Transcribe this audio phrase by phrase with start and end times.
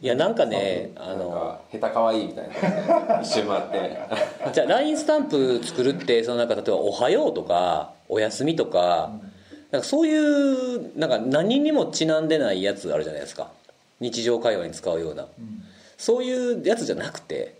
[0.00, 3.98] いやなんかねあのか下手可愛いみたいな一周回って。
[4.54, 9.10] じゃあ LINE スタンプ作るってそのなんか例えば「おはよう」とか「おやすみ」とか
[9.72, 13.48] なんかそういうなんか何にもちなんでないやつあるじゃないですか。
[13.98, 15.26] 日常会話に使うような。
[15.98, 17.56] そういうやつじゃなくて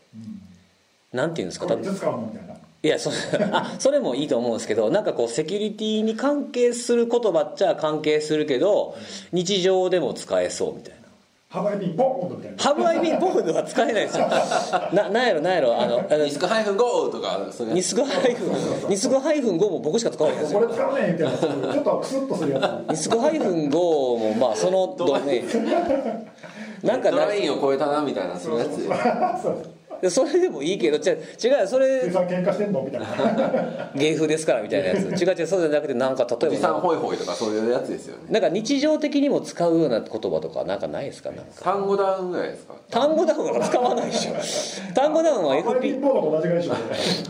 [1.13, 2.55] なんていうんですかこれいつ使うのみたいな。
[2.55, 3.11] いやそ
[3.51, 8.95] あそれもいいと思うんですけどなんかこうセキュリティに関係する言葉っちゃ関係するけど
[9.33, 11.04] 日常でも使えそうみたいな
[11.55, 12.61] ハワイ便ボーンみたいな。
[12.61, 14.27] ハブアイビンボードは使えないですよ。
[14.93, 15.81] ななんやろなんやろ。
[15.81, 17.77] あのあのリスクハイフンゴーとかそういうやつ。
[17.77, 18.45] ニスグハイフ
[18.87, 20.59] ンニスグハイフン5も僕しか使わないんですよ。
[20.59, 25.45] これ使うねんみたいなそういうちょっとクスッとするやニスグハイフン5もまあそのどね
[26.83, 28.71] なんかラインを超えたなみたいなそういうやつ。
[28.71, 32.03] つそうそれでもいいけど違う違うよそれ。
[32.05, 33.91] 喧嘩してんのみたいな。
[33.95, 34.99] 芸風ですからみたいなやつ。
[35.23, 38.23] 違う違う そうじゃなくてなんかおじさん例えばホイホイとかそういうやつですよね。
[38.31, 41.31] なんか日常的にも使うような言葉とかなんかないですか？
[41.31, 41.63] なんか。
[41.63, 42.75] 単語ダウンぐらいですか？
[42.91, 44.35] 単語ダウンは使わないでしょ。
[44.95, 46.75] 単語ダウンは FP 便ボードと同じぐらいでしょ。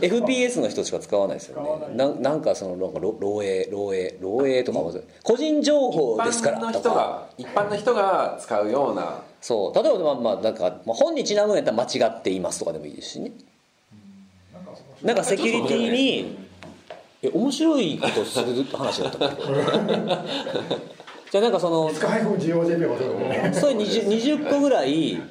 [0.01, 1.95] FPS の人しか使わないですよね。
[1.95, 4.91] ななんかそのなんかろ漏洩漏洩漏洩とかも
[5.23, 6.55] 個人情報ですから。
[6.57, 9.83] 一般の人が一般の人が使うようなそう。
[9.83, 13.31] 例えばまあまあなんか、まあ、本にちなむんやったら間違っていますとかでもいいですしね。
[15.03, 16.37] なんかセキュリティに
[17.21, 19.43] え面白いことする話だったんだけ？
[19.43, 19.53] ど
[21.31, 21.89] じゃあなんかその
[22.97, 23.53] そうだね。
[23.53, 25.21] それ 20, 20個ぐらいうん。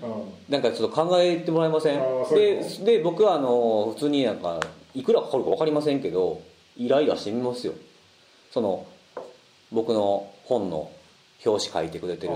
[0.48, 1.98] なんかちょっと考えてもらえません？
[2.30, 4.60] でいうで僕はあの普通になんか
[4.94, 6.40] いくらかかるか分かりませんけど
[6.76, 7.72] 依頼出してみますよ。
[8.52, 8.84] その
[9.72, 10.88] 僕の本の
[11.44, 12.32] 表紙書いてくれてる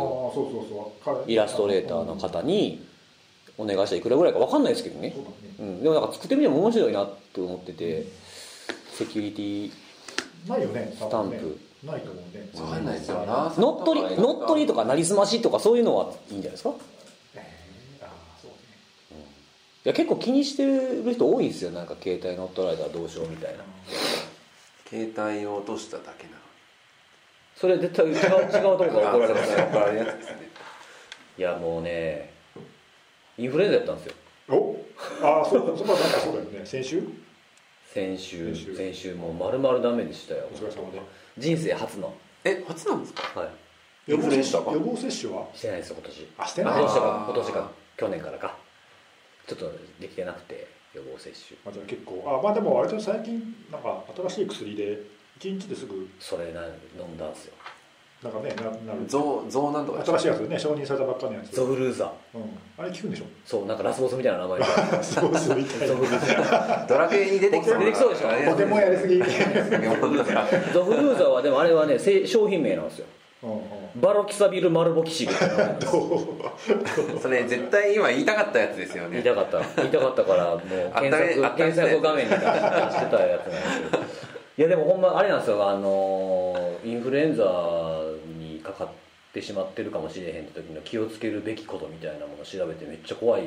[1.27, 2.87] イラストレーターの方に
[3.57, 5.13] お願いしたらいくらぐらいか分かんないですけどね。
[5.15, 5.37] そうだね。
[5.59, 8.07] うん、でもなんか作ってみても面白いなって思ってて
[8.93, 9.73] セキュリティ
[10.49, 11.59] ないよねスタンプ。
[11.85, 12.51] ないと思うね。
[12.61, 13.55] わかんないですよな。
[13.57, 16.71] 乗っ取り乗っ取りとかなりすましとかそういうのはいいんじゃないですか？
[17.35, 18.57] えーああそうね。
[19.85, 21.71] いや結構気にしてる人多いんですよ。
[21.71, 23.65] なんか携帯乗っ取られたらどうしようみたいな。
[24.89, 26.38] 携帯を落としただけな
[27.59, 30.49] それ絶対違う違うとこから怒られますよ怒られるやつですね。
[31.39, 32.33] いやもうね
[33.37, 34.15] インフルエンザやったんですよ。
[34.51, 34.77] お？
[35.23, 36.65] ああそうだそこはなんかそうだよね。
[36.65, 37.03] 先週？
[37.93, 39.15] 先週先週。
[39.15, 40.49] もう丸々ダメでしたよ。
[40.53, 41.01] お疲れ様で。
[41.37, 42.15] 人生初の。
[42.45, 43.41] え初なんですか？
[43.41, 44.13] はい。
[44.13, 45.47] インフルエンザか予防接種は？
[45.53, 46.29] してないですよ今年。
[46.39, 46.73] あしてない。
[46.75, 47.71] 今年か今年か。
[47.97, 48.57] 去年からか。
[49.49, 51.59] ちょっとできてなくて予防接種。
[51.67, 52.23] あじゃあ結構。
[52.25, 53.43] あまあでも割と最近
[53.73, 55.03] なんか新しい薬で
[55.39, 56.63] 1日ですぐそれな
[56.99, 57.55] 飲んだんですよ。
[58.23, 59.07] なんかねななる。
[59.07, 60.05] ゾウゾウなんとか。
[60.05, 62.39] 新しいやつね承認されたばっかりのやつゾフルーザー。
[62.39, 62.45] うん、
[62.77, 63.25] あれ効くんでしょ？
[63.47, 64.65] そうなんかラスボスみたいな名前で。
[65.05, 67.85] そうすみたいゾフルーザドラクエに出てきそうな。
[67.85, 68.29] 出てきそうでしょ？
[68.29, 69.19] なとてもやりすぎ。
[69.23, 70.25] ゾフルー
[71.17, 73.07] ザーはでもあれはねせ商品名なんですよ。
[73.95, 75.33] バロキサビルマルボキシル
[77.23, 79.11] それ絶対今言いたかったやつですよね。
[79.13, 79.61] 言いたかった。
[79.83, 80.61] 言いたかったからもう
[81.01, 84.03] 検索検索画面に出してたやつなんですけど
[84.59, 85.69] いやでもほんまあれなんですよ。
[85.71, 87.45] あのインフルエンザ
[88.39, 88.89] にかかっ
[89.33, 93.45] てしまってるかもしれへんって時の気をつけるべきことみたいなものを調べてめっちゃ怖い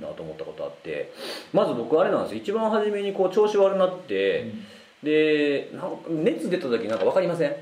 [0.00, 1.12] なと思ったことあって。
[1.52, 2.40] まず僕あれなんですよ。
[2.40, 4.50] 一番初めにこう調子悪なって、
[5.02, 7.54] でなんか熱出た時なんか分かりません？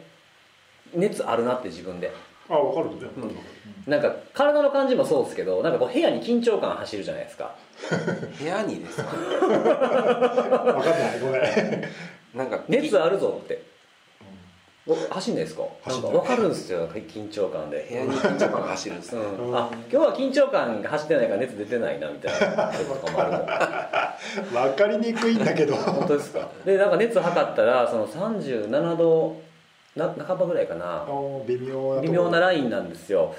[0.95, 2.13] 熱あるなって自分で。
[2.49, 2.91] あ分かる。
[3.27, 3.35] ね、
[3.89, 7.57] なんか体の感じもそうですけどなんかこう部屋に緊張感走るじゃないですか。
[8.41, 9.11] 部屋にですか？
[9.11, 11.21] 分かんない。
[11.21, 11.43] ごめん
[12.35, 13.63] なんか熱あるぞって。
[14.91, 15.63] お走んないですか？
[15.85, 23.45] か分かるんですよ緊張感部で、屋に緊張感が走るんですね、うん、あ今日は緊張感が走ってないから熱出てないなみたいなこととかもあるもん。
[24.67, 25.75] 分かりにくいんだけど。
[25.77, 26.49] 本当ですか？
[26.65, 29.37] でなんか熱測ったらその37度
[29.95, 31.05] な半ばぐらいかな。
[31.47, 33.35] 微妙な微妙なラインなんですよ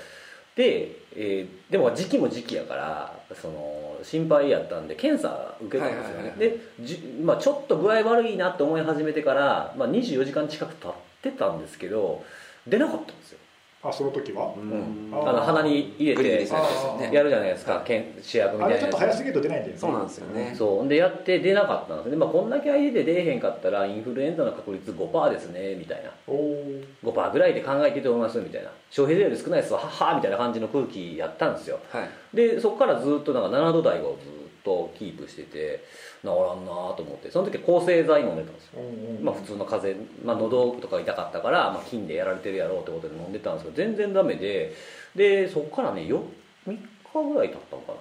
[0.59, 12.24] で、えーでも時期も時期やからその心配やったんで検査受けたんですよね、はいはいはいでじ、まあ、ちょっと具合悪いなって思い始めてから、まあ、24時間近く経ってたんですけど
[12.68, 13.40] 出なかったんですよ、
[13.82, 14.54] あその時は？
[14.58, 15.10] うん。
[15.14, 17.16] ああの鼻に入れてグリグリされてますよね。
[17.16, 18.81] やるじゃないですかけん主役みあたいなやつ。
[18.81, 19.80] れちょっと早すぎると出ないんだよね。
[19.80, 20.54] そうなんですよね。
[20.54, 20.88] そう。
[20.90, 26.12] でやって出なかったんですね、まあ、こんだけ空いてて出えへんかったらインフルエンザの確率5%ですねみたいな。
[26.28, 28.70] おお5%ぐらいで考えていいと思いますみたいな。
[28.90, 29.80] 消費税より少ないですわ。
[29.80, 31.80] はっはーみたいな感じの空気やったんですよ。
[31.90, 32.36] はい。
[32.36, 35.84] でそこからずっとなんか7度台をずっとキープしてて
[36.22, 38.82] 治らんなと思ってその時は抗生剤飲んでたんですよ、
[39.22, 44.74] まあ、普通の風邪、まあ、喉とか痛かったから、まあ、菌でやられてるやろうってことで飲んでたんですけど全然ダメで
[45.16, 46.24] でそこからねよ
[46.68, 47.98] 3日ぐらい経ったのかな。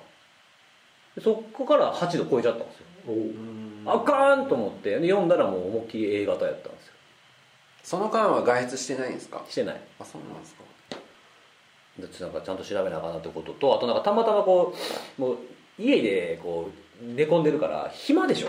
[1.17, 2.85] でそこから8度超えちゃったんですよ。
[3.87, 4.99] あかんと思って。
[4.99, 6.93] で読んだらもう思いっきり A 型やったんですよ。
[7.83, 9.43] その間は外出してないんですか？
[9.49, 9.81] してない。
[9.99, 10.65] あそうなんですか。
[11.99, 14.75] でなんかちゃんと調べなあかんなってこととあとなんかたまたまこ
[15.19, 15.39] うもう
[15.79, 16.71] 家でこ
[17.03, 18.49] う寝込んでるから暇でしょ。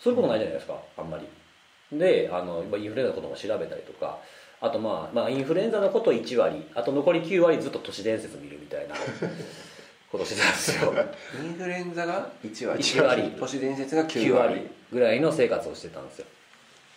[0.00, 1.26] そういうことないじゃないですかあんまり。
[1.98, 4.18] であのまあインフルエンザのことも調べたりとか
[4.60, 8.94] あとまあ、まあ、インフルエンザのこと1割あと残り9割ずっと都市伝説見るみたいな
[10.10, 10.94] ことしてたんですよ。
[11.44, 13.22] インフルエンザが1割1割。
[13.38, 16.26] 都市伝説が9 9割割ぐらいの生活をしてたんですよ。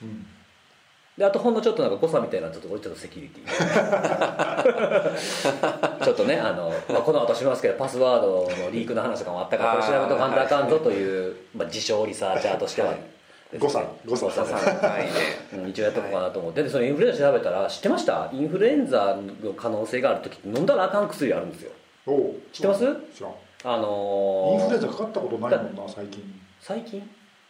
[0.04, 0.28] うん
[1.19, 3.44] であとほんのちょっとなんか誤差みたいなちょっと俺ちょっとセキュリティ。
[6.06, 12.94] ちょっとねあの、まあ、この後しますけどパスワードのリークの話とかもあったからこれ調べとかんとあかんぞという、まあ、自称リサーチャーとしては、
[13.60, 14.27] 誤差誤差。
[14.27, 15.10] 誤差3回で。
[15.56, 16.63] うん一応やっとこうかなと思って。
[16.63, 18.30] でそのインフルエンザ調べたら知ってました？
[18.31, 21.71] インフルエンザの可能性がある時って飲んだらあかん薬あるんですよ。
[22.54, 22.80] 知ってます？
[23.13, 23.31] 知らん。
[23.66, 26.24] あのーインフルエンザかかったことないもんな最近、
[26.62, 27.00] 最近？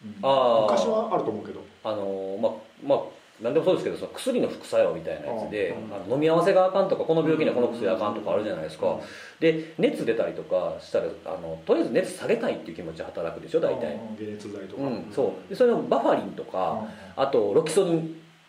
[0.04, 0.16] うん。
[0.22, 1.60] あー昔はあると思うけど。
[1.84, 2.52] あのまあ
[2.82, 2.98] まあ
[3.42, 5.94] 何でもそうですけどその薬の副作用みたいなやつでうん。
[5.94, 8.98] あの飲み合わせがあかんとかこの病気にはこの薬あかんとかあるじゃないですか。
[9.38, 13.94] で熱出たりとかしたらあのとりあえず熱下げたいっていう気持ち働くでしょ大体。
[13.94, 14.16] うん。
[14.16, 15.48] 解熱剤とか、うんそう。
[15.48, 18.00] でそれのバファリンとかあとロキソニン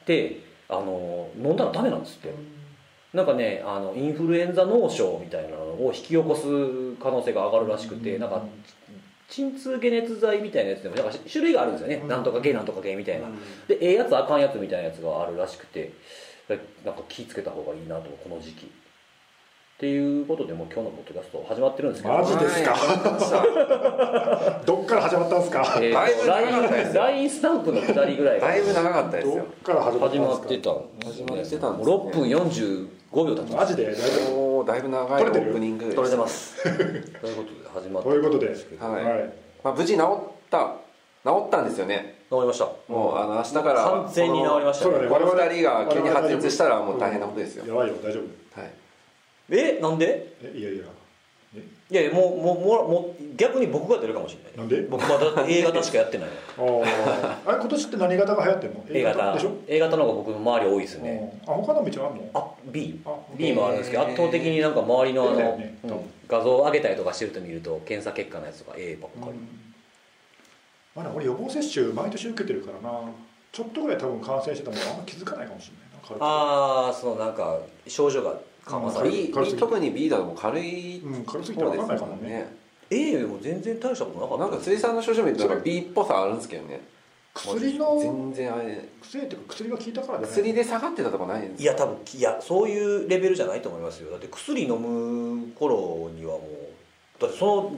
[0.02, 2.34] ってあの飲んだらダメなんですって。
[3.14, 5.56] なんかねあのインフルエンザ脳症みたいなの
[5.86, 8.42] を引き起こす可能性が上がるらしくてなんか
[9.32, 12.08] 鎮痛解熱剤みたいなやつでもなんか種類があるんですよね、うん。
[12.10, 13.28] なんとか系なんとか系みたいな、
[13.68, 15.94] でええやつあかんやつみたいなやつがあるらしくて
[16.50, 16.60] なん
[16.96, 18.66] か気ぃつけた方がいいなとこの時期。
[18.66, 18.70] っ
[19.82, 22.14] ていうことでもう今日のポッドキャスト始まってるんですけど。
[22.16, 22.76] マジですか？
[24.64, 28.40] どっから始まったんですか、えーだいぶと長かったです LINE LINE スタンプの下りぐらい。
[28.40, 30.30] がだいぶ長かったですどっよから始まったん始ですか？
[30.30, 33.86] まってたんです始まってたんですねもう6分45秒経ちましマジで？
[33.86, 33.92] だ
[34.78, 34.90] いぶ。
[34.90, 36.62] 長いオープニング取れてます。
[36.64, 37.04] という
[37.36, 37.50] こと？
[37.56, 39.04] で始まってということではい。
[39.04, 39.34] はい。
[39.64, 40.04] まあ、無事治っ
[40.50, 40.76] た
[41.24, 42.16] 治ったんですよね。
[42.30, 42.66] 治りました。
[42.88, 44.88] もうあの明日から完全に治りました。
[44.88, 48.60] ねこの我々2人が急に発熱したらもう大変なことですよ、やばいよ大丈夫。
[48.62, 48.72] はい、
[49.52, 50.34] えなんで？
[50.44, 50.84] えいやいや。
[51.92, 54.58] いやいやもうもうもう逆に僕が出るかもしれない。
[54.58, 54.88] なんで？
[54.90, 56.30] 僕まだ A 型しかやってない。
[56.58, 57.50] の あー。
[57.50, 58.84] あれ今年って何型が流行ってんの？
[58.90, 59.34] A 型。
[59.34, 61.40] でしょ？A 型の方が僕の周り多いですね。
[61.46, 61.54] うん。
[61.54, 62.24] あ他の道はあんの？
[62.34, 65.92] あ B あ B もあるんですけど圧倒的になんか周りのあの、ねうん
[66.32, 69.38] 画像を上げたりとかしてると見ると検査結果のやつとか A ばっかり、
[70.96, 73.02] まだ俺予防接種毎年受けてるからな。
[73.52, 82.56] ちょっとぐらい多分感染してたもんあんま気づかないかもしれないなああそのなんか症状が緩和される、特に B だと軽いうん軽すぎて分かんないかもね。
[82.90, 84.44] A でも全然大したことなかった。
[84.46, 86.82] なんか辻さんの症状見ると B っぽさあるんですけどね
[87.34, 88.90] 薬の全然あれ。
[89.02, 90.28] 薬っていうか薬が効いたからね。
[90.28, 94.12] 薬で下がってたとこないんですいや多分いやそういうレベルじゃないと思いますよ。
[94.12, 97.74] だって薬飲む頃にはもうだってその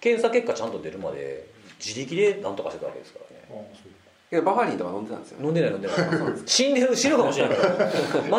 [0.00, 1.48] 検査結果ちゃんと出るまで
[1.84, 3.44] 自力で何とかしてたわけですからね。
[3.50, 3.92] あそう。
[4.30, 5.38] けどバファリンとか飲んでたんですよ。
[5.42, 5.96] 飲んでない飲んでない。
[6.46, 7.56] 死んでる死ぬかもしれない。
[7.56, 7.90] から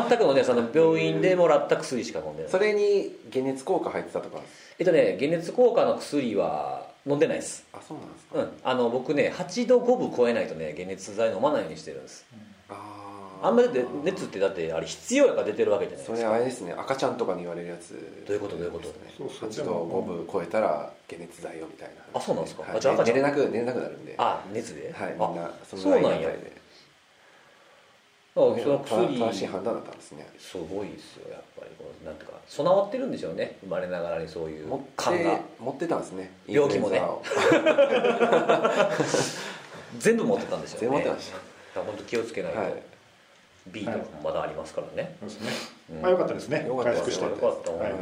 [0.09, 2.51] 全く飲んでないその病院でもらった薬しか飲んでない。
[2.51, 4.39] それに解熱効果入ってたとか。
[4.77, 7.65] えっとね解熱効果の薬は飲んでないです。
[7.73, 8.39] あそうなんですか。
[8.39, 8.51] うん。
[8.63, 12.25] あの僕ね8度5分超えないとね解熱剤飲まないようにしてるんです。
[12.69, 16.29] ああんまりで熱ってだってあれ必要やから出てるわけじゃないそですか。
[16.31, 16.73] れあれですね。
[16.73, 18.23] 赤ちゃんとかに言われるやつ。
[18.27, 18.57] どういうこと？
[18.57, 18.87] どういうこと？
[18.89, 19.13] ですね。
[19.17, 22.63] そうそう8度5分超えたら解熱剤よみたいなあそうなんですか。
[22.63, 22.77] はい。
[22.77, 24.15] あじゃあ赤ちゃん寝れなく寝れなくなるんで。
[24.17, 24.93] あ熱で？
[24.93, 26.09] はいみんなあそのそうなんや。
[26.11, 26.51] ラインあたりで。
[26.55, 26.58] あ
[28.33, 29.19] その薬。
[29.19, 30.27] 正しい判断だったんですね。
[30.37, 37.01] すごいですよやっぱりこうなんていうか備わってるんでしょうね生まれながらにそういう感がて持ってたんですね病気もね。
[39.97, 40.87] 全部持ってたんですよね。
[40.87, 41.41] 全部持ってましだか
[41.75, 42.83] ら本当気をつけないと、はい。
[43.67, 45.51] B とかもまだありますからね、そうですね。
[45.91, 46.01] うん。
[46.01, 46.65] まあよかったですね。
[46.67, 47.19] よかったです。
[47.19, 47.91] 回復してよかった、はい。
[47.91, 47.99] 本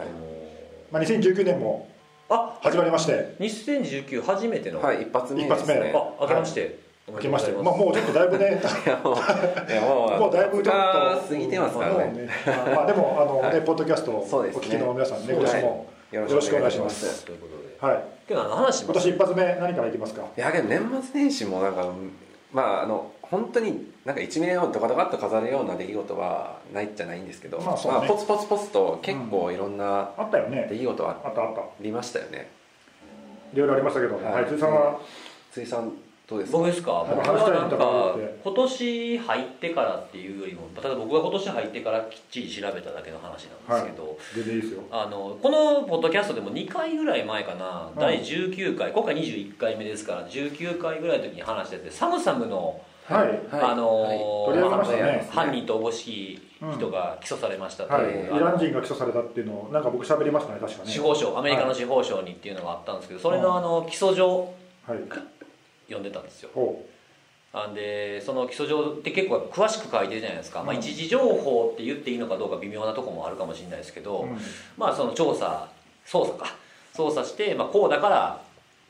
[0.91, 1.89] まあ2019年も
[2.29, 3.35] あ始まりまして。
[3.39, 5.73] 2019初めての、はい一発目一発目。
[5.75, 8.61] ですねあ明けまして、おめ明けましてでとうございまあもうちょっとだいぶね。
[10.19, 10.75] もうだいぶちょっ
[11.21, 12.29] と過ぎてますからね。
[12.75, 13.53] まあでもあのはい。
[13.55, 17.25] ねポッドキャストをお聞きの皆さんね今年もよろしくお願いします。
[17.25, 17.53] ということ
[17.87, 18.03] ではい。
[18.29, 20.21] 今日何の話し今年一発目何からいきますか？
[20.37, 21.85] いやけど年末年始もなんか
[22.51, 28.07] まああの本当になんか1年をドカドカっと飾るような出来事はないじゃないんですけど、まあそうね。
[28.07, 30.67] ポツポツポツと結構いろんなあったよね。
[30.69, 31.61] 出来事はあったあった。
[31.61, 32.49] ありましたよね。
[33.53, 34.33] いろいろありましたけどはい。
[34.33, 34.45] はい。
[34.45, 34.97] 辻さんは？
[35.53, 35.91] 辻さん
[36.29, 36.57] どうですか？
[36.57, 37.05] 僕ですか？
[37.07, 44.81] 僕はなんか今年入ってからっていうよりもただ僕が今年入ってからきっちり調べただけの話なんですけど、全然いいですよ。
[44.91, 53.39] あのこのポッドキャストでも2回ぐらい前かな、うん第19回今回21回目ですから19回ぐらいの時に話したやつでサムサムの、はいはい。
[53.71, 54.51] あの
[55.31, 56.41] 犯人とおぼしき
[56.77, 58.03] 人が起訴されましたとはい。
[58.03, 58.29] い。
[58.31, 60.91] う、イラン人が起訴されたっていうのをなんか僕喋りましたね確かね。
[60.91, 64.53] 司法省アメリカの司法省にっていうのがあったんですけどそれのあの起訴状
[64.85, 64.99] はい
[65.87, 66.49] 読んでたんですよ。
[66.53, 66.85] ほ
[67.53, 74.37] あんでその基礎上って結構詳しく書いてるじゃないですか、まあ、一時情報って言っていいのかどうか微妙なところもあるかもしれないですけど、うん。
[74.77, 75.67] まあその調査
[76.05, 76.55] 捜査か。
[76.93, 78.41] 捜査して、まあ、こうだから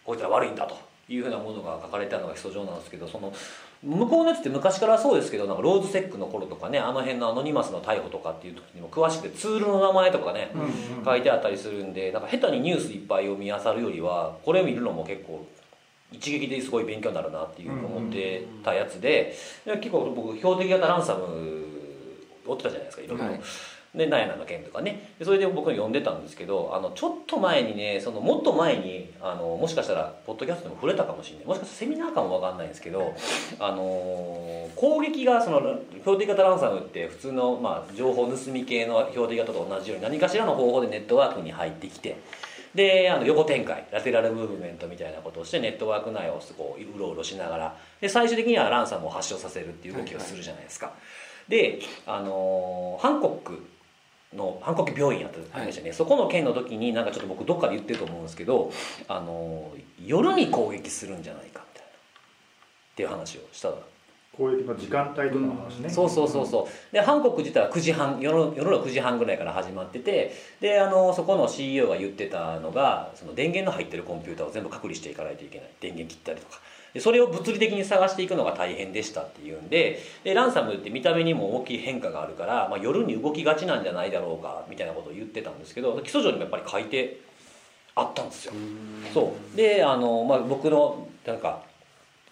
[0.05, 0.77] こいつら悪いんだと
[1.09, 3.33] いうふうなものが書かれてあるのが基礎上なんですけどその
[3.83, 11.05] 向こうのやつって昔からそうですけどなんかローズセックの頃とかねあの辺のアノニマスの逮捕とかっていう時にも詳しくてツールの名前とかね、うんうん。
[11.05, 15.45] 書いてあったりするんでなんか下手にニュースいっぱい読み漁るよりはこれを見るのも結構
[16.11, 19.35] 一撃ですごい勉強になるなっていう思ってたやつで
[19.65, 21.65] で結構僕標的型ランサム
[22.45, 23.25] 追ってたじゃないですかいろいろ。
[23.25, 23.41] はい。
[23.95, 25.13] でナヤナの件とかね。
[25.17, 31.45] でそれで僕読んでたんですけどあのちょっと前にねそのもっと前にあのもしかしたらポッドキャストでも触れたかもしれない。
[31.47, 33.15] もしかしたらセミナーかもわかんないんですけど
[33.59, 42.17] あの攻撃がその標的型ランサムって普通の、まあ、情報盗み系の標的型と同じように何かしらの方法でネットワークに入ってきて
[42.77, 50.93] であの横展開ラテラルムーブメントみたいなことをしてネットワーク内をこううろうろしながらで最終的にはランサムを発症させるっていう動きをするじゃないですか。
[51.49, 53.67] であのハンコック
[54.35, 58.71] のハンコック病院やったんですよね、そこの件の時になんかちょっと僕どっかで言ってると思うんですけど
[59.07, 59.71] あの
[60.05, 61.93] 夜に攻撃するんじゃないかみたいなっ
[62.95, 63.75] ていう話をしたら
[64.37, 66.93] 攻撃の時間帯とかの話ね、そうそうそうそう。
[66.93, 75.69] でハンコック自体は9時半夜の夜の9時半ぐらいから始まっててであのそこの CEO が言ってたのがその電源の入ってるコンピューターを全部隔離していかないといけない。
[75.81, 76.61] 電源切ったりとか。
[76.93, 87.19] でそれを物理的に探していくのが大変でしたっていうんででランサムって見た目にも大きい変化があるから、まあ、夜に動きがちなんじゃないだろうかみたいなことを言ってたんですけど基礎上にもやっぱり書いて
[87.95, 88.53] あったんですよ。
[89.13, 89.57] そう。
[89.57, 91.63] であの、まあ、僕のなんか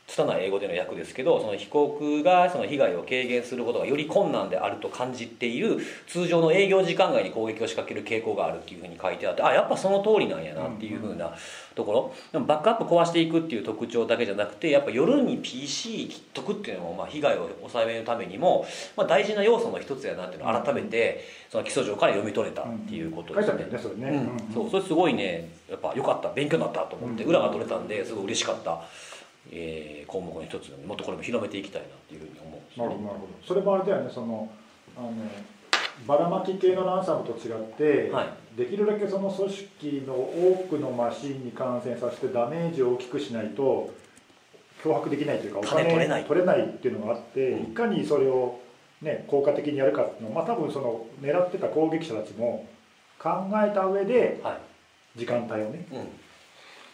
[0.08, 11.34] 拙い英語での訳ですけどその被告がその被害を軽減することがより困難であると感じている通常の営業時間外に攻撃を仕掛ける傾向があるっていうふうに書いてあってあやっぱその通りなんやなっていうふうな
[11.74, 12.14] ところ。
[12.32, 23.66] でもバックアップ壊していくっていう特徴だけじゃなくてやっぱ夜に PC 切っとくっていうのもまあ被害を抑えるためにも、まあ、大事な要素の一つやなっていうのを改めてその基礎上から読み取れたっていうことですね。
[23.66, 27.30] ねそれね、うん、そうそれすごいねやっぱ良かった勉強になったと思ってうん。
[27.30, 28.82] 裏が取れたんですごい嬉しかった、
[29.52, 32.62] えー項目の一つもっとこれも広めていきたいなっていうふうに思うね。
[32.78, 33.34] なるほどなるほど。
[33.46, 34.50] それもあれだよねその
[34.96, 35.12] あの
[36.06, 38.58] ばらまき系のランサムと違って、はい。
[38.58, 43.94] できるだけその組織の多くのマシンに感染させてダメージを大きくしないと
[44.84, 46.24] 脅迫できないというかお金取れない。
[46.26, 47.72] 取れないっていうのがあって、うん。
[47.72, 48.60] いかにそれを、
[49.02, 52.68] ね、効果的にやるかっていうのを、まあ、多分その狙ってた攻撃者たちも
[53.20, 55.20] 考えた上ではい。
[55.20, 56.08] 時間帯をね、うん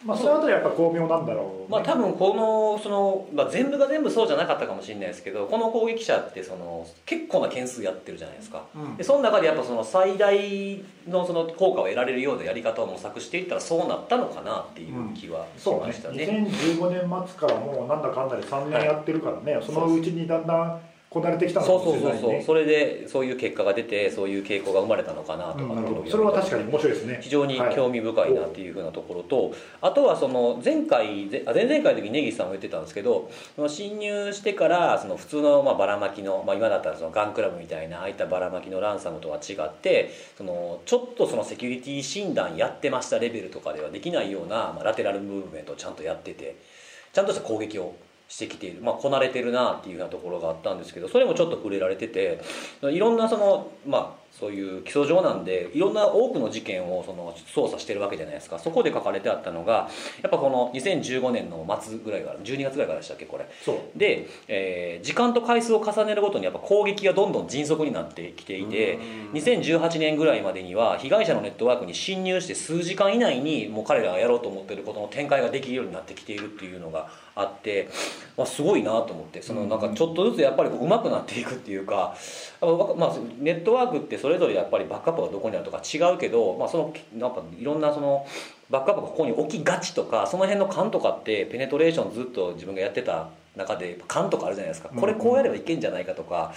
[0.04, 8.64] まあ、そのあたりはやっぱ巧妙なんだろう、ね、まあ多分このその、まあ、全部が全部そうじゃなかったかもしれないですけどこの攻撃者ってその結構な件数やってるじゃないですか。
[8.74, 8.96] うん。
[8.96, 15.86] でその中でやっぱその最大のその効果を得られるようなやり方を模索していったらそうなったのかなっていう気はしそうね。
[15.86, 16.24] ましたね。
[16.50, 20.80] 2015年末からもうなんだかんだで3年やってるからね、そのうちにだんだん
[21.12, 22.30] こなれてきたのかそうもしれないねそう。
[22.30, 25.64] そうそうそれでそういう結果が出てそういう傾向が生まれたのかなとか。
[25.64, 26.10] うん。
[26.10, 27.18] それは確かに面白いですね。
[27.20, 33.30] 非常に興味深いなっていうふうなところと、あとはその前回前々回の時に根岸さんも言ってたんですけど
[33.68, 46.56] 侵入してからその普通のまあばらまきの、まあ、今だったらそのガンクラブみたいなああいったばらまきのランサムとは違ってそのちょっとそのセキュリティ診断やってましたレベルとかではできないような、まあ、ラテラルムーブメントをちゃんとやってて
[47.12, 47.94] ちゃんとした攻撃を
[48.32, 52.40] してきている、まあ、こなれてるなっていうようなところがあったんですけどそれもちょっと触れられてて
[52.80, 58.58] いろんなそのまあそういう基礎上なんでいろんな多くの事件をその捜査してるわけじゃないですか。
[58.58, 59.88] そこで書かれてあったのが
[60.22, 63.46] やっぱこの2015年の末ぐらいから12月ぐらいからでしたっけこれ。
[63.62, 63.98] そう。
[63.98, 68.98] で、えー時間と回数を重ねるごとにやっぱ攻撃がどんどん迅速になってきていて
[69.34, 77.88] 2018年ぐらいまでには被害者のネットワークに侵入して数時間以内にもう彼らがやろうと思っていることの展開ができるようになってきているっていうのがあって、
[78.36, 82.16] まあ、すごいなと思ってそのなんかちょっとずつやっぱり上手くなっていくっていうか、
[82.96, 88.24] まあ、ネットワークってそれぞれやっぱりバックアップがどこにあるとか違うけど、まあ、そのなんかいろんなその
[88.70, 94.90] バックアップがここに置きがちとかその辺の勘とかってペネトレーションずっと自分がやってた中で勘とかあるじゃないですか。
[94.90, 96.54] これこうやればいけんじゃないかとか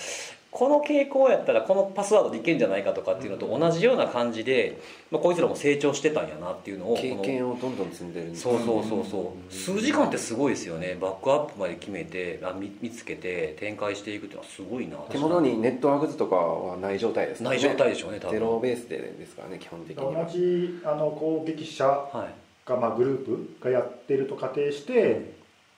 [0.56, 4.80] この傾向やったらこのパスワードでいけんじゃないかとかっていうのと同じような感じで、
[5.12, 9.54] まあ、こいつらも成長してたんやなっていうのを経この験をどんどん積んでるんですそうそうそうそう。
[9.54, 10.98] 数時間ってすごいですよね。
[11.02, 14.96] バックアップまで決めてあ見見つけて展開していくっていうのはすごいな。
[15.10, 18.32] 手元にネットワーク図とかはない状態ですからない状態でしょうね多分。
[18.32, 22.46] ゼロベースでですからね基本的に同はじあの攻撃者はい。
[22.66, 25.35] が、まあ、グループがやってると仮定して、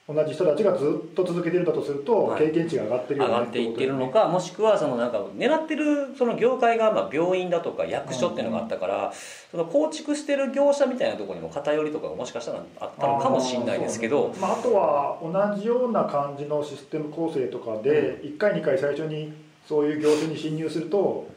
[0.08, 2.48] 同じ人たちがずっと続けてるんだとすると、はい。
[2.48, 9.14] 経験値が上がってるよね上がっていってるのかもしくはそのなんか狙ってるその業界がまあ病院だとか役所っていうのがあったから
[9.52, 19.34] その構築してる業者みたいなところにも偏りとかがもしかしたらあったのかもしれないですけどあねまあ、あとは同じような感じのシステム構成とかで、1回2回最初に
[19.68, 21.30] そういう業種に侵入すると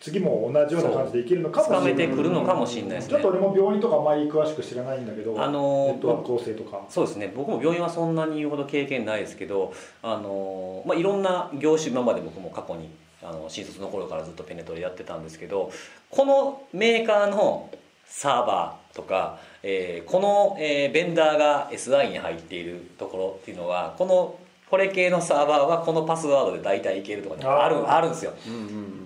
[0.00, 1.94] 次も同じような感じでいけるのかもしれない。
[1.94, 3.10] めてくるのかもしれないですね。
[3.12, 6.84] ちょっと俺も病院とかあまり詳しく知らないんだけど、あのーネットワーク構成とか。
[6.88, 7.32] そうですね。
[7.34, 9.72] 僕も病院はそんなに言うほど経験ないですけど
[10.02, 12.90] あの、まあ、いろんな業種今まで僕も過去に
[13.22, 15.70] あの新卒の頃からずっとペネトレやってたんですけど
[16.10, 17.70] このメーカーの
[18.04, 24.38] サーバーとか、えーこの、えーベンダーが SI に入っているところっていうのはこの
[24.70, 28.34] これ系のサーバーはこのパスワードで大体いけるとかねあるあるんですよ。
[28.46, 29.03] うんうん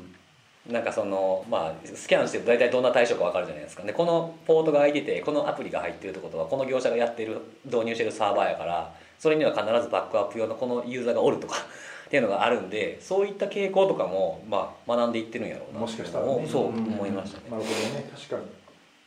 [0.69, 3.83] なんかそのまあスキャンして大体どんな対象か分かるじゃないですか。
[3.85, 11.57] でこのポートが空いててこのアプリが入ってるってことはこの業者がやってる導入してるサーバーやからそれには必ずバックアップ用のこのユーザーがおるとか
[12.07, 15.81] っていうのがあるんでそういった傾向とかも、まあ、学んでいってるんやろうな。
[15.81, 16.47] もしかしたらね。
[16.47, 18.11] そう思いましたね、なるほどね。
[18.15, 18.37] 確か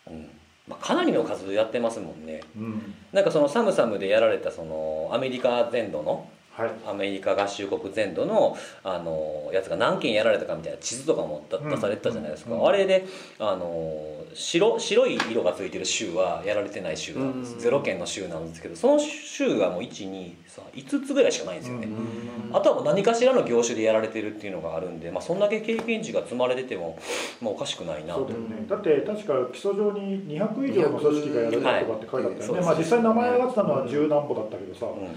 [0.10, 0.30] に、うん。
[0.68, 2.42] まあ、かなりの数やってますもんね。
[2.56, 2.96] うん。
[3.12, 6.72] なんかそのサムサムでやられたそのアメリカ全土のはい。
[6.86, 13.06] アメリカ合衆国全土のあのやつが何件やられたかみたいな地図とかも出されてたじゃないですか、うんあれで
[13.40, 17.60] あの白白い色がついてる州はやられてない州なんです、うん。
[17.60, 27.00] ゼロ件の州なんですけどその州がもう123つぐらいしかないんですよね、うんあとはもう何かしらの業種でやられてるっていうのがあるんで、まあ、そんだけ経験値が積まれてても、
[27.42, 28.16] まあ、おかしくないな。
[28.16, 32.66] とね、だって確か基礎上に200以上の組織がやるとかって書いてあったよね、はい。
[32.66, 35.16] まあ、実際名前が挙がってたのは十何歩だったけどさ、うん、うん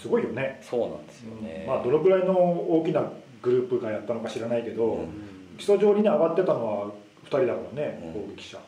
[0.00, 3.04] すごいよね、そうなんですよね、まあ、どのぐらいの大きな
[3.42, 5.08] グループがやったのか知らないけど、うん。
[5.58, 6.86] 基礎上に、ね、上がってたのは
[7.24, 8.22] 2人だからね、うん。
[8.28, 8.58] 攻撃者。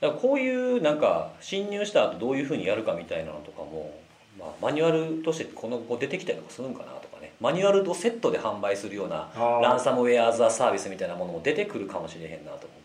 [0.00, 3.98] だからこういうなんか侵入した後どういうふうにやるかみたいなのとかも、
[4.38, 7.32] まあ、マニュアルとしてこの後出てきたりとかするんかなとかね。
[7.40, 9.30] マニュアルとセットで販売するような
[9.62, 12.77] ランサムウェア・アザ・サービスみたいなものも出てくるかもしれへんなと思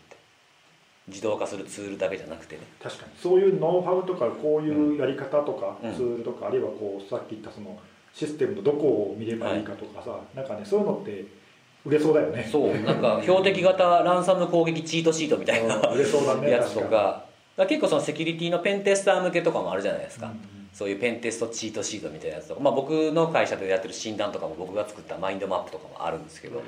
[1.08, 2.62] 自動化するツールだけじゃなくてね。
[2.82, 3.12] 確かに。
[3.20, 5.94] そういうノウハウとかこういうやり方とか、うん。
[5.94, 7.78] ツールとかあるいはこうさっき言ったその
[8.12, 11.24] システムのどこを見ればいいかとかさ、なんかねそういうのって
[11.84, 12.48] 売れそうだよね。
[12.50, 12.74] そう。
[12.82, 17.24] なんか 標的型ランサム攻撃チートシートみたいなうん売れそうだねやつと確かだか
[17.58, 26.62] ら結構そのセキュリティのペンテスター向けとかもあるじゃないですか、うんそういうペンテストチートシートみたいなやつとか、まあ、僕の会社でやってる診断とかも僕が作ったマインドマップとかもあるんですけど、も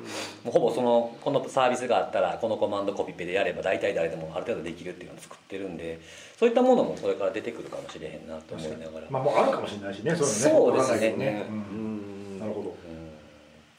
[0.46, 6.00] うほぼそのこのサービスがあったらこのコマンドコピペでやれば大体誰でもある程度できるっていうのを作ってるんで
[6.38, 11.10] そういったものもこれから出てくるかもしれへんなと思いながら、まあもうあるかもしれないしねそうですね。
[11.16, 11.46] ね。
[11.50, 12.38] うん。
[12.38, 12.76] なるほど。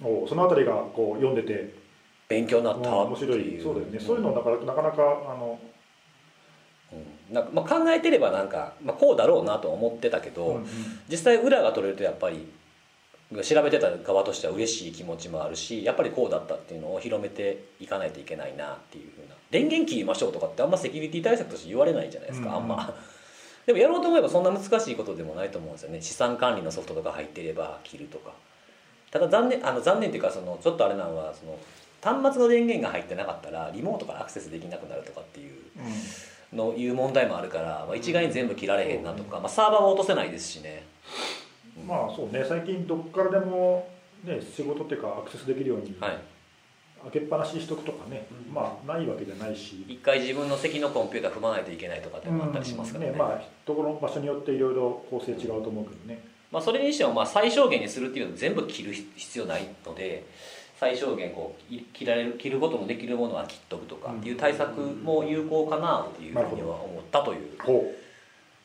[0.02, 0.14] う。
[0.14, 0.30] んおう。
[0.30, 1.88] そのあたりがこう読んでて。
[2.30, 5.58] 勉強になった面白っていそうだよね、そういうのだからなかなかあの、
[6.92, 7.34] うん。
[7.34, 10.66] なんかまあ、考えてればなんか、まあ、こうだろうなとは思ってたけど、うんうん。
[11.10, 12.48] 実際裏が取れるとやっぱり
[13.44, 19.36] 調べてた側としては嬉しい気持ちもあるしやっぱりこうだったっていうのを広めていかないといけないなっていうふうな。
[19.52, 22.94] 電源切りましょうとかってあんまセキュリティ対策として言われないじゃないですか、うんあんま。
[23.66, 26.02] でもやろうと思えばそんな難しいことでもないと思うんですよね。
[26.02, 28.32] 資産管理のソフトとか入ってれば切るとか。
[29.12, 31.58] ただ残念あの残念っていうかそのちょっとあれなのはその
[32.02, 35.56] 端末の電源が入ってなかったらリモートからアクセスできなくなるとかっていう
[36.54, 40.84] のいう問題もあるから、まあ、一概に全部切られへんなとか、まあ、サーバーは落とせないですしね。
[41.86, 42.44] まあそうね。
[42.48, 43.88] 最近どっからでも、
[44.24, 46.18] ね、仕事っていうかアクセスできるように、はい。
[47.04, 60.26] 開けっぱなしにしとくとかね、まあないわけじゃないし、一回自分の席のコンピューター踏まないといけないとかってのもあったりしますからね,、ねまあところ場所によっていろいろ構成違うと思うけどね、まあ、それにしてもまあ最小限にするっていうのは全部切る必要ないので
[60.80, 67.92] 最小限こうい切られる切ることのできるものは切っとくとかっていう対策も有効かなっていうふうには思ったというほ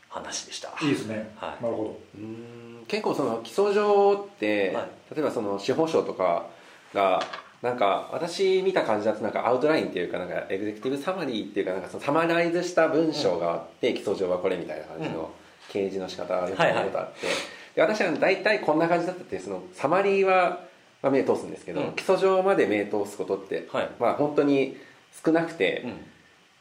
[0.08, 0.68] 話でした。
[0.82, 1.62] ういいですね、はい。
[1.62, 2.84] なるほうん。
[2.86, 5.14] 結構その基礎上って、はい。
[5.14, 6.46] 例えばその司法省とか
[6.92, 7.22] が
[7.62, 15.14] なんか私見た感じだとなんかアウトラインっていうかなんかエグゼクティブサマリーっていうかなんかそのサマライズした文章があって、基礎上はこれみたいな感じうん。
[15.14, 15.32] の
[15.70, 16.84] 掲示の仕方がよくはいはい。
[16.84, 17.26] 見たことあって、
[17.74, 20.60] で私は大体こんな感じだったってそのサマリーは、
[21.02, 21.92] まあ、目通すんですけど、うん。
[21.94, 23.90] 基礎上まで目通すことって、はい。
[23.98, 24.76] まあ本当に
[25.24, 25.90] 少なくて、うん。
[25.90, 25.96] も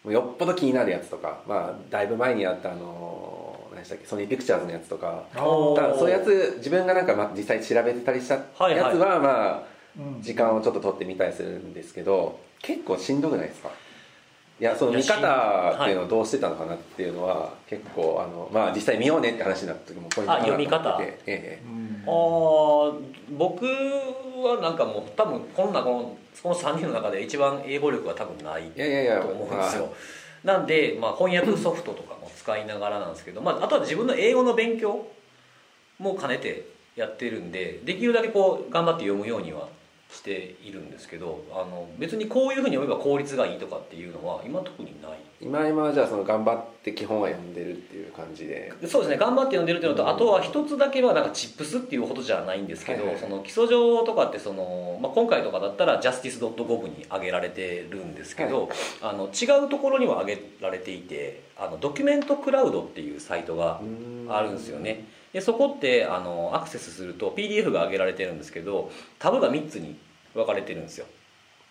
[0.06, 8.95] うよっぽど気になるやつとか、まあ、だいぶ前にあったあの何でしたっけソニーピクチャーズのやつとかそういうやつ自分がなんかまあ実際調べてたりしたやつは、はいはい。
[8.97, 9.63] まあ
[9.99, 10.21] うん。
[10.23, 13.69] 時間をちょっと取ってみたりするんですけど結構しんどくないですか？
[14.62, 21.00] いやその見方っていうのをどうしてたのかなっていうのは結構あのまあ実際見ようねって話になった時もポイント読み方？
[21.02, 22.04] ええうん。
[22.06, 23.00] あー
[23.32, 29.91] 僕はなんかもう多分こんなこのこの3人の中で一番英語力は多分ないと思うんですよ。
[30.43, 35.08] なんで、まあ、翻訳ソフトとかも使いながらなんですけど、まあ、あとは自分の英語の勉強
[36.00, 39.67] も兼ねてやってるんでできるだけこう頑張って読むようには
[40.12, 45.12] しているんですけどあの別にこういうふうに読めば効率がいいとかっていうのは今特にない。
[45.39, 48.71] 今今はじゃあその頑張って基本は読んでるっていう感じで。
[48.86, 49.17] そうですね。
[49.17, 50.10] 頑張って読んでるっていうのと、うん。
[50.10, 53.21] あとは一つだけはなんかチップスっていうほどじゃないんですけど、はいはい。
[53.21, 58.69] その基礎上とかってその、まあ、今回とかだったら justice.gov に上げられてるんですけど、
[59.02, 63.82] あの違うところにも上げられていてあのドキュメントクラウドっていうサイトが
[64.30, 69.97] あるんですよねでそこってあのアクセスすると PDF が上げられてるんですけどタブが3つに
[70.33, 71.05] 分かれてるんですよ。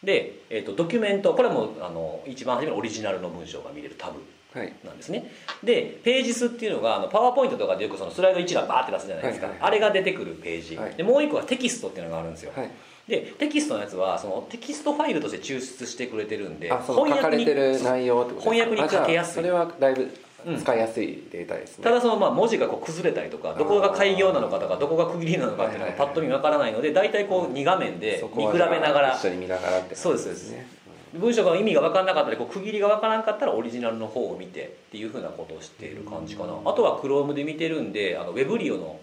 [0.02, 4.20] で、えー、とドキュメントこれはもうあの一番初めのオリジナルの文章が見れるタブ
[4.58, 4.72] はい。
[4.84, 5.30] なんですね。
[5.62, 9.68] でページ数っていうのがあのパワーポイントとかでよくそのスライド一覧バーって出すじゃないですか、はいはいはい。
[9.68, 10.94] あれが出てくるページ、はい。
[10.94, 12.70] でもう一個はテキストっていうのがあるんですよ、はい。
[13.06, 18.66] でテキストのやつはそのテキストファイルとして抽出してくれてるんであその書かれてる内容ってことですか？
[18.66, 19.34] 翻訳にかけやすい。
[19.34, 20.10] それはだいぶうん
[20.58, 29.14] 使いやすいデータですね、ただそのまあ文字がこう崩れたりとかどこが開業なのかとかどこが区切りなのかっていうのがパッと見わからないので大体こう2画面でそ見比べながら。
[29.16, 30.80] 一緒に見ながらってそうですそうです
[31.12, 36.54] 文章が意味が分からなかったりこう区切りが分からなかったらオリジナルの方を見てっていうふうなことをしている感じかな。
[36.64, 39.00] あとは Chrome で見てるんであの Weblio の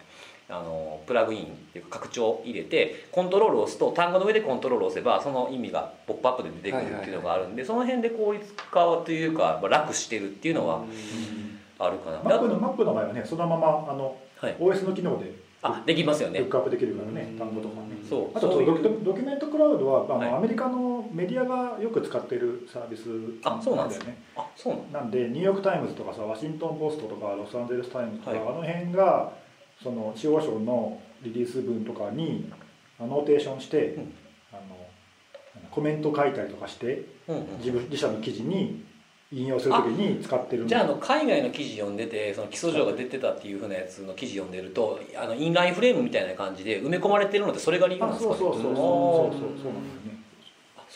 [0.50, 10.86] あのプラグインっていうか拡張を入れてコントロールを押すと単語の上でコントロールを押せばその意味がポップアップで出てくるっていうのがあるんでその辺で効率化というかまあ楽してるっていうのは
[11.80, 12.22] あるかな。
[12.24, 14.56] マップのマップの場合はねそのままあのはい。
[14.56, 15.32] OS の機能で
[15.62, 16.40] あできますよね。
[16.40, 17.38] look up できるからねうん。
[17.38, 17.98] 単語とかね。
[18.08, 18.38] そう。
[18.38, 20.34] あとそういうドキュドキュメントクラウドはあの、はい。
[20.36, 23.10] アメリカのメディアがよく使っているサービス
[23.44, 24.00] あそうなんです。
[24.00, 24.24] だよね。
[24.36, 28.40] あそうなのなんでニューヨーク・タイムズとかさワシントン・ポストとかロサンゼルス・タイムズとか、はい。
[28.40, 29.34] あの辺が
[29.82, 32.52] その司法省のリリース文とかにア
[33.00, 34.14] ノテーションして、うん。
[34.52, 34.62] あの
[35.72, 38.84] コメント書いたりとかしてうんうん自分自社の記事に
[39.32, 48.40] 引用するときに使ってるじゃああの海外の記事読んでてその基礎上が出てたっていうふうなやつの記事読んでるとあのインラインフレームみたいな感じで埋め込まれてるのってそれが理由なんあですかね。
[48.40, 48.76] そうそうそうそう。
[48.76, 49.74] そうそうそうなんだよ
[50.06, 50.24] ね。
[50.24, 50.27] あ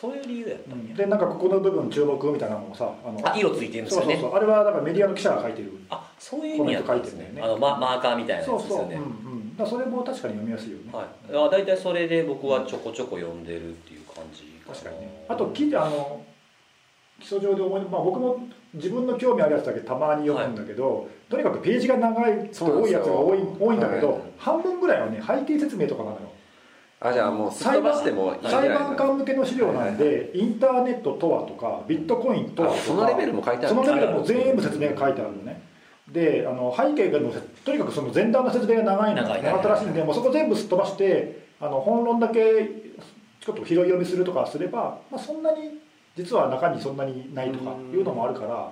[0.02, 0.96] そういう理由やったんや。
[0.96, 4.36] でなんかここの部分注目みたいなのもさあのあ色ついてるんですそうそうよねそう。
[4.36, 5.72] あれはだからメディアの記者が書いてる。
[5.92, 7.26] あそういう意味やったんですね。
[7.26, 7.70] コメント書いてるんだよね。
[7.70, 8.96] あのママーカーみたいなやつそうそう、ですよね。
[8.96, 11.06] うんうん、だからそれも確かに読みやすいよね、はい。
[11.46, 15.26] あ大体それで僕はちょこちょこ読んでるっていう感じ確かにね。
[15.30, 16.24] あと記事あの
[17.20, 24.22] 基礎上で思い、まあ、僕も自分の興味あるやつだけたまに読むんだけど、とにかくページが長い多いやつが多い多いんだけど、はい。
[24.40, 26.31] 半分ぐらいはね背景説明とかなのよ
[27.04, 32.80] あじゃあもうすっ飛ばしても裁判官向けの資料なんで、インターネットとはとかビットコインとはとか。
[32.80, 35.62] あそのレベルも書いてあるそのレベルも全部説明が書いてあるのね。
[36.08, 37.20] であの背景が
[37.66, 39.24] とにかくその前段の説明が長いの。
[39.24, 42.70] 長い長かったらしいんでもうそこ全部すっ飛ばしてあの本論だけ
[43.40, 45.80] ちょっと拾い読みするとかすれば、まあ、そんなに
[46.16, 48.72] 実は中にそんなにないとかいうのもあるから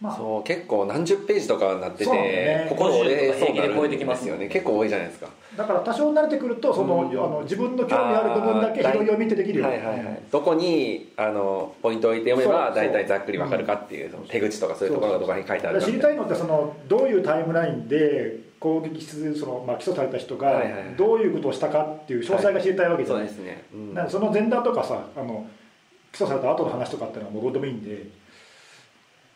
[0.00, 0.16] まあ。
[0.16, 2.66] そう結構何十ページとかになっててね。
[2.68, 5.28] 心折れそうにな平気で超えてきるんまですすよね結構多いじゃないですか。
[5.56, 7.08] だから多少慣れてくるとその、うん。
[7.10, 10.22] あの自分の興味ある部分だけ拾い読みってできるよはいはいはい。
[10.30, 20.96] どこにあのポイントを置いて読めば大体ざっくりわかるかっていうその手口とかそういうところがどこに書いてあるか知りたいのってそのどういうタイムラインで攻撃するその、まあ、起訴された人がはいはいはい。
[20.96, 23.94] どういうことをしたかっていう詳細が知りたいわけじゃない、そうですね、うん。
[23.94, 25.46] なんでその前段とかさあの
[26.12, 28.06] 起訴された後の話とかっていうのはもうどうでもいいんで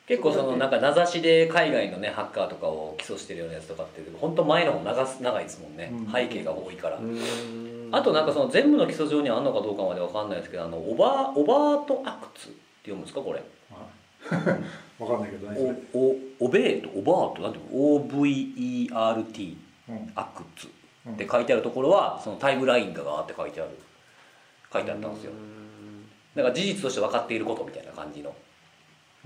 [0.06, 6.12] 結構そのなんか名指しで海外のねハッカーとかを起訴してるようなやつとかって本当前の方長す長いですもんね、うん。
[6.12, 7.88] 背景が多いから、うん。
[7.92, 13.42] あとなんかその全部の基礎上にあんのかどうかまでわかんないですけどあのオバオバートアクツって読むんですかこれ。
[14.98, 19.56] 分かんないけどねおおオベートオバートなんて OVERT
[19.88, 20.12] うん。
[20.16, 20.66] アクツ
[21.10, 23.70] って書いてあるところはそのタイムラインがガーって書いてある。
[24.72, 25.32] 書いてあったんですよ。
[26.34, 28.34] だから事実として分かっていることみたいな感じの。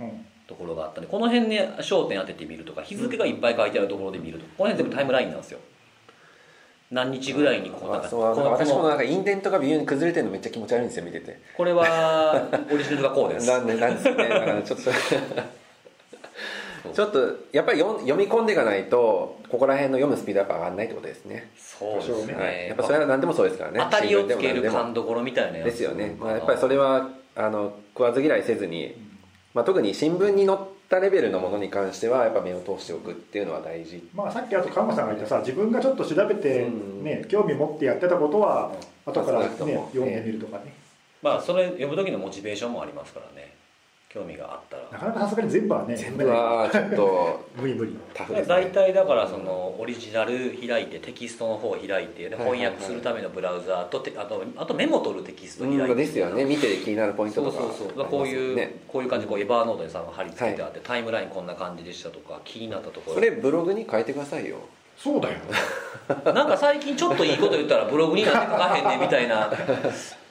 [0.01, 5.59] うんところがあったんでこの辺ね焦点当ててみるとか日付がいっぱい書いてあるところで見るとこの辺全部タイムラインなんですよ。
[6.89, 11.41] 何日ぐらいにこうなんかあそうこの私もなんかインデントが微妙に崩れてるのめっちゃ気持ち悪いんですよ見てて。
[11.57, 13.47] これはオリジナルがこうです。
[13.51, 14.91] なんでなんですよねだからちょっと
[16.95, 28.95] ちょっとやっぱり読読み込んでいかないとここら辺の読むスピードが上がらないってことですねそうですね、はい、やっぱそれは何でもそうですからね当たりをつける勘どころみたいなやつですよね、まあ、やっぱりそれはあの食わず嫌いせずに、
[29.57, 34.07] まあ、特に新聞に載ったレベルのものに関してはやっぱ目を通しておくっていうのは大事。
[34.15, 37.03] まあさっきあと菅野さんが言ったさ自分がちょっと調べて、うん。
[37.03, 38.71] ね興味持ってやってたことは
[39.07, 40.75] 後から、ねまあ少なくとも読んでみるとかね。
[41.23, 43.55] まあそれ読む時のモチベーションもありますからね
[44.17, 44.83] 興味があったら。
[44.91, 47.95] なかなかさすがに全部はね全部はちょっと 無理無理。
[48.15, 52.59] タフです大ね体だからそのオリジナル開いてテキストの方を開いてではいはいはい。
[52.59, 55.83] 翻訳するためのブラウザーとてあとあとメモ取るテキスト開いて。
[55.85, 56.45] うんですよね。
[56.45, 57.89] 見て気になるポイントそうとかそう。
[57.95, 63.15] そうこういう、ねこういう感じでこうエバーノートにさ貼り付けてあって、タイムラインこんな感じでしたとか気になったところ。
[63.17, 64.57] それブログに書いてくださいよ。
[64.97, 65.37] そうだよ。
[66.33, 69.53] なんか最近ちょっといいこと言ったらブログになんで書かへんねんみたいな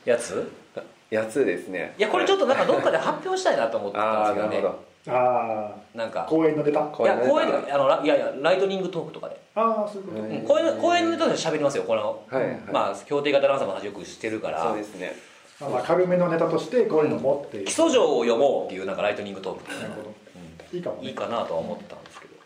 [0.06, 0.65] やつ？
[1.10, 1.94] やつですね。
[1.98, 4.56] いやこれちょっとなんかどっかで発表したいなと思ってたんですけどね。
[4.58, 4.86] なるほど。
[5.08, 6.26] ああなんか。
[6.28, 6.80] 公演のネタ？
[6.80, 12.60] いや公演あのラいやいやライトニングトークとかで、ああそういうこと、はいうん、公演公演のネタで喋りますよこの、はいはい。
[12.72, 14.64] まあ協定型ランサムの話よくしてるから。
[14.64, 15.14] そうですね。
[15.62, 20.10] あまあ軽めのネタとしてこういうのもっていう、基礎上を読もうっていうなんかライトニングトーク、なるほど。
[20.10, 21.02] ういいかもね。
[21.04, 22.34] んいいかなとは思ってたんですけど。
[22.34, 22.38] っ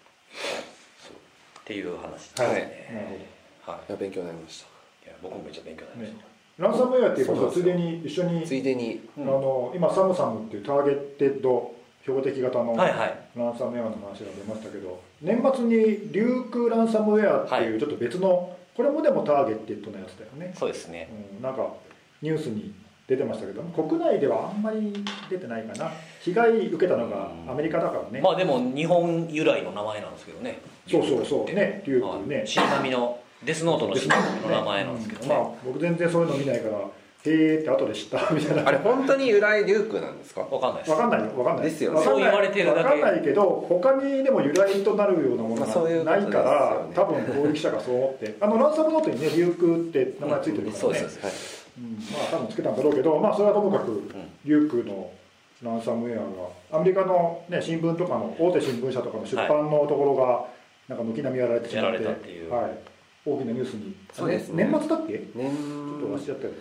[1.63, 2.56] ていう話ですね、はい。
[2.56, 3.86] はい。
[3.88, 3.91] い。
[3.91, 4.65] や勉強になりまし
[5.06, 6.29] いや僕もめっちゃ勉強になりました、
[6.60, 7.63] ランサムウェアっていうことそうなんですよ。
[7.63, 9.10] ついでに一緒にたついでに。
[9.17, 21.10] あの今サムサムっていうターゲッテッド標的型のランサムウェアの話が出ましたけど年末にリュークランサムウェアっていうちょっと別の、これもでもターゲッテッドのやつだよね、そうですね。
[21.38, 21.67] うん、なんか
[22.22, 22.74] ニュースに
[23.08, 24.93] 出てましたけど国内ではあんまり
[25.30, 25.91] 出てないかな。
[26.22, 30.60] 被害受けたのがアメリカだからね、まあでも日本由来の名前なんですけどね。
[30.89, 31.54] そうそうそう。
[31.54, 36.89] ねリュークね、はいのデスノートのの名前なんですけどね、まあ僕全然そういうの見ないからへ
[37.25, 38.67] えって後で知ったみたいな。
[38.67, 40.41] あれ本当に由来リュークなんですか？
[40.41, 40.91] わかんないです。
[40.91, 41.65] わかんないよわかんない。
[41.65, 41.97] ですよね。
[41.99, 42.23] わかんない。
[42.23, 42.80] そう言われてるだけ。
[42.80, 48.36] わかんないけど他にでも由来となるようなものがないから、ですよ多分攻撃者がそう思って。
[48.39, 51.34] あのランサムノートにねリュークって名前ついてるからね、そうですはい。
[51.78, 51.93] うん。
[51.93, 54.02] まあ多分つけたんだろうけどまあそれはともかく、
[54.45, 55.12] リュークの
[55.62, 56.19] ランサムウェア
[56.71, 60.45] がアメリカの、ね、新聞とかの大手新聞社とかの出版のところが、
[60.88, 61.97] なんか軒並みやられてしまって。
[61.97, 62.49] やられたっていう。
[62.49, 62.71] はい、
[63.36, 63.96] 大きなニュースに。
[64.13, 64.63] そうですね。
[64.65, 65.13] 年末だっけ？
[65.18, 66.54] ち年ょっと忘れちゃったよ。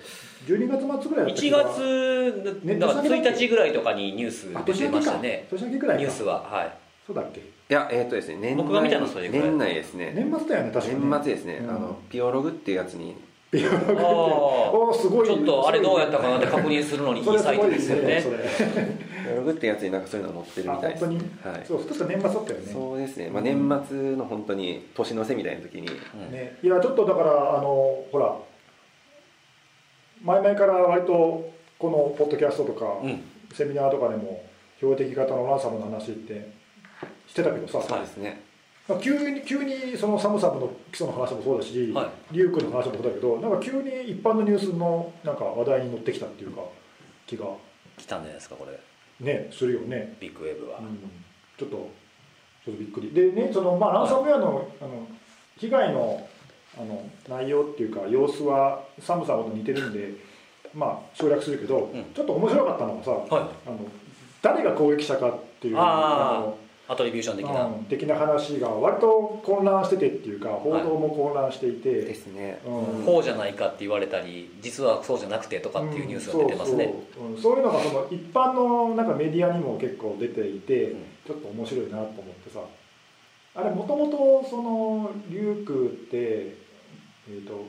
[0.46, 5.46] 12月末ぐらいだった1月ねだから1日ぐらいとかにニュースあ出てましたね。
[5.50, 6.02] 年明けぐらいか。
[6.02, 6.72] ニュースははい。
[7.06, 7.40] そうだっけ？
[7.40, 8.62] いやえっ、とですね年内。
[8.62, 9.48] 僕が見たのはそれぐらい。
[9.48, 10.12] 年内ですね。
[10.14, 11.70] 年末だよね確かに年末ですね、うん。
[11.70, 13.14] あのピオログっていうやつに
[13.48, 14.02] ってあー。
[14.02, 15.26] おーすごい。
[15.26, 18.20] ちょっとあれどうやったかなって確認するのにいいサイトですよね。
[18.20, 18.36] それ
[19.24, 21.66] ピオログってやつになんかそういうの載ってるあみたいです本当に、はい。
[21.66, 22.72] そう確か年末だったよね。
[22.72, 25.88] そうですね、まあ、年末の本当に年の瀬みたいな時に。
[25.88, 28.36] うんね、いやちょっとだからあのほら
[30.22, 33.22] 前々から割とこのポッドキャストとか、うん。
[33.54, 34.44] セミナーとかでも
[34.76, 36.52] 標的型のランサムの話って
[37.26, 38.30] してたけどさ、そうですね。
[38.30, 38.36] まあ、
[38.96, 46.62] 急に急にそのサムサムの基礎の話もそうだし、はリュークの話もそうだけどなんか急に一般のニュースのなんか話題に乗ってきたっていうか
[47.26, 47.46] 気が。
[47.98, 48.78] 来たんじゃないですかこれ。
[49.20, 50.78] ねするよね、ビッグウェーブは。
[50.78, 50.98] うん、
[51.58, 51.90] ちょっと
[52.64, 53.10] ちょっとびっくり。
[53.10, 55.06] でねその、まあ、ランサムウェアの,、あの
[55.58, 56.26] 被害の
[56.78, 60.12] あの内容っていうか様子はサムサムと似てるんで
[60.72, 62.04] まあ省略するけど、うん。
[62.14, 63.30] ちょっと面白かったのがさはい。
[63.66, 63.78] あの
[64.40, 66.46] 誰が攻撃者かっていうあー。
[66.46, 67.84] のアトリビューション的な、うん。
[67.84, 72.60] 的な話が割と混乱しててっていうか報道も混乱していて、ですね。
[72.66, 73.04] うん。
[73.04, 77.30] こうじゃないかって言われたり実はそうじゃなくてとかっていうニュースが出てますね、うんそうそう。
[77.30, 77.42] うん。
[77.42, 81.04] そういうのがその一般のなんかメディアにも結構出ていて、うん。
[81.26, 82.60] ちょっと面白いなと思ってさ。
[83.54, 86.56] あれもともとそのリュークって
[87.28, 87.66] えっ、とん？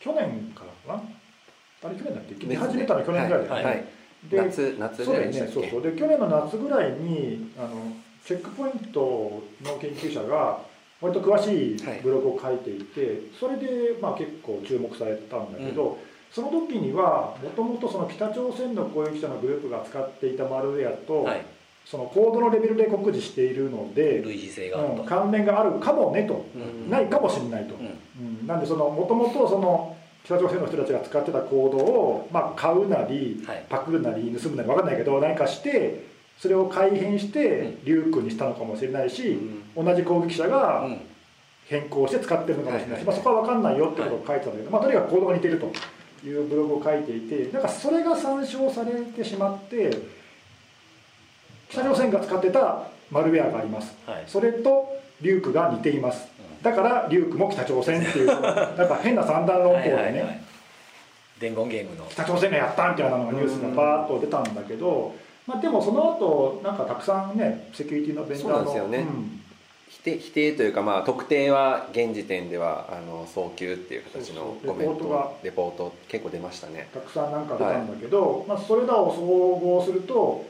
[0.00, 1.88] 去年からかな？
[1.88, 2.34] あれ去年だっけ？
[2.46, 3.84] 出始めたの去年ぐらいだよね、はい、
[4.30, 5.60] で夏夏ぐらいでしたっけ？
[5.60, 5.68] ね。
[5.70, 5.92] そうそう。
[5.92, 7.92] で去年の夏ぐらいにあの
[8.26, 10.60] チェックポイントの研究者が
[11.00, 15.98] 割と詳しいブログを書いていて、それでまあ結構注目されてたんだけど、
[16.30, 21.44] その時にはもともとその北朝鮮の攻撃者のグループが使っていたマルウェアと、はい。
[21.84, 26.88] そのコードのレベルで酷似しているので、類似性があると、うん関連があるかもねと、うん。
[26.88, 27.86] ないかもしれないと、うん。
[28.40, 28.46] うん。
[28.46, 33.66] なんでそのもともとその北朝鮮の人たちが使ってたコードを、まあ、買うなりはい。
[33.68, 36.11] パクるなり盗むなり分かんないけど何かして
[36.42, 39.38] それを改変してリュークにしたのかもしれないし、
[39.76, 41.00] 同じ攻撃者がうん。
[41.66, 45.72] 変更して使ってるのかもしれないし、はいまあ、そこは分かんないよってことを書いてたんだけど、まあ、とにかくコードが似てると
[46.26, 49.96] いうブログを書いていてなんかそれが参照されてしまって
[51.70, 53.94] 北朝鮮が使ってたマルウェアがあります。
[54.04, 54.24] はい。
[54.26, 54.88] それと
[55.22, 56.26] リュークが似ています。
[56.62, 58.36] だからリュークも北朝鮮っていう なん
[58.76, 60.40] か変な三段論法はいでね、はいはい。
[61.40, 62.04] 伝言ゲームの。
[62.10, 65.14] 北朝鮮がやったみたいなのがニュースがバーッと出たんだけど、
[65.46, 69.40] まあ、でもその後なんかたくさんねセキュリティのベンダーのそうですよねうん。
[69.88, 76.88] 否定否定というか、まあ、特定は現時点ではあの早急っていう形のコメンレポートレポート結構出ましたね。
[76.94, 80.46] たくさんなんか出たんだけど、まあ、それらを総合すると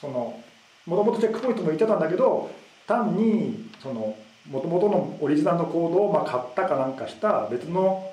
[0.00, 0.38] その
[0.86, 2.50] もともとチェックポイントも言ってたんだけど
[2.86, 4.16] 単にその
[4.50, 8.12] もともとのオリジナルのコードをまあ買ったかなんかした別の、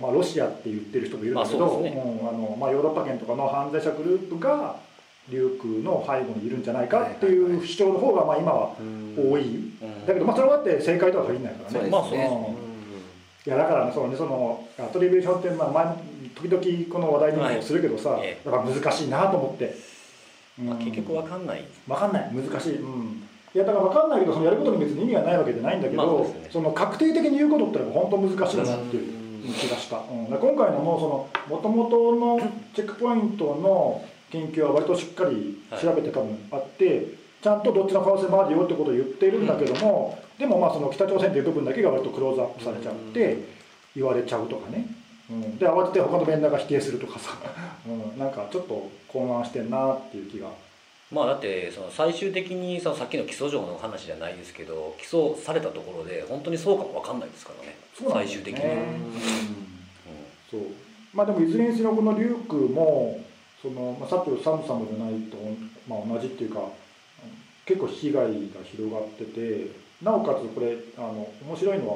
[0.00, 1.88] まあ、ロシアって言ってる人もいるんだけど、まあね。
[1.90, 4.76] うんあのまあ、ヨーロッパ圏とかの犯罪者グループが
[5.30, 8.76] リュークの背後にいるんじゃないかっていう主張の方がまあ今は
[9.16, 10.06] 多い、うん。
[10.06, 11.72] だけどまあそれはだって正解とは限らないからね。
[11.72, 12.52] そうですまあそうですうんうん。
[12.52, 12.54] い
[13.46, 15.96] やだからねそのねそのアトリビューションってまあ前
[16.34, 19.76] 時々この話題にもするけどさ、えだから難しいなと思って、
[20.58, 20.66] うん。
[20.66, 21.64] まあ、結局わかんない。
[21.86, 22.30] 分かんない。
[22.32, 23.22] 難しい、うん、
[23.54, 26.48] いやだから分かんないけどそのやることに別に意味がないわけじゃないんだけど、まあね。
[26.50, 37.06] その確定的に言うことってのは本当難しいなっていう気がした、うん、今回のもその元々のチェックポイントの研究は割としっかり調べて多分あって、
[37.42, 43.38] ちゃんとどっちの可能性もあるよってことを言ってるんだけども、でもまあその北朝鮮っていう部分だけが割とクローズアップされちゃって
[43.94, 44.86] 言われちゃうとかね、
[45.30, 47.32] うん、で慌てて他のベンダーが否定するとかさ、
[47.86, 50.48] うん、なんかちょっと混乱してんなっていう気が。
[51.10, 57.74] まあだってその最終的にそのさっきの基礎上の話じゃないですけど基礎されたところで本当にそうかも分かんないですからね。
[58.00, 58.08] ね。
[58.12, 58.64] 最終的に。
[58.64, 58.70] は、
[60.48, 60.60] そう。
[61.12, 63.18] まあでもいずれにせよこのリュークも
[63.62, 65.36] その、まあ、さっきのサムサムじゃないと、
[65.88, 66.60] まあ、同じっていうか
[67.66, 68.30] 結構被害が
[68.64, 69.70] 広がってて
[70.02, 71.94] なおかつこれあの面白いのは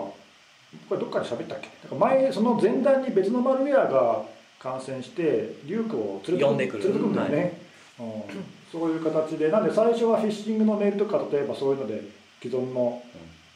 [0.88, 1.68] これどっかで喋ったっけ？
[1.88, 4.24] なんか前その前段に別のマルウェアが
[4.58, 6.82] 感染してリュークを連れて呼んでくる。
[6.84, 7.60] 連れてくるんだよね、
[7.98, 8.22] うん、
[8.70, 12.02] そういう形でなんで最初はフィッシングのメールとか例えばそういうので
[12.42, 13.02] 既存の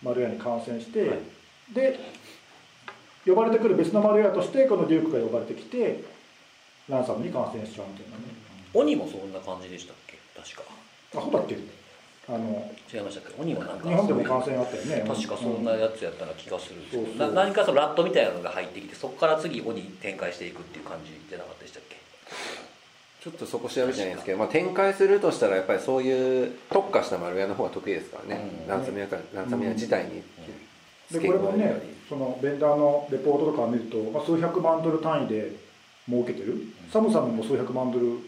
[0.02, 1.18] マルウェアに感染して、はい。
[1.74, 1.98] で
[3.26, 6.04] 呼ばれてくる別のマルウェアとしてこのデュークが呼ばれてきて
[6.88, 8.24] ランサムに感染しちゃうみたいなね。
[8.74, 10.18] 鬼もそんな感じでしたっけ？
[10.34, 10.62] 確か。
[11.16, 11.56] あそうだっけ
[12.28, 13.40] あの違いましたっけ？
[13.40, 15.04] 鬼もなんか日本でも感染あったよね。
[15.06, 21.96] 確かそんなやつやったら気がするんですけうそうな何かそのラットみたいなのが入ってきてそこから次鬼展開していくっていう感じじゃなかったでしたっけ？
[23.20, 28.68] ちょっとそこ調べてないんですけど、まあ、展開するとしたらやっぱりそういう特化したマルウェアの方が得意ですからね、うん。
[28.68, 30.22] ランサムウェアからランサムウェア自体に
[31.10, 35.52] でこれもねそのベンダーのレポートとかを見ると、まあ、数百万ドル単位で
[36.08, 36.56] 儲けてる、
[36.90, 38.18] サムサムも数百万ドル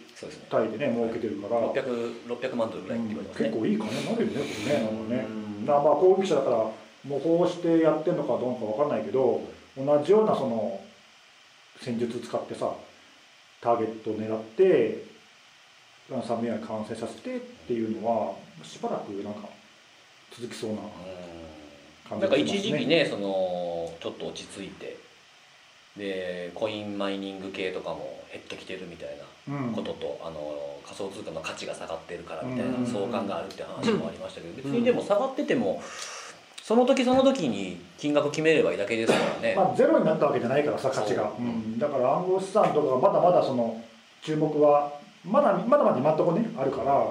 [0.51, 5.27] 単位でね儲けてるから、600, 600万ドルぐらいって言われますね、結構いい金になるよねこれね。
[5.66, 5.77] なん。
[5.79, 6.57] かまあ攻撃者だから
[7.05, 9.43] 模倣してやってるのかどうかわかんないけど
[9.79, 10.81] 同じようなその
[11.81, 12.75] 戦術使ってさ
[13.62, 15.05] ターゲットを狙って
[16.11, 19.49] ランサムウェアに感染させてっていうのはしばらくなんか
[20.37, 20.77] 続きそうな
[22.09, 22.31] 感なん。
[22.31, 22.61] かじがしますね。
[22.61, 24.97] 一時期ねそのちょっと落ち着いて
[25.96, 29.09] でコインマイニング系とかも減ってきてるみたい
[29.48, 29.72] なうん。
[29.72, 32.87] ことと、あの仮想通貨の価値が下がってるからみたいなうん。
[32.87, 35.83] 相関があるって話もありましたけど別にでも下がってても
[36.62, 41.24] その時その時に金額決めればいいだけですからね、まあ、ゼロになったわけじゃないからさ価値が。
[41.24, 43.83] そううん、だから暗号資産とかまだまだその
[44.22, 44.92] 注目は
[45.24, 47.07] まだまだまだ今のところねあるから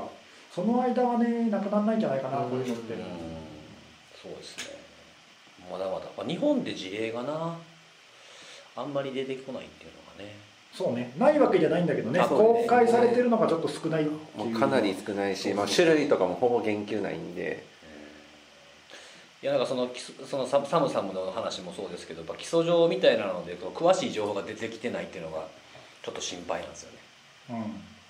[0.54, 3.00] その間はねなくならないんじゃないかなこういうのって、うん
[4.22, 4.80] そうですね。
[5.72, 7.56] まだまだ、まあ、日本で事例がな
[8.80, 10.36] あんまり出てこないっていうのがね。
[10.74, 11.14] そうね。
[11.18, 12.20] ないわけじゃないんだけどね。
[12.20, 12.26] ね。
[12.28, 14.46] 公開されてるのがちょっと少ないっていう。
[14.52, 17.66] もうかなり少ないし、まあ、種類とかもほぼ言及ないんで。
[19.42, 19.90] いやなんかその
[20.30, 25.48] そのササムサムの話もそうですけどやっぱ基礎上みたいなので詳しい情報が出てきてないっていうのが
[26.04, 26.98] ちょっと心配なんですよね。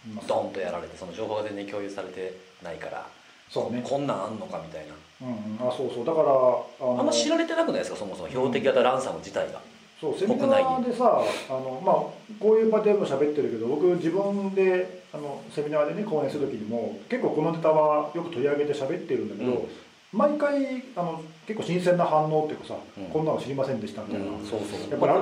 [0.08, 0.15] うん。
[0.15, 0.27] まあ。
[0.27, 3.08] ドンとやられてその情報が全然共有されてないから
[3.49, 3.82] そうね。
[3.84, 4.93] こんなんあんのかみたいな。
[5.27, 5.67] うんうん。
[5.67, 6.05] あそうそう。
[6.05, 9.60] だからあのあんま知られてなくないですかそもそも標的型ランサム自体が、
[9.99, 11.95] そうセミナーでさあの、まあ、
[12.39, 19.67] こういう場でも喋ってるけど僕自分であのセミナーでね講演する時にも結構このネタはよく取り上げて喋ってるんだけど、うん。
[20.12, 23.05] 毎回あの結構新鮮な反応っていうかさ、うん。
[23.05, 24.89] こんなの知りませんでしたみたいな、うんそうそう。
[24.89, 25.21] やっぱりある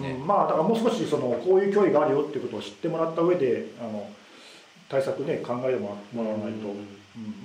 [0.00, 4.08] ね、うんまあだからもう少しそのこういう脅威があるよっていうことを知ってもらった上であの
[4.88, 6.86] 対策ね考えてもらわないと、うん。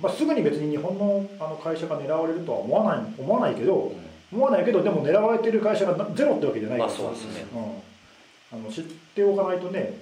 [0.00, 3.92] まあ、すぐに別に日本のあの会社が狙われるとは思わない思わないけど、
[4.32, 10.00] 思わないけどでも狙われてる会社がなゼロってわけじゃないまあからさ、そうですね、うん、あの知っておかないとね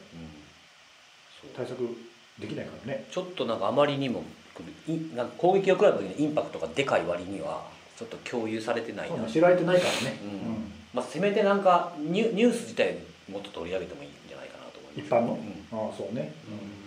[1.40, 1.50] そう。
[1.56, 1.78] 対策
[2.38, 3.06] できないからね。
[3.10, 4.22] ちょっとなんかあまりにも
[4.86, 7.64] いなんか攻撃を食らった時にインパクトがでかい割には
[7.96, 10.72] ちょっと共有されてないな、知られてないからね、うん。
[10.94, 12.98] まあ、せめてなんかニュニュース自体
[13.30, 15.06] もっと取り上げてもいいんじゃないかなと思います。
[15.06, 15.38] 一般の？
[15.72, 15.88] うん。
[15.88, 16.32] ああそうね、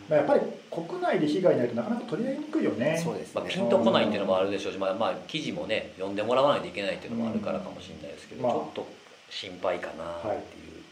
[0.09, 2.99] まあ、やっぱり国内で被害になるとなかなか取り上げにくいよね。
[3.03, 3.41] そうですね。
[3.41, 8.51] まあ、ピンとこないっていうのもあるでしょうし、まあ、まあ記事もね読んでもらわないといけないっていうのもあるからかもしれないですけど、うん。
[8.51, 8.87] ちょっと
[9.29, 10.83] 心配かなっていう、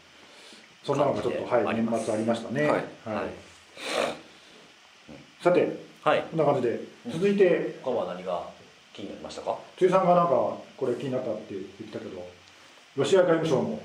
[0.84, 2.62] そんなのがちょっと、はい、年末ありましたね。
[2.62, 2.70] はい。
[2.70, 2.84] はい。
[5.42, 6.24] さてはい。
[6.30, 8.48] こんな感じで続いて他は何が
[8.92, 9.58] 気になりましたか？
[9.76, 10.32] 辻さんがなんか
[10.76, 12.26] これ気になったって言ってたけど
[12.96, 13.80] ロシア外務省も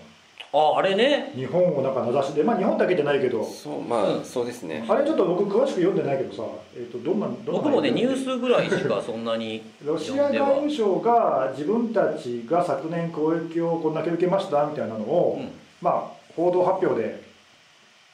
[0.53, 1.33] ああれね。
[1.35, 2.43] 日本をなんか名指しで。
[2.43, 3.43] まあ日本だけじゃないけど。
[3.43, 4.23] そうまあ、うん。
[4.23, 4.85] そうですね。
[4.87, 6.43] あれちょっと僕詳しく読んでないけどさ、
[6.75, 15.51] えー、とどんなどんな僕もねニューススぐらいしかそんなにロシア外務省が自分たちが昨年攻撃をこんだけ受けましたみたいなのを、うん。
[15.81, 17.21] まあ報道発表で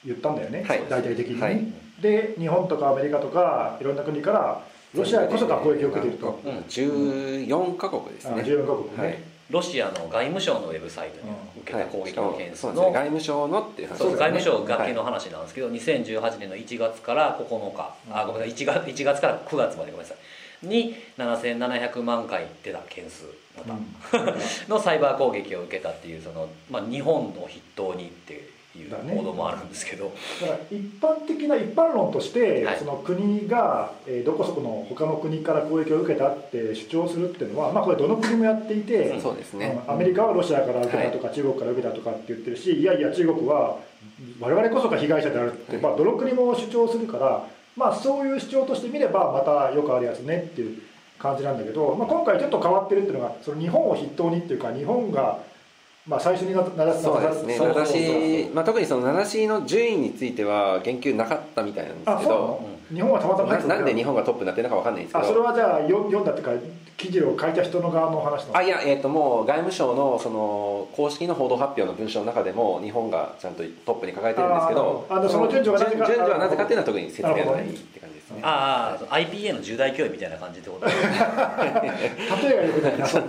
[0.05, 0.81] 言ったんだよね、はい。
[0.89, 1.73] 大々的にね、はい。
[2.01, 6.57] で日本とかアメリカとかいろんな国からロシアこそが攻撃を受けていると、うん。
[6.61, 11.31] 14カ国ですあね14カ国ね、はいロシアの外務省のウェブサイトに
[11.61, 14.05] 受けた攻撃の件数の、外務省のっていう話ね。
[14.05, 17.93] 外務省がけの話なんですけど、2018年の1月から9日。
[18.11, 18.55] あごめんなさい。
[18.55, 20.17] 1月 ,1 月から9月までごめんなさい。
[20.67, 23.25] に7700万回出た件数
[23.57, 24.33] また、
[24.69, 28.49] のサイバー攻撃を受けたっていうその、まあ、日本を筆頭にっていう
[29.15, 30.11] 報道もあるんですけど。
[30.41, 42.83] だ,、から一般的な一般論として、はい、その国が、えー、どこそこの他の国から攻撃を受けたって主張するっていうのは、まあ、これどの国もやっていて、そうですね、アメリカはロシアから受けたとか、中国から受けたとかって言ってるしい。
[42.83, 43.77] やいや中国は
[44.39, 50.81] 我々こそが被害者であるって、まあ、どの国も主張するから、まあ、そういう主張としてみればまたよくあるやつねっていう
[51.19, 55.39] 感じなんだけど、まあ、今回ちょっと変わってるっていうのがその日本を筆頭にっていうか日本が
[56.05, 57.57] まあ、最初に名指そうですね。
[57.57, 65.25] 名指し、まあ、特にその名指しの順位については言及なかったみたいなんですけど日本はたまたまななんで日本がトップになってるのか分かんないんですけど。
[65.25, 66.51] あそれはじゃあ読んだっていうか
[66.97, 76.05] 記事を書いた人の側の話あいや、えー、ともう外務省のその公式の報道発表の文章の中でも日本がちゃんとトップに抱えてるんですけどあのその順序はなぜか？
[76.05, 78.39] 順序はなぜかっていうのは特に説明はないって感じですね。
[78.43, 81.09] ああ IPA の重大教育みたいな感じってことですね。
[82.43, 83.07] 例えがよくないな。
[83.07, 83.23] そう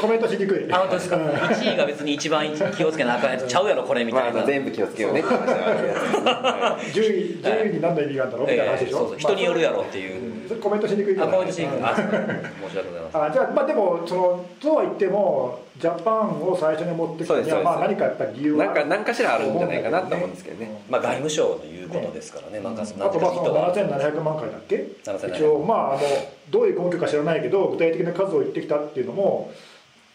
[0.00, 0.72] コメントしにくい。
[0.72, 7.02] あ本当ですか？1位が別に一番気をつけなあかんやつちゃうやろこれみたいな、まあ、全部気をつけようねって話は10
[7.33, 9.18] 位10位に何の意味があるんだろうみたいな話でしょ、そうそう。
[9.18, 11.82] 人によるやろっていう、コメントしにくいあコメントしにくい。
[11.82, 13.24] あ申し訳ございません。
[13.24, 24.86] あじゃあまあでもそのとは言ってもジャパンを最初に持ってきたにはまあ何かやっぱり理由はなんか何かしらあるんじゃないかなと思うんですけどね、まあ外務省の言うことですからね、ねあとまあその7700万回だっけ？
[25.34, 26.00] 一応まああの
[26.50, 29.52] どういう根拠か知らないけど具体的な数を言ってきたっていうのも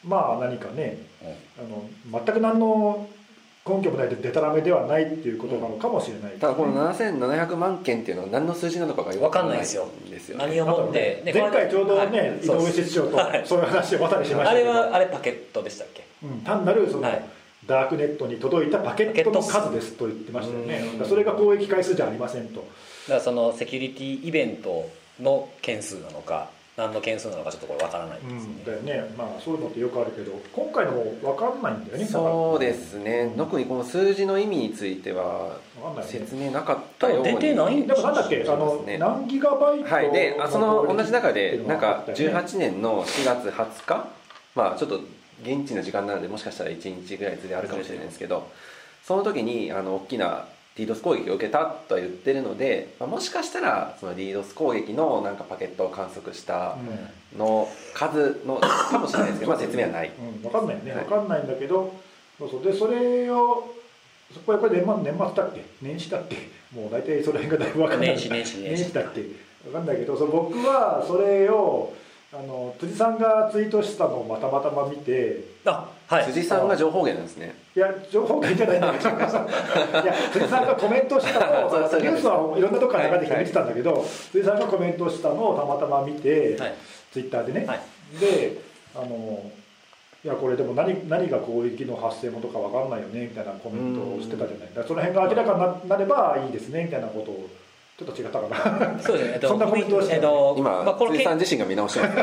[0.04, 0.98] まあ何かね、
[1.58, 3.08] あの全く何の
[3.70, 9.60] 根拠もないでデタラメではないっていうことなのかもしれない、ね、ただこの7700万件っていうのは何の数字なのかが分かんない。
[9.60, 13.64] ですよですよ、ね、何をもって、ね、前回ちょうどね、はい、井上室長とそうい。
[13.64, 17.24] う話をまたりしましたあれはあれパケットでしたっけ、うん、単なるその、はい、
[17.66, 20.82] ダークネットに届いたパケットの数ですと言ってましたよね。
[21.08, 22.56] それが攻撃回数じゃありませんと。
[22.56, 24.90] だからそのセキュリティイベント
[25.20, 26.50] の件数なのか
[26.80, 29.14] 何の件数なのかちょっとこれ分からないですね、うん、だよね。
[29.18, 35.58] まあそういうのってよくあるけど今回のも分かんないんだよねそうですね、特にこの数字の意味については
[36.04, 40.12] 説明なかったように、出てないでもなんだっけあの、何ギガバイトはい。
[40.12, 44.08] でその同じ中でなんか18年の4月20日？
[44.56, 45.02] まあちょっと
[45.44, 48.50] 現地の時間なのでもしかしたら1日ぐらいずれあるかもしれないですけど
[49.04, 50.46] その時にあの大きな
[50.86, 56.78] DDoS 攻撃を受けたとは言ってるので、まあ、もしかしたらその DDoS 攻撃のなんかパケットを観測した
[57.38, 61.94] の数のかもしれないですけど、まあ、説明はない、うん、分かんないね、はい、分かんないんだけど
[62.38, 62.64] そうそう。
[62.64, 63.76] でそれを
[64.34, 65.66] そこはやっぱり年末年末だっけ？
[65.82, 66.36] 年始だっけ？
[66.74, 68.10] もう大体その辺がだいぶ分かんない。
[68.10, 68.94] 年始年始年始。
[68.94, 69.24] だっけ？
[69.64, 71.94] 分かんないけどそ僕はそれを
[72.80, 77.54] 辻さんがツイートしたのをまたまたま見てあ、はい、辻さんが情報源なんですね。
[77.76, 86.74] いや情報源じゃないんだけど いや辻さんがコメントしたのを ニュースはいろんなとこから流れてきて見てたんだけど、はい、辻さんがコメントしたのをたまたま見て、はい、
[87.12, 87.80] ツイッターでね、はい、
[88.18, 88.58] で
[88.96, 89.42] あの
[90.24, 94.70] いやこれでも何何が攻撃の発生元か分かんないよねみたいなコメントをしてたじゃない。
[94.74, 97.50] だその辺が明らかになればいいですねみたいなことを
[98.00, 99.00] ちょっと違ったかな。
[99.02, 102.14] そうですね、えっと、 そんなコメントをして、えっと、今、まあ、このさん自身が見直してます。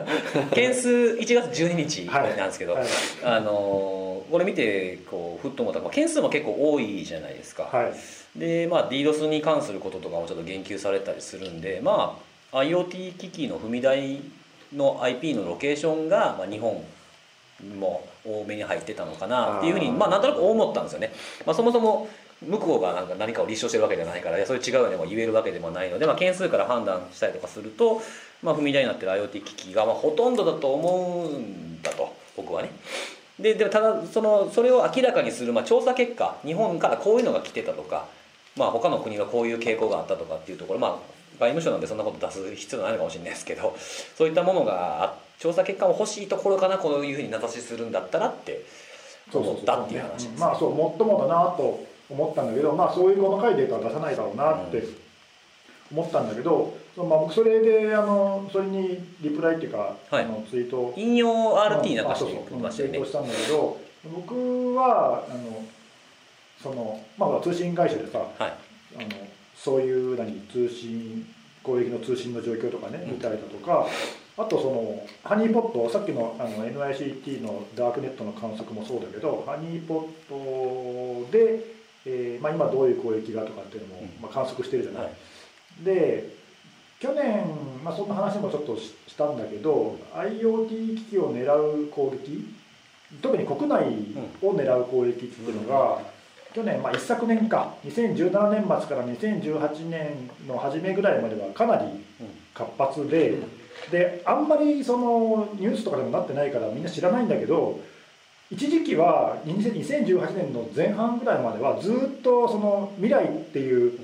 [0.54, 2.82] 件数1月12日なんですけど、はい。
[2.82, 2.90] はい、
[3.24, 7.90] あのこれ見てこうふっと思ったら件数も結構多いじゃないですか、は
[8.36, 12.18] い、でまあ DDoS に関することとかもちょっと言及されたりするんでま
[12.52, 14.20] あ IoT 機器の踏み台
[14.74, 16.84] の IP のロケーションが、まあ、日本
[17.78, 21.12] も多めに入ってたのかなっていうふうにまあなんとなく思ったんですよね、
[21.46, 22.08] まあ、そもそも
[22.46, 28.00] 向こうがなんか何かを立証してるわけじゃないからそれ違うよねも言えるわけでもないので、まあ、件数から判断したりとかすると、
[28.42, 32.70] まあ、踏み台になってる IoT 機器がまあほとんどだと思うんだと僕はね。
[33.40, 38.06] ででもただそのそれを明らかにする、まあ、調査結果日本からこういうのが来てたとか、
[38.56, 40.90] まあ、他の国がこういう傾向があったとかっていうところ、まあ、
[41.38, 43.76] 外務省なんでそんなこと出す必要ないのかもしれないですけど
[44.16, 48.64] そういったものが調査結果も欲しいところかなこういうふうに名指しするんだったらって
[49.32, 54.82] 思ったっていう話です、ね、まあそうもっともだなと思ったんだけど、まあ、そういう細かいデータは出さないだろうなって
[55.92, 63.80] 思ったんだけど、まあ、僕それであのそれにリプライっていうか、はい、あのツイート引用 RT なんかしてましたよね、したんだけど
[64.14, 65.64] 僕はあの
[66.62, 68.52] その、まあ、通信会社でさ、はい、
[68.96, 69.08] あの
[69.54, 71.26] そういう何通信
[71.62, 73.86] 攻撃の通信の状況とかね見たりだとか、
[74.38, 81.77] あとそのハニーポットさっきのあの NICT のダークネットの観測もそうだけどハニーポットで
[82.10, 86.36] えーまあ、今どういう攻撃がとかっていうのも、まあ、観測してるじゃない、はい、で
[87.00, 87.44] 去年、
[87.84, 92.48] まあ、そんな話もちょっとしたんだけど IoT 機器を狙う攻撃
[93.22, 93.84] 特に国内
[94.42, 96.02] を狙う攻撃っていうのが、
[96.52, 102.04] 去年、まあ、一昨年か2017年末から2018年の初めぐらいまではかなり
[102.52, 103.38] 活発で、
[103.90, 107.80] であんまりそのニュースとかでもなってないからみんな知らないんだけど
[108.50, 113.98] 一時期は2018年の前半ぐらいまではずっとその未来っていう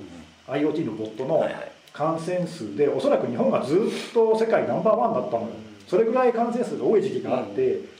[0.47, 1.47] IoT のボットの
[1.91, 3.77] 感染数でおそらく日本がずっ
[4.13, 5.49] と世界ナンバーワンだったのよ。
[5.87, 7.95] それぐらい感染数が多い時期があって。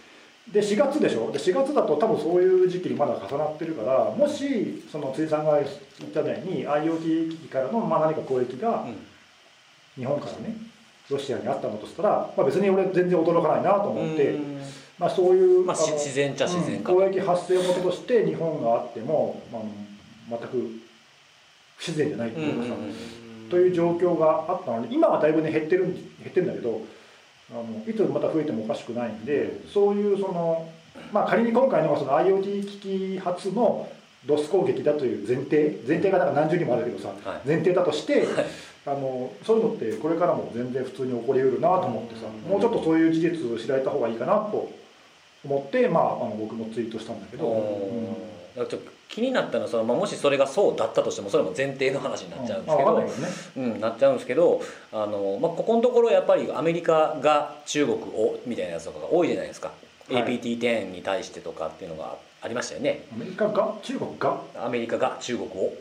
[0.46, 1.32] で4月でしょ？
[1.32, 8.86] で4月だと多分そういう時期にまだ重なってるからもしその辻さんが言ったように IoT 機器からのまあ何か攻撃が
[9.96, 10.56] 日本からね
[11.10, 14.40] ロシアにあったのとしたら、まあ、別に俺全然驚かないなと思って、
[14.98, 19.60] まあ、そういう、まあ、自然っちゃ自然か、攻撃発生元として日本があっても、ま
[20.38, 20.82] あ、全く
[21.78, 22.74] 不自然じゃないっていうかさ、
[23.50, 25.94] という状況があったので今はだいぶね減ってる減
[26.30, 26.82] ってるんだけど
[27.52, 30.68] あのいつまた増えてもおかしくないんでそういうその、
[31.12, 33.90] まあ、仮に今回のその IoT 機器発の
[34.26, 38.46] ドス攻撃だという前提前提がなんか何十人もあるけどさ、はい、前提だとして、はい、
[38.88, 44.72] あのそういうのってこれからも全然普通に起こりうるなと思ってさ、もうちょっとそういう事実を知られた方がいいかなと
[45.46, 47.48] 思って、まあ、あの僕もツイートしたんだけど。
[47.48, 48.16] うん。
[48.56, 48.78] ちょっと
[49.10, 53.74] 気になったのはその、まあ、もしそれがそうだったとしてもそれも前提の話になっちゃうんですけど、うん、ね。
[53.74, 54.62] うん、なっちゃうんですけど
[54.94, 59.74] あの、まあ、ここのところやっぱりアメリカが中国をみたいなやつとかが多いじゃないですか、
[60.10, 63.06] はい、APT10 に対してとかっていうのがありましたよね。
[63.14, 64.42] アメリカが中国が？
[64.56, 65.74] アメリカが中国を。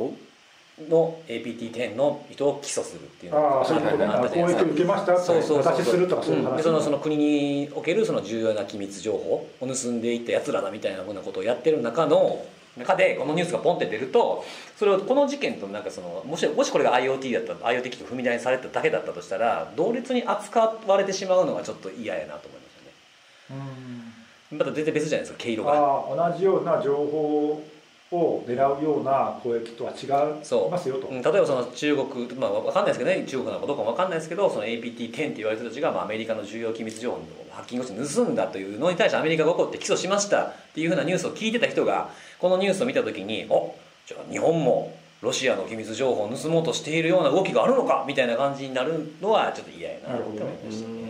[0.00, 0.12] お？
[0.88, 12.44] の APT10 の人を起訴するっていうのがあそういうことね攻撃受けましたそうそうそうするとかそういう話、うん、そのその国におけるその重要な機密情報を盗んでいったやつらだみたいなふうなことをやってる中の
[12.76, 14.44] 中でこのニュースがポンって出ると
[14.76, 22.74] それをこの事件となんかそのもしもしこれが IoT だった IoT 機器踏み台にされただけだったとしたら同列に扱われてしまうのがちょっと嫌やなと思いまし
[23.48, 23.60] たね。
[24.52, 24.58] うん。
[24.58, 25.72] また全然別じゃないですか毛色が。
[26.30, 27.62] 同じような情報
[28.12, 33.24] を狙うような攻撃とは違いますよと、例えばその中国、まあ、分かんないですけどね。
[33.24, 44.92] 中国なのかどうかも分かんないですけどその APT10 って言われる人たちが、まあ、アメリカの重要機密情報をハッキングして盗んだというのに対してアメリカが怒って起訴しましたっていうふうなニュースを聞いてた人がこのニュースを見た時におじゃあ日本も
[45.22, 51.00] ロシアの機密情報を盗もうとしているような動きがあるのかみたいな感じになるのはちょっと嫌やなと思いましたね。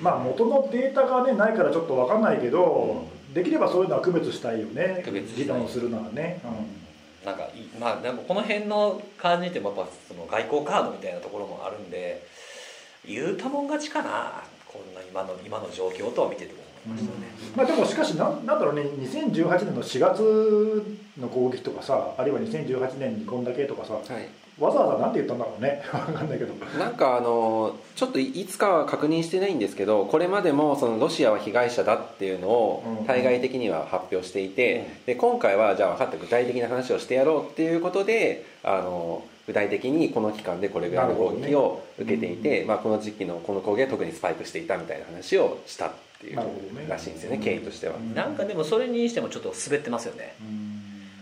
[0.00, 5.02] まあ元のデータがねないからちょっと分かんないけど、できればそういうのは区別したいよね。
[5.04, 7.48] 区別議論するならね、うん、なんか
[7.80, 12.26] まあでもこの辺の感じってやっぱその外交カードみたいなところもあるんで
[13.06, 14.42] 言うたもん勝ちかな。
[14.66, 16.54] こんな今の今の状況とは見てて
[16.86, 18.82] 思いましたね、うん、まあ、でもしかしなんなんだろうね。
[18.82, 24.28] 2018年の4月の攻撃とかさあるいは2018年にこんだけとかさ、はい
[24.58, 25.82] わざわざ何て言ったんだろうね。
[25.90, 26.54] 分かんないけど。
[26.78, 47.94] なんかあのちょっといつかは確認してないんですけどこれまでもそのロシアは被害者だっていうのを対外的には発表していて、で今回はじゃあ分かった具体的な話をしてやろうっていうことであの具体的にこの期間でこれぐらいの攻撃を受けていて、ねまあ、この時期のこの攻撃は特にスパイクしていたみたいな話をしたっていうらしいんですよね経緯としては。
[48.14, 50.36] なんかでもそれにしてもちょっと滑ってますよね。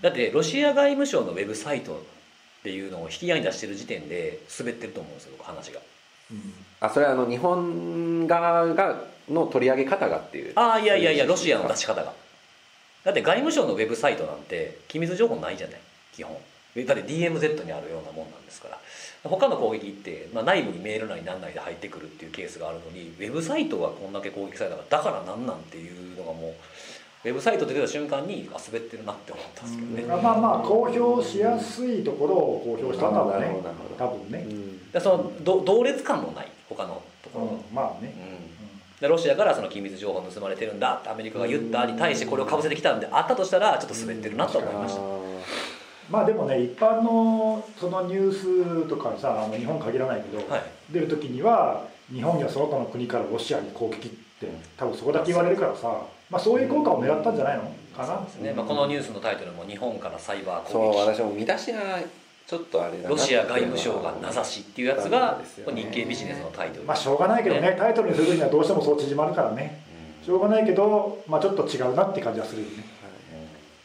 [0.03, 2.03] だってロシア外務省のウェブサイト
[2.61, 5.81] っていうのを引き合いに出してる時点で滑ってると思うんですよ話が、
[6.31, 10.53] うん、あそれはあの日本側がの取り上げ方がっていう。
[10.57, 12.13] ああいやいやいやロシアの出し方が。
[13.05, 15.81] だって外務省のウェブサイトなんて機密情報ないじゃない
[16.13, 16.37] 基本。
[16.87, 18.79] だって DMZ にあるようなもんなんですから。
[19.23, 26.55] 他の攻撃って、まあ、内部にメールなり何なりで入ってくるっていうケースがあるのにウェブサイトがこんだけ攻撃されたからだから何なんていうのがもう
[27.23, 33.63] ウェブサイトって出た瞬間にあ滑ってるなって思ったんですけどね、まあまあ公表しやすいところを公表したんだろうね
[33.99, 34.47] 多分ね、
[34.95, 38.15] うん、そのど同列感もない他のところ、うん、まあね、
[39.03, 45.01] うん、ロシアからその機密情報盗まれてるんだってアメリカが言ったに対してこれをかぶせてきたんであったとしたらちょっと滑ってるなと思いました、
[46.11, 54.11] まあでもね一般のそのニュースとかさあの日本限らないけど、はい、出る時には日本やその他の国からロシアに攻撃っ
[54.41, 54.49] て
[54.79, 57.65] 多分そこだけ言われるからさまあ、そういう効果を狙ったんじゃないの？
[57.97, 58.53] かな、ね。
[58.53, 61.81] まあ、このニュースのタイトルも「日本からサイバー攻撃」そう私も見出しが
[62.47, 65.41] ちょっとあれロシア外務省が名指しっていうやつが
[65.75, 67.77] 日経ビジネスのタイトル、まあしょうがないけどね。
[67.79, 69.83] タイトルにするにはどうしてもそう縮まるからね、
[70.25, 72.85] しょうがないけど、まあ、ちょっと違うなって感じはするよね、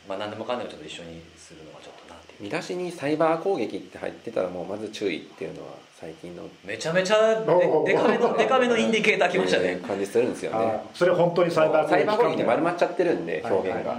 [0.08, 5.68] まあ何でもかんでもちょっと一緒にするのはちょっとなって見出しにサイバー攻撃って入ってたらもうまず注意っていうのは
[6.00, 6.44] 最近の。
[6.66, 7.46] めちゃめちゃで
[7.86, 9.78] でかめのでかめのインディケーターきましたね。
[9.78, 10.82] 感じするんですよね。
[10.94, 13.96] それ本当にサイバーサイバー攻撃って丸まっちゃってるんで表現が、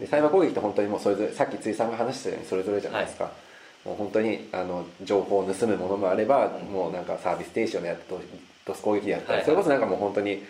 [0.00, 3.30] でサイバー攻撃って本当にもうそれぞれさっき辻さんが話したようにそれぞれじゃないですか、は
[3.86, 8.14] い、もう本当にあの情報を盗むものもあれば、もうなんかサービス停止をやって
[8.66, 10.42] ドス攻撃でやったり、はい、それこそなんかもう本当に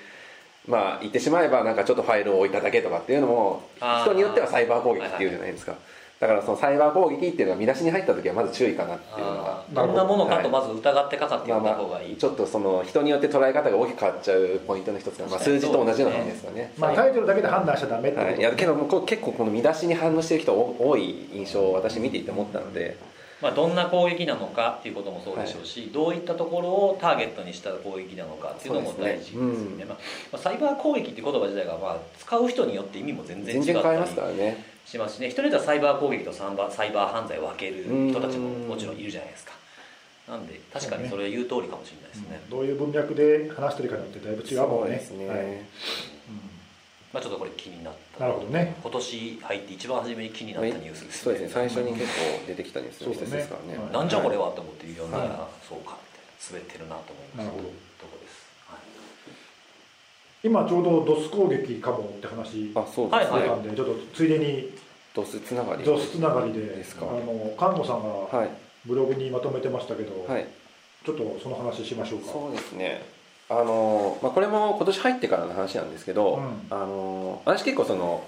[0.67, 3.69] まあ言ってしまえばなんかちょっとファイルを置いただけとかっていうのも
[4.05, 5.27] 人によってはサイバー攻撃ってい。
[5.27, 5.75] うじゃないですか、
[6.23, 22.97] だからそのサイバー攻撃っていうのは見出しに入った時はまず注意かなっていうのはどんなものかとまず疑ってかかって読んだ方がいい、まあ、ちょっとその人によって捉え方が大きく変わっちゃうポイントの一つが、まあ、数字と同じような感じですかね、まあ、タイトルだけで判断しちゃダメってこと、はい、いやけど結構この見出しに反応してる人多い印象を私見ていて思ったので。
[23.43, 29.97] まあ、どんな攻撃なのかっていうこともそうでしょうし、はい、どういったところをターゲットにした攻撃なのかっていうのも大事ですよね、ねうん、ま
[30.35, 33.99] あ、サイバー攻撃って言葉自体がまあ使う人によって意味も全然違ったり
[34.93, 35.31] しますしね。
[35.31, 39.53] 人によってはサイバー攻撃とサイバーサイバー犯罪を分ける人たちももちろんいるじゃないですか。
[40.29, 44.97] なんで確かにそれは言う通りかもしれないですね、ねうん、どういう文脈で話してるかによってだいぶ違うもんね。
[44.97, 45.39] ですね、はい。
[47.13, 48.21] まあ、ちょっとこれ気になった。
[48.21, 48.77] なるほどね。
[48.81, 51.49] 今年入って一番初めに気になったニュースです、ね、そうですね。
[51.49, 58.52] 最初に結構出てきたニュースの一つですからね、ね、なんじゃこれはと思って読んだら、はい、そうかみたいな滑ってるなと思いましたとこです、はい、
[60.45, 64.73] 今ちょうどドス攻撃かもって話あそうですね、はい、ちょっとついでに
[65.15, 65.85] ドスつながり。
[65.85, 67.07] ドスつながりでですか。
[67.07, 68.49] あの看護さんが
[68.87, 70.47] ブログにまとめてましたけど、はい、
[71.05, 72.33] ちょっとその話しましょうか。
[72.33, 73.03] そうですね。
[73.51, 78.25] あの、まあ、これも今年入ってからの話なんですけど、うん、あの私結構その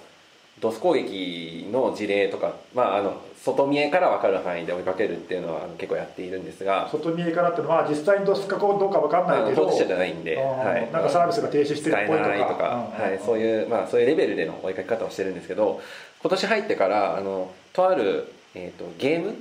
[0.61, 12.47] ドス攻撃の事例とか、まあ、あの外見えから分かる範囲で追いかけるっていうのは結構やっているんですが外見えからっていうのは実際にドスかどうか分かんないけど当事者じゃないんで、はい、なんかサービスが停止してるっぽいとか。
[12.47, 15.83] とか、はい、そういう、まあ、そういうレベルでの追いかけ方をしてるんですけど
[16.23, 19.35] 今年入ってからあのとある、えーと、ゲーム、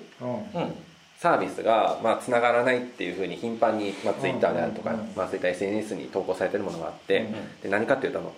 [0.54, 0.74] うん。
[1.20, 7.26] サービスがまあ繋がらないっていうふうに頻繁に、まあ、ツイッターであるとか、まあ、そういった SNS に投稿されてるものがあって、
[7.62, 8.34] で何かっていうとあの、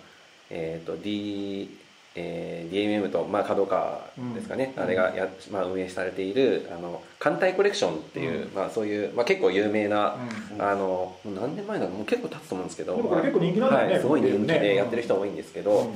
[0.50, 1.68] えーと D
[2.18, 4.00] えー、DMM と、まあ、角川
[4.34, 10.16] ですかね、うん、あれがや、まあ、運営されているあの艦隊コレクションっていう、うん、まあ、そういう、まあ、結構有名な、
[10.52, 15.92] うん、あの何年前なのもう結構経つと思うんですけどこれ結構人気なんだよね、はい、すごい人気でやってる人多いんですけど、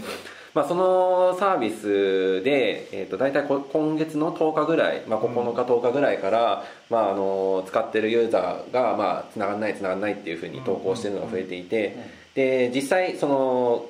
[0.53, 11.97] まあ、そのサービスで、えー、と大体今月の10日ぐらい、まあ、9日10日ぐらいから、まあ、あの使ってるユーザーが、まあ、つながらないつながらないっていうふうに投稿してるのが増えていて、
[12.35, 13.87] で実際その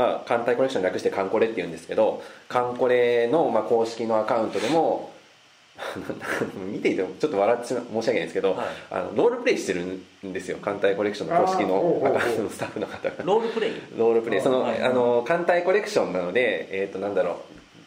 [0.00, 5.10] まあ、艦隊コレクション略してカンコレっていうんですけどカンコレの、まあ、公式のアカウントでも
[6.72, 10.58] 見ていてもちょっと笑って申し訳ないですけど、はい、あのロールプレイしてるんですよ。
[10.60, 13.14] 艦隊コレクションの公式のアカウントのスタッフの方が。
[13.24, 13.72] ロールプレイ？
[13.96, 14.40] ロールプレイ。
[14.42, 17.30] その、はい、あの艦隊コレクションなのでえっ、ー、となんだろ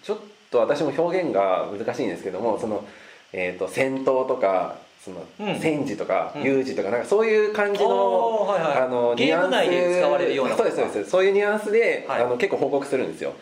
[0.01, 0.05] う。
[0.05, 0.17] ちょっ
[0.49, 2.83] と私も表現が難しいんですけどもその、
[3.31, 5.25] えーと戦闘とかその、
[5.59, 9.69] 戦時とか有事とかなんかそういう感じの,、あのニュアンス。
[9.69, 11.09] で使われるようなそうですそうです。
[11.09, 13.33] そういうニュアンスで、あの結構報告するんですよ。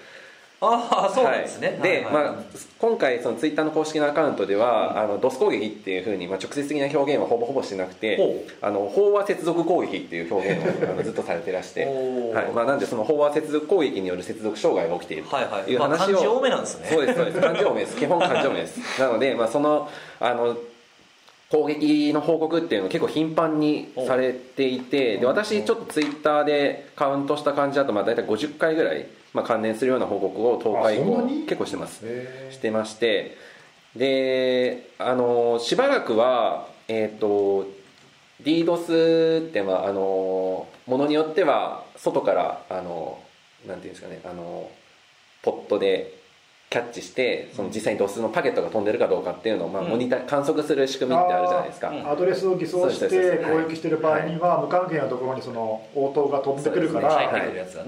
[0.63, 2.35] ああそうなんですね、で、まあ、
[2.77, 12.51] 今回そのツイッターの公式のアカウントでは、あのドス攻撃っていうふうに、まあ、直接的な表現はほぼほぼしてなくてあの飽和接続攻撃っていう表現を あのずっとされてらして、はい。
[12.53, 19.89] まあ、なんでその飽和接続攻撃による接続障害が起きているという話を、はいはいまあ、漢字多めなんですねそうですそうです漢字多めです基本漢字多めですなので、まあ、その
[20.19, 20.55] あの
[21.51, 32.05] 攻撃の報告っていうのを結構頻繁にされていてで私ちょっとツイッターでカウントした感じだとまあ大体50回ぐらい、まあ、関連するような報告を10日以降結構してます。
[32.51, 33.35] してまして。
[33.97, 37.67] であのしばらくはえっ、ー、と
[38.43, 43.21] DDoS ってまああのものによっては外からあの
[43.67, 44.71] なんていうんですかねあの
[45.41, 46.20] ポットで
[46.71, 53.09] キャッチしてその実際にドスのパケットが飛んでるかどうかっていうのを、まあ、モニター観測する仕組みってあるじゃないですか、アドレスを偽装して
[53.39, 57.09] 攻撃してる場合には無関係なところにその応答が飛んでくるから、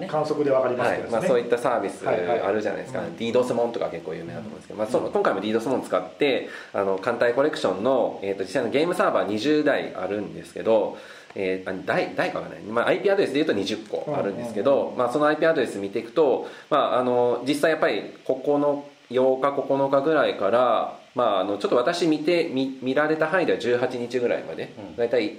[0.09, 1.09] 観測で分かりますけど、ね。
[1.13, 2.11] まあ、そういったサービスあ
[2.51, 3.07] るじゃないですか、はい。
[3.07, 10.97] はい、DDoS モンとか結構有名だと思うんですけど、まあ、その今回も DDoS モン使ってあの艦隊コレクションの、えー、と実際のゲームサーバー20台あるんですけど
[11.35, 25.37] えー、台台かがない、まあ、IP アドレスでいうと20個あるんですけど、まあ、その IP アドレス見ていくと、まあ、あの実際やっぱりここの8日9日ぐらいから、まあ、あのちょっと私見て見見られた範囲では18日ぐらいまで、うん、大体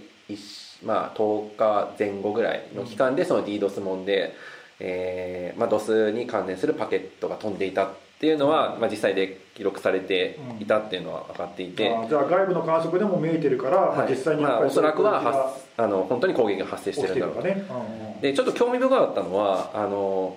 [0.84, 4.34] まあ、10日前後ぐらいの期間でその DDoS もんで、
[4.80, 7.90] えーまあ、DOS に関連するパケットが飛んでいたっ
[8.20, 17.36] ていうのは、まあ、実際で記録されていたっていうのは分かっていて、うん、じゃあ外部の観測でも見えてるから、はい、実際にまあ、おそらくはあの本当に攻撃が発生してるんだろう。
[17.36, 17.64] と、ね。
[17.70, 20.36] うんうん、でちょっと興味深かったのはあの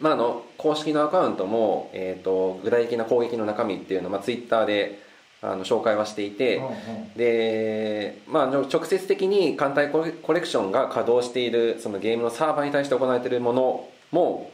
[0.00, 4.98] まあ、あの公式のアカウントも、えーと、具体的な攻撃の中身っていうのを、まあ、ツイッターで
[5.42, 14.50] あの紹介はしていて、うんうん、で、まあ、直接的に艦隊コレクションが稼働しているそのゲームのサーバーに対して行われているものも、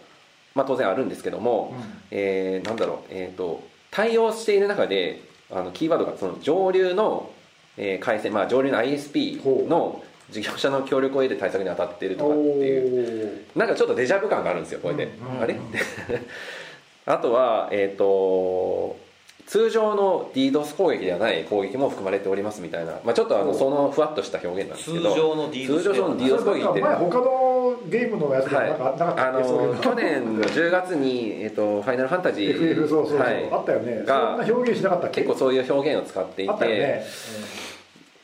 [0.55, 3.63] まあ、当然あるんですけども、うん、えー、なんだろう、えーと、
[3.97, 7.31] 対応している中であのキーワードがその上流の、
[7.79, 13.47] えー、回線、まあ、上流の ISP の事業者の協力を得て対策に当たってるとかっていう。
[13.55, 15.37] なんかちょっとデジャブ感があるんですよこれで、うん。
[15.37, 15.57] うん、あれ？
[17.07, 18.99] あとはえっ、ー、と
[19.47, 26.81] 通常の DDoS 攻撃ではない攻撃も含まれておりますみたいな、まあ、ちょっとあのそのふわっとした表現なんですけど通常の DDoS, 通常の DDoS 攻撃って。
[26.81, 29.75] 前他のゲームのやつでなかったっけ、はい、あの。
[29.81, 34.05] 去年の10月に、えっと、ファイナルファンタジー FF そうそうそう、はい、あったよね。
[34.05, 35.21] がそんな表現しなかったっけ？
[35.23, 37.05] 結構そういう表現を使っていて、ね。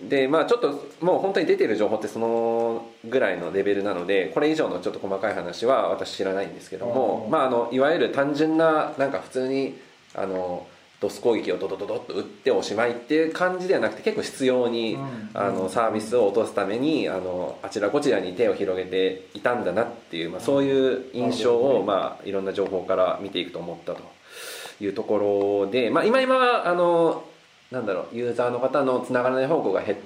[0.00, 9.78] うん、でまあちょっともう本当に出てる情報ってそのぐらいのレベルなのでこれ以上のちょっと細かい話は私知らないんですけども、まあ、あのいわゆる単純ななんか普通に
[10.14, 10.66] あの
[11.03, 14.96] ドス攻撃をドドドドッと打っておしまいっていう感じではなくて結構必要に、
[15.34, 24.03] あのサービスを落とすためにあのあちらこちらに手を広げていたんだなっていう、まあ、そういう印象を、まあ、いろんな情報から見ていくと思ったと
[24.80, 27.24] いうところで、まあ、今今はあの
[27.72, 29.96] なんだろうユーザーの方のつながらない方向が減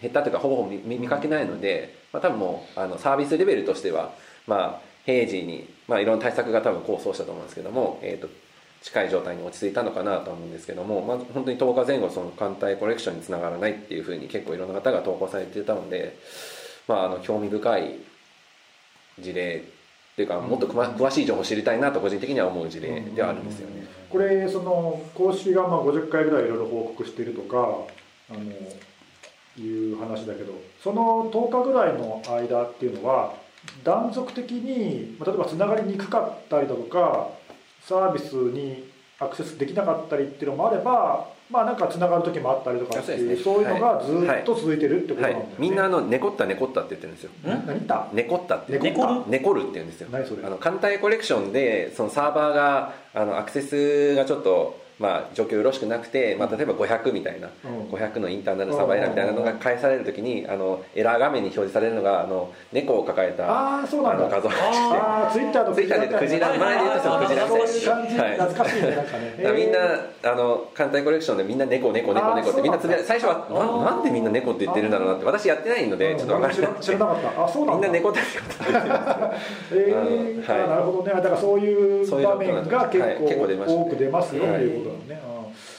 [0.00, 4.12] 減ったというかほぼほぼ見見かけないので、まあ、多分もうあのサービスレベルとしては、
[4.48, 8.28] まあ、平時に、まあ、いろんな対策が多分構想したと思うんですけども、えーと
[8.82, 16.18] 近い状態に落ち着いたのかなと思うんですけども、まあ、本当に10日前後その艦隊コレクションにつながらないっていうふうに結構いろんな方が投稿されていたので、
[16.88, 17.98] まあ、あの興味深い
[19.20, 19.64] 事例
[20.12, 23.86] っていうかもっと詳しい情報を知りたいなと個人的には思う事例ではあるんですよね。
[24.10, 27.78] これその公式がまあ50回ぐらいいろいろ報告しているとか
[28.30, 28.42] あの
[29.58, 30.52] いう話だけど
[30.82, 33.34] その10日ぐらいの間っていうのは
[33.84, 37.30] 断続的に例えばつながりにくかったりだとか
[37.86, 45.46] サービスにアクセスできなかったりっていうのもあればまあなんかつながる時もあったりとかっていうそう、ね,、いうのがずっと続いてるってことなんだよね、はい。
[45.52, 47.30] はい、みんなあの猫った猫ったって言ってるんですよ。
[47.44, 48.08] 何言った？
[48.12, 49.22] 猫ったって猫る？
[49.28, 50.08] 猫るって言うんですよ。
[50.10, 50.44] 何それ？
[50.44, 64.28] あの艦隊コレクションでそのサーバーがあのアクセスがちょっとまあ、状況よろしくなくて、まあ、例えば500みたいな、うん、500のインターナルサバイラーみたいなのが返されるときにあのエラー画面に表示されるのがあの猫を抱えたあそうなんだ。
[64.28, 64.54] 画像が
[65.28, 69.52] あツイッターとツイッターでクジラ前で言うとクジラそういう感じ、はい、懐かしいねなんかね。
[69.56, 69.78] みんな
[70.32, 77.44] あの艦隊コレクションでみんな猫猫猫猫ってみんなつぶ最初はななんでみんな猫って言ってるんだろうなって私やってないのでちょっと分からなくて知らなかった。
[77.44, 78.82] あそうなんみんな猫って言って
[79.72, 81.12] えー、はい、なるほどね。
[81.12, 85.22] だからそういう場面が結構多く出ますよっていうことだね。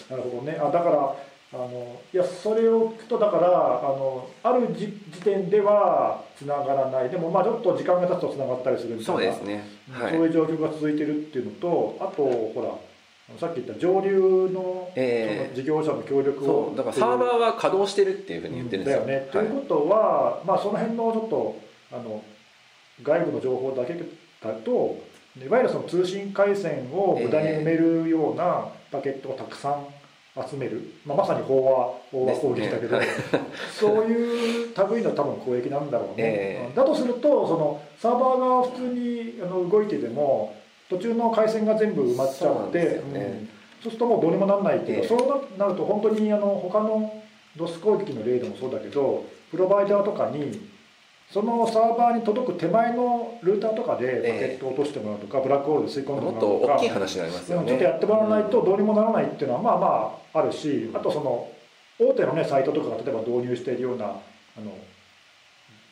[0.09, 0.57] なるほどね。
[0.59, 1.15] あだから
[1.53, 4.87] あのいやそれを聞くとだからあのある時
[5.23, 7.09] 点ではつながらない。
[7.09, 12.81] でもまあちょっと時間が経つとつながったりするみたいなそうですね、はい、そういう状況が続いてるっていうのとあとほ
[13.29, 21.59] らさっき言った上流の,、えー、事業者の協力をだからサーバーは稼働してるっていうふうに言ってるんですよ、だよね、ということは、まあ、その辺のちょっと
[21.93, 22.23] あの
[23.01, 24.97] 外部の情報だけだと
[25.41, 29.87] いわゆるその通信回線を無駄に埋めるようなパケットをたくさん
[30.49, 33.07] 集める、まあ、まさに飽和飽和攻撃だけど、ね、
[33.79, 40.55] そういう類の多分攻撃なんだろうね、えー、だとするとそのサーバーが普通にあの動いてても
[40.89, 43.49] 途中の回線が全部埋まっちゃってそう、ねうん、
[43.83, 47.11] そうするともうどうにもならないっていうか、えー、そうなると本当にあの他の
[47.55, 50.72] ドス攻撃の例でもそうだけどプロバイダーとかに
[51.33, 57.67] そのサーバーに届く手前のルーターとかでパケットを落としてもらうとか、えー、ブラックホールで吸い込んでもらうとかもっと大きい話になりますよね。
[57.67, 61.49] ちょっとやってもらわないとどうにもならないっていうのはまあまああるしあとその
[61.99, 64.09] 大手のねサイトとかが例えば導入しているようなあ
[64.61, 64.77] の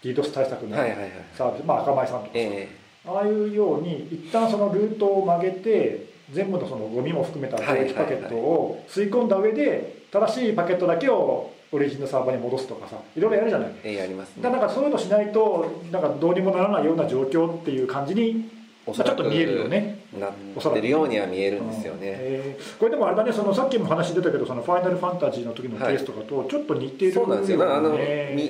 [0.04, 1.10] DDoS 対策のサービス、はい。
[1.50, 18.50] はいはい、まあ赤米さんとか、えー、ああいうように一旦そのルートを曲げて全部のそのゴミも含めた攻撃パケットを吸い込んだ上で正しいパケットだけをオリジンのサーバーに戻すとかさいろいろやるじゃない、えやります、ね、だからそういうのしないとなんかどうにもならないような状況っていう感じに
[18.84, 20.00] ちょっと見えるよね。
[20.20, 22.16] なってるようには見えるんですよね、うん。
[22.20, 27.22] えー、これでもあれだねそのさっきも話出たけどそのファイナルファンタジーの時のケースとかとちょっと似てる、ね。
[27.22, 27.76] はい、そうなんですよ。
[27.76, 27.98] あの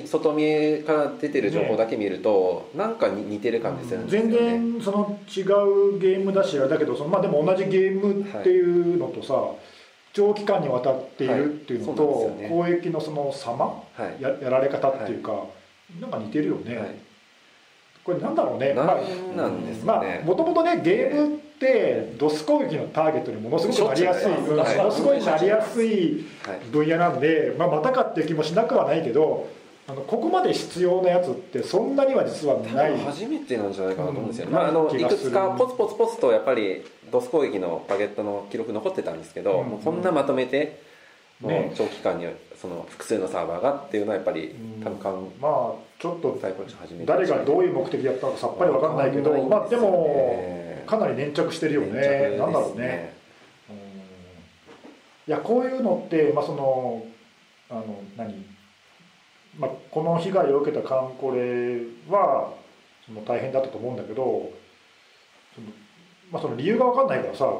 [0.06, 9.56] 外見から出てる情報だけ見ると、ね、なんか似てる感じするんですよ、ね、全然その違うゲームだしあれだけどそのまあでも同じゲームっていうのとさ、はい
[10.12, 13.82] 長期間にわたっているっていうのと、はいね、攻撃のその様、は
[14.18, 15.46] い、ややられ方っていうか、は
[15.98, 17.00] い、なんか似てるよね、
[18.04, 18.74] これなんだろうね。
[18.74, 20.80] まあもともとね。
[20.82, 26.24] ゲームってドス攻撃のターゲットにものすごくなりやすい、ものすごいなりやすい
[26.72, 29.48] 分野なんで、まあ、またかっていう気もしなくはないけど
[29.86, 40.82] あのここまで必要なやつってそんなには実はない初めてなんじゃないかなと思うんですよね、うん、まあ、あのいくつかポツポツポツとやっぱりドス攻撃のバゲットの記録残ってたんですけど、うん、もうこんなまとめて、
[41.40, 42.26] もう長期間に
[42.60, 46.38] その複数のサーバーがっていうのはやっぱり多分かん、まあちょっと
[47.04, 52.00] 誰がどういう目的でやったのかさっぱり分かんないけど、ね、まあでもかなり粘着してるよね。
[52.00, 52.36] ね。
[52.38, 53.14] なんだろうね、
[53.68, 53.80] うん、い
[55.26, 57.04] やこういうのって、まあ、その
[57.70, 58.46] あの何？
[59.58, 62.54] まあ、この被害を受けたカンコレは
[63.04, 64.50] その大変だったと思うんだけど
[65.54, 65.66] その,、
[66.32, 67.50] まあ、その理由が分かんないからさ、う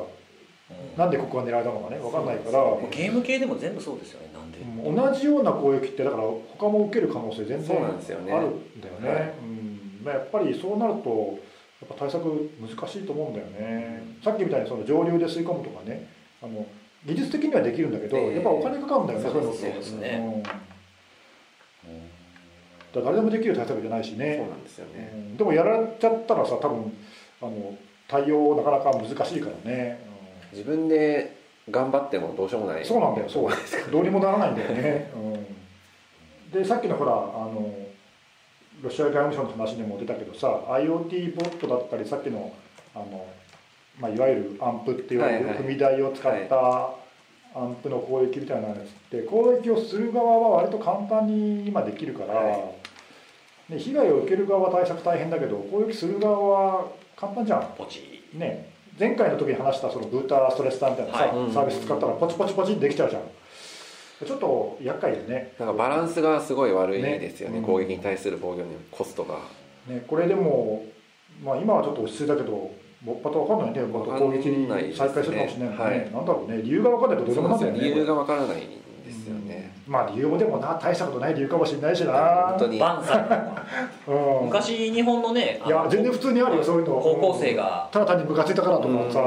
[0.97, 2.59] ん、なんでここが狙われたのかね分かんないから、
[2.91, 10.01] ゲーム系でも全部そうですよねなんで、同じような攻撃ってだから他も受ける可能性全然あるんだよね、ねうん。
[10.05, 11.39] まあ、やっぱりそうなると
[11.83, 16.09] やっぱ対策難しいと思うんだよね、さっきみたいにその上流で吸い込むとかね
[16.43, 16.66] あの
[17.05, 20.43] 技術的にはできるんだけど、やっぱお金かかるんだよね、そうですね、
[22.95, 24.37] だ誰でもできる対策じゃないしね。
[24.39, 26.93] そうなんですよね、うん、でもやられちゃったらさ多分
[27.41, 27.77] あの
[28.13, 29.99] 対応なかなか難しいからね、
[30.53, 31.35] うん、自分で
[31.71, 32.85] 頑張ってもどうしようもない。
[32.85, 33.51] そうなんだよそう。
[33.91, 35.19] どうにもならないんだよね、う
[36.49, 37.75] ん、でさっきのほらあの
[38.83, 42.53] ロシア外務省の話でも出たけどさ IoT ボットだったりさっきの
[42.95, 43.27] あの、
[43.99, 46.91] まあ、いわゆるアンプっていう踏み台を使った
[47.55, 52.73] アンプの攻撃みたいなやつって攻撃をする側は割と簡単に今できるから、は
[53.71, 56.87] い、被害を受ける側は対策大変だけど攻撃する側は
[57.23, 58.25] 簡単じゃんポチ。
[58.35, 58.73] ね。
[58.99, 63.23] 前回の時に話したそのブーターストレスターみたいなさ、はい、サービス使ったらポチポチポチできちゃうじゃん。
[64.27, 65.55] ちょっと厄介でね。
[65.57, 69.37] なんかバランスがすごい悪いですよね、ね、攻撃に対する防御のコストが、
[69.87, 70.85] ね、これでも、
[71.45, 72.70] まあ、今はちょっと落ち着いたけど
[73.05, 73.87] もっぱと分かんないね。
[73.87, 76.61] また攻撃に再開するかもしれないね、はい、なんだろうね。
[76.62, 82.12] 理由が分かんないとどうでもなんだよね理由が分からないんですよね、うん、まあ理由もでもな大したことない理由かもしれないしな。
[82.51, 82.78] 本当に。
[82.78, 86.95] バンされたうん、昔日本のねいや全然普通にあるよそういうの。
[87.01, 89.20] 高校生が、ただ単にムカついたからとかさ、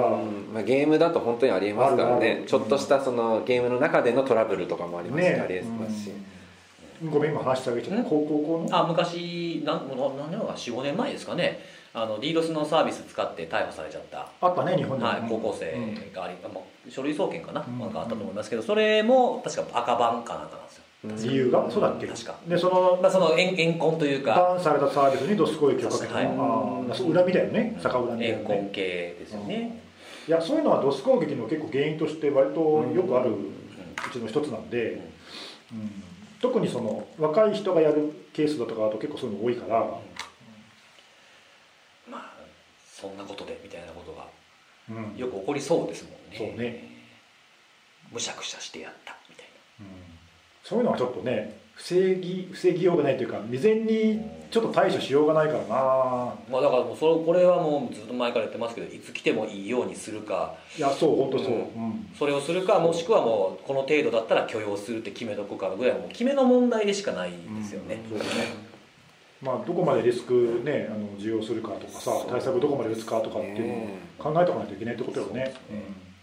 [0.53, 2.43] まあ、ゲームだと本当にありえますからね。
[2.47, 6.11] ちょっとしたそのゲームの中でのトラブルとかもありますし、ね、ありえますし、
[7.09, 8.03] ごめん今話してあげちゃった。
[8.03, 8.77] 高校校の。
[8.77, 11.59] あ昔何何年か45年前ですかね
[11.95, 14.27] あの DDoS のサービス使って逮捕されちゃった。
[14.41, 15.71] あったね日本で、はい、高校生
[16.13, 20.63] があり、まあ、書類送検かな,、なんかあったと思いますけどそれも確か赤番かなんかな
[21.13, 21.31] んですよ。
[21.31, 21.71] 理由が？
[21.71, 22.07] そうだっけ？
[22.07, 22.35] 確か。
[22.47, 24.35] でその,、まあ、その怨怨恨というか。
[24.35, 26.29] バンされたサービスにドス攻撃をかけた、はい、あ
[26.93, 27.79] そう恨みだよね。
[27.81, 28.43] 逆恨みだよね。
[28.43, 28.81] 怨恨系
[29.19, 29.81] ですよね、
[30.27, 32.59] いやそういうのはドス攻撃の結構原因として割と
[32.93, 33.35] よくあるう
[34.11, 35.01] ちの一つなんで、
[35.71, 35.91] うん、うん、
[36.41, 39.87] 特にその若い人がやるケースだとかだと結構そういうの多いから、うん
[42.95, 44.25] そんなことでみたいなことが
[45.17, 46.95] よく起こりそうですもんね、そうね。
[48.09, 49.45] むしゃくしゃしてやったみたい
[49.81, 49.95] な、うん、
[50.63, 55.67] そういうのはちょっとね防ぎ防ぎようがないというか未然にちょっと対処しようがないからな、
[56.49, 60.55] まあ、だからもうそれこれはもうずっと前から言ってますけどいつ来てもいいようにするか。
[60.77, 68.74] いやそう本当そう、うん、それをするかもしくはもうこの程度だったら許容するって決めとくかぐらいもう決めの問題でしかないんですよね、うん、そうね
[69.41, 75.53] まあ、どこまでリスク、ね、あの需要するかとかさ対策どこまで打つかとかっていうのを考えておかないといけないってことよね。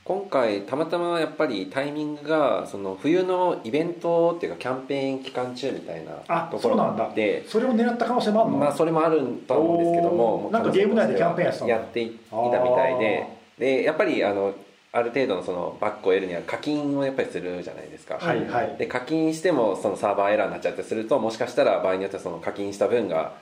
[0.04, 13.42] 今回たまたまやっぱりタイミングがその冬のイベントっていうかキャンペーン期間中みたいなところがあってそれを狙った可能性もあるの、まあ、それもあると思うんですけどもなんかゲーム内でキャンペーンやってたやっていたみたいで。
[13.58, 14.54] でやっぱりあの
[14.92, 23.32] ある程度のそのバックを得るには課金をやっぱりするじゃないですか、はいはい、で課金してもそのサーバーエラーになっちゃってするともしかしたら場合によってはその課金した分が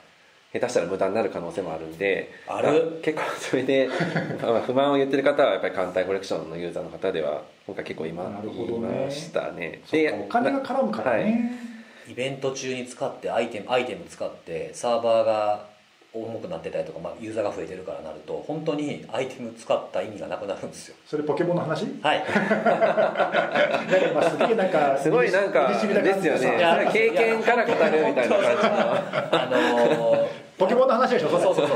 [0.52, 2.28] 下手したら無駄になる可能性もあるんで。
[2.48, 3.00] ある？
[3.04, 3.88] 結構それで
[4.66, 9.80] 不満を言ってる方はやっぱり艦隊コレクションのユーザーの方では今回結構今、ね、いましたね。
[9.92, 11.22] でお金が絡むからね、
[12.04, 15.68] はい、イベント中に使ってアイテムアイテム使ってサーバーが
[16.12, 20.96] 重くなってたりとか、まあ、ユーザーが増えてるからなると本当にアイテム使った意味がなくなるんですよ。
[21.06, 21.86] それポケモンの話？
[22.02, 22.24] はい。
[24.30, 26.90] すげえなんかすごいなんかですよね。
[26.92, 28.70] 経験から語るみたいな感じの。
[29.32, 31.68] あのー、ポケモンの話でしょそうそうそう。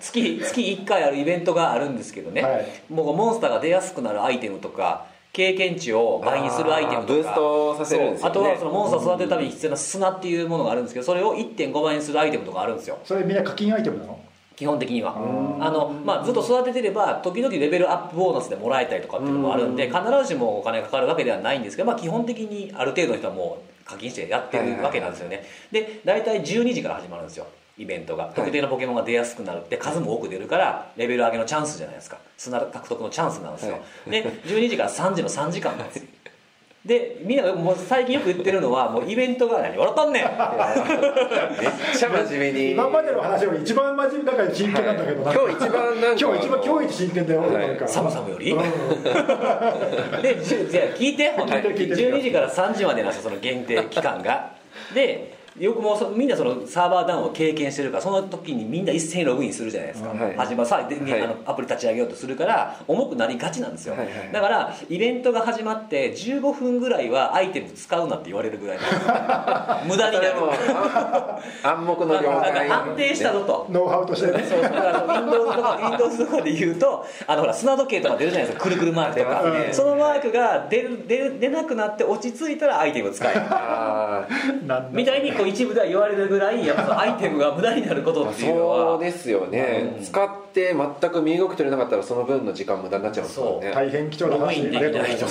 [0.00, 7.12] 月月1回あるイベントがあるんですけどね、はい、もうモンスターが出やすくなるアイテムとか経験値を倍にするアイテムとか。
[7.14, 12.98] ブーストさせるんですよ、ね、あとはそのモンスターを育てるために必要な砂っていうものがあるんですけどそれを1.5倍にするアイテムとかあるんですよ。
[13.04, 14.18] それみんな課金アイテムなの？
[14.56, 15.16] 基本的には。
[15.16, 27.46] あの、まあ、ずっと育ててれば時々レベルアップボーナスでもらえたりとかっていうのもあるんで必ずしもお金がかかるわけではないんですけど、まあ、基本的にある程度の人はもう課金してやってるわけなんですよね、で大体12時から始まるんですよ
[27.80, 29.62] イベントが特定のポケモンが出やすくなる。
[29.62, 32.18] って数も多く出るからレベル上げのチャンスじゃないですか。
[32.36, 36.04] 砂獲得のチャンスなんですよ、で12時から3時の3時間なんですよ。
[36.84, 39.76] でみんなもう最近よく言ってるのは もうイベントが何？
[39.76, 40.24] 笑ったんねん！
[40.24, 40.34] めっ
[41.94, 42.70] ちゃ真面目に。
[42.72, 48.58] 今までの話より一番真面目だから真剣なんだけど、はい、今日一番なんか今日一番今日一真剣だよ、はい、寒さより、うん、
[50.22, 51.62] でじゃあ聞いて本当に。
[51.62, 54.60] 12時から3時までなんですよその限定期間が。
[54.94, 61.22] でよくもうそみんなそのサーバーダウンを経験してるからその時にみんな一斉にログインするじゃないですか、はい始まさで、はい。
[61.22, 64.32] あのアプリ立ち上げようとするから重くなりがちなんですよ、はいはい。
[64.32, 68.82] だからイベントが始まって15分ぐらいはアイテム使うなって言われるぐらいの。
[69.86, 70.30] 無駄になる。
[71.62, 74.44] 暗黙の了なん解か安定したぞと、ノウハウとしてね。
[74.48, 78.64] そうだから Windows とか Windows とかで言うとあのほら砂時計とか出るじゃないですか。
[78.64, 79.68] くるくるマークとか、ね。
[79.72, 83.34] そのマークが出る出る出なくなって落ち着いたらアイテム使え
[84.92, 88.92] みたいにこう一部では言われるぐらいやっぱアイテムが無駄になることーっていうのは。
[88.92, 90.04] そうですよね、うん。
[90.04, 93.70] 使って全く身動き取れなかったらその分の時間無駄になっちゃいますからね。
[93.74, 95.22] 大変貴重なログインでありがとうござない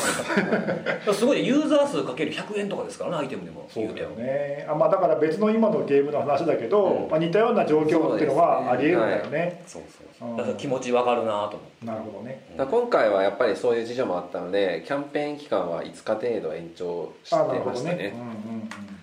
[1.07, 1.47] ますすごいね。
[1.47, 3.67] ユーザー数かける100円とかですからねアイテムでも。
[3.69, 4.27] そうだよ言うても。
[4.27, 7.09] ねあ、まあ、だから別の今のゲームの話だけど、うん。
[7.09, 9.63] まあ、似たような状況っていうのはありえるんだよね。
[9.65, 9.83] そう
[10.19, 10.37] そううん。
[10.37, 11.85] だから気持ちわかるなと思って。
[11.85, 12.43] なるほどね。
[12.57, 17.95] 今回はやっぱりそういう事情もあったのでキャンペーン期間は5日程度延長してましたね。
[17.95, 18.13] どね。
[18.15, 18.31] うんうんう
[18.65, 18.98] ん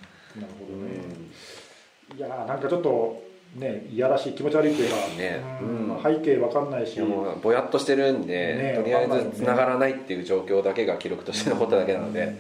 [2.16, 3.22] いやーなんかちょっと
[3.56, 5.40] ねいやらしい気持ち悪いっていうか、ね。
[5.60, 7.00] うん背景わかんないし。
[7.42, 12.34] ぼやっとしてるんで、ねとりあえわかんながらないっていう状況だけが記録として残っただけなので、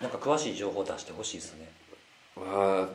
[0.00, 1.68] なんか詳しい情報出してほしいですね。
[2.36, 2.88] まあ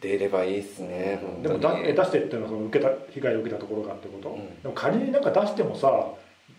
[0.00, 1.42] 出ればいいですね、うん。
[1.42, 4.62] でもだえ出してっていうのはその受けた被害を受けたところがってこと、うん。
[4.62, 5.88] でも仮になんか出してもさ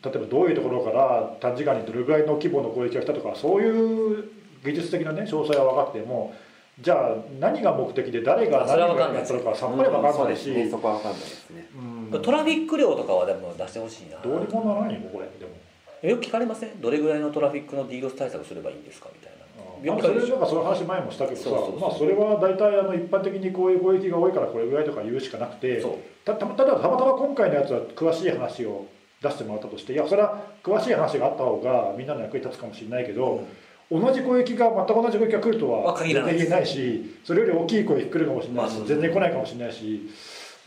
[0.03, 4.29] 例えばどういうところから短時間にどれぐらいの規模の攻撃が来たとかそういう
[4.63, 6.35] 技術的なね詳細は分かっても
[6.79, 11.69] じゃあ何が目的で誰が何がは分かんないやったのかさっぱり分かんないし、そうですねそこは分かんないですね。
[12.11, 12.21] うん。
[12.21, 14.17] トラフィック量とかはでも出してほしいな。
[14.19, 15.57] どうにもならよこれでも。
[16.03, 16.79] よく聞かれません？
[16.79, 19.09] どれぐらいのトラフィックの DDoS 対策すればいいんですか？
[19.11, 19.37] みたいな。
[19.83, 21.49] なんかそれなんかその話前もしたけどさ
[21.87, 25.83] あそれは大体あの一般的にこういう攻撃が多いからこれぐらいとか言うしかなくて
[26.25, 28.85] たたただたまたま今回のやつは詳しい話を
[29.21, 33.43] 出してもらったとしていやそれは詳しい話があった方がみんなの役に立つかもしれないけど、
[33.89, 40.09] 同じ攻撃が全く同じ攻撃が来るとはまあ限らない全然言えないしそれより大きい攻撃来るかもしれないし、まあ全然来ないかもしれないし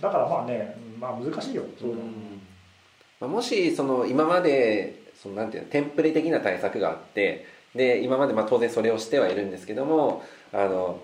[0.01, 1.65] だからまあね、まあ、難しいよ
[3.21, 11.01] まあ、もしその今までそのなんていうのテンプレ的な対策があってで今までまあ当然それをしてはいるんですけどもあの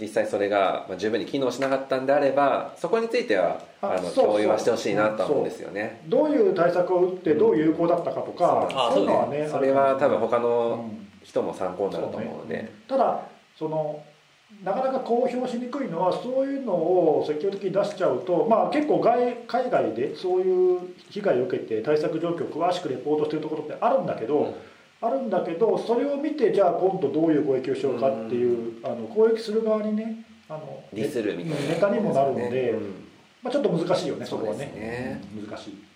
[0.00, 6.00] 実際それがまあ十分に機能しなかったんであればそこについてはあの共有はしてほしいなとは思うんですよね。
[6.06, 12.72] どういう対策を打ってどう有効だったかとか、あそういうのはねそれは多分他うのん人も参考になると思うので、ね。
[12.88, 13.20] ただ
[13.58, 14.02] その
[14.64, 24.54] なかなか公表しにくいのはそういうのを積極的に出しちゃうと、まあ、結構外海外でそういう被害を受けて対策状況を詳しくレポートしてるところってあるんだけど、うん。
[25.00, 31.74] あるんだけどそれを見てじゃあ今度どういう攻撃をしようかっていう、あの攻撃する側にねあのディスるみたいな。
[31.74, 33.04] ネタにもなるので、うん。
[33.42, 34.58] まあ、ちょっと難しいよねそこはね。
[34.74, 35.20] ね。
[35.36, 35.87] うん難しい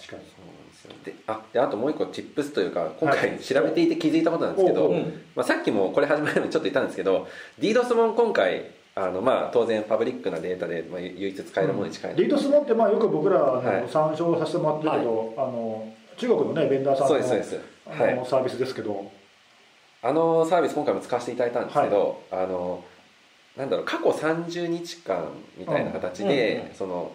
[0.00, 3.18] 確かにそうなんですよであであともう一個 tips というか今はい。
[3.18, 5.12] 回調べていて気づいたことなんですけど、おうおう。
[5.36, 7.28] まあ、さっきもこれ始まる前にちょっと言ったんですけど
[7.58, 13.88] DDoS も今回あの、まあ、当然パブリックなデータで、まあ、唯一使えるものに近いので、リードスモってまあよく僕らあの、はい。
[13.88, 17.60] 参照させてもらってるけど、あの中国のねベンダーさんのそうですそうです。
[17.86, 18.26] はい。
[18.26, 19.10] サービスですけど。
[20.02, 22.82] あのサービス今回も使わせていただいたんですけど、あの
[23.56, 26.60] なんだろう過去30日間みたいな形で、うん。
[26.60, 26.68] うん。
[26.68, 26.74] うん。
[26.74, 27.12] その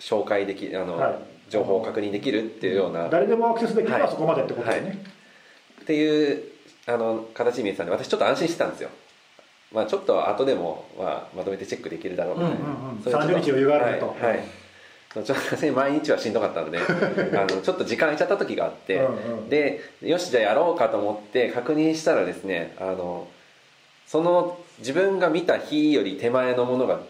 [0.00, 4.10] 紹介できあの、はい情報を確認できるっていうような、誰でもアクセスできるのははい。
[4.10, 5.04] そこまでってことですね、
[5.82, 6.42] っていう
[6.86, 8.88] あの形に見えてたんで私ちょっと安心してたんですよ。
[9.70, 13.02] まあちょっと後でも、まあ、まとめてチェックできるだろうみたいな、うんうんうん。
[13.02, 14.08] それちょっと30日余裕があると。
[14.08, 14.44] はい、はい。
[15.12, 15.24] ちょっ
[15.60, 16.78] と毎日はしんどかったので
[17.36, 19.48] あのちょっと時間空いちゃった時があって、うんうん。
[19.50, 23.28] でよしじゃあやろうかと思って確認したらですねあの
[24.06, 27.00] その自分が見た日より手前のものが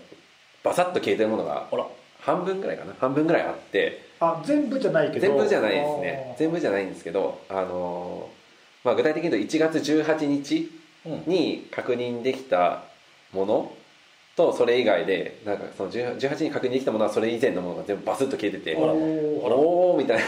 [0.64, 1.86] バサッと消えてるものがほら
[2.23, 2.95] 半分ぐらいかな。
[2.99, 4.07] 半分ぐらいあって。
[4.20, 5.20] あ全部じゃないけど。
[5.20, 6.37] 全部じゃないですね。
[6.39, 8.29] 全部じゃないんですけどあの、
[8.85, 10.70] まあ、具体的に言うと1月18日
[11.05, 11.23] うん。
[11.27, 12.85] に確認できた
[13.33, 13.73] もの
[14.37, 19.55] とそれ以外でなんかその18 18日に確認できたものはそれ以前のものが全部バスッと消えてておー。
[19.55, 20.25] おおみたいな。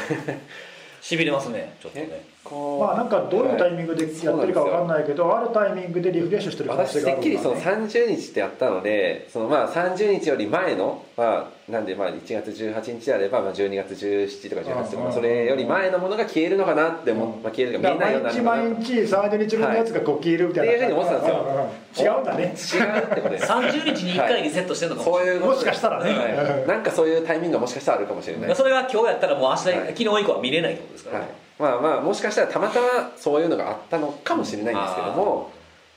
[1.04, 2.24] しびれますねちょっとね。
[2.42, 15.08] こまあなんかどういうタイミングでやってるかわかんないけど、あるタイミングでリフレッシュしてる可能性私があるてっきりそのね30日ってやったのでそのまあ30日より前の、まあ、なんでまあ1月18日であればまあ12月17とか18とうんうんうん。
[15.08, 18.62] かそれより前のものが消えるのかなって思っうんまあ、消えるか見えないようになるのかな。
[18.62, 21.42] 毎日毎日30日分のやつがこう消えるみたいな、はいっていうふうに思ってたんですよ。
[21.42, 21.62] うんうん。
[21.62, 22.42] うん違うんだね。
[22.42, 23.38] 違うってことで。
[23.38, 25.38] す30日に1回にセットしてるのかもしれない。
[25.38, 25.52] そうい。
[25.52, 26.10] うもしかしたらね。
[26.10, 26.68] はい。
[26.68, 28.56] なんかそういうタイミングがもしかしたらあるかもしれない。
[28.56, 29.76] それが今日やったらもう明日、はい。
[29.88, 31.28] 昨日以降は見れないってことですからはい。
[31.28, 35.50] ね、まあまあもしかしたらたまたまそういうのがあったのかもしれないんですけどもちょ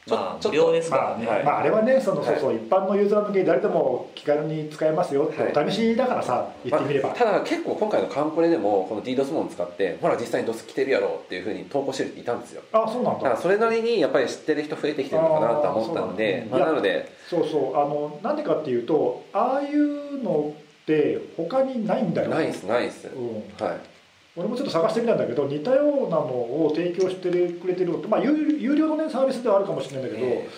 [0.10, 2.28] まあちょっと無料ですからまあね、はいまああれはねその、はい。
[2.28, 5.68] そうそう一般のユーザー向けに誰でも気軽に使えますよって、はい。
[5.68, 12.62] お試しだからさ言ってみれば、まあただ結構今回のカンコレでもこの DDoS モン使ってほら実際に DOS 来てるやろっていうふうに投稿してる人いたんですよ。
[12.72, 13.24] あそうなんだ。
[13.24, 17.16] だからそれなりにやっぱり知ってる人増えてきてるのかなとは思ったのでまあ、なので。
[17.30, 20.54] そうそうあのなんでかっていうとああいうの
[20.84, 22.30] って他にないんだよ。
[22.30, 23.97] ナイスナイスうん、はい
[24.38, 30.50] 俺もちょっと探してみたんだけど似たようなのを提供してくれてるのって、まあ、有有料の、ね、サービスではあるかもしれないんだけど、え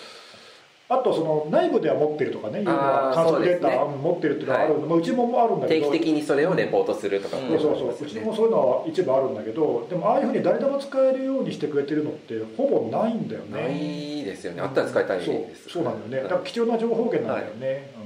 [0.90, 4.02] あとその内部では持ってるとかねいうのは観測データそうですね。
[4.02, 8.06] 持ってるっていうのはある、まあ、うちもあるんだけど定期的にそれをレポートするとか、うんそうそうそう。
[8.06, 13.62] うちもそういうのは一部あるんだけどでもああいうふうに誰でも使えるようにしてくれてるのってほぼないんだよね。
[13.62, 14.62] ないですよね。
[14.62, 15.68] あったら使いたいそうです。
[15.70, 16.28] そうなんだよね。
[16.28, 17.99] だから貴重な情報源なんだよね、うん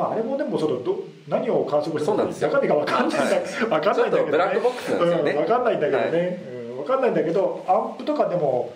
[0.00, 3.18] まああれもでもちょっとど何を観測してるのか中身が分かんない。
[3.18, 3.36] んだ、
[3.68, 8.72] 分かんないんだけど、ね、ブラックボックスなんですよね、うん、分かんないんだけどね、うん、分かんないんだけどアンプとかでも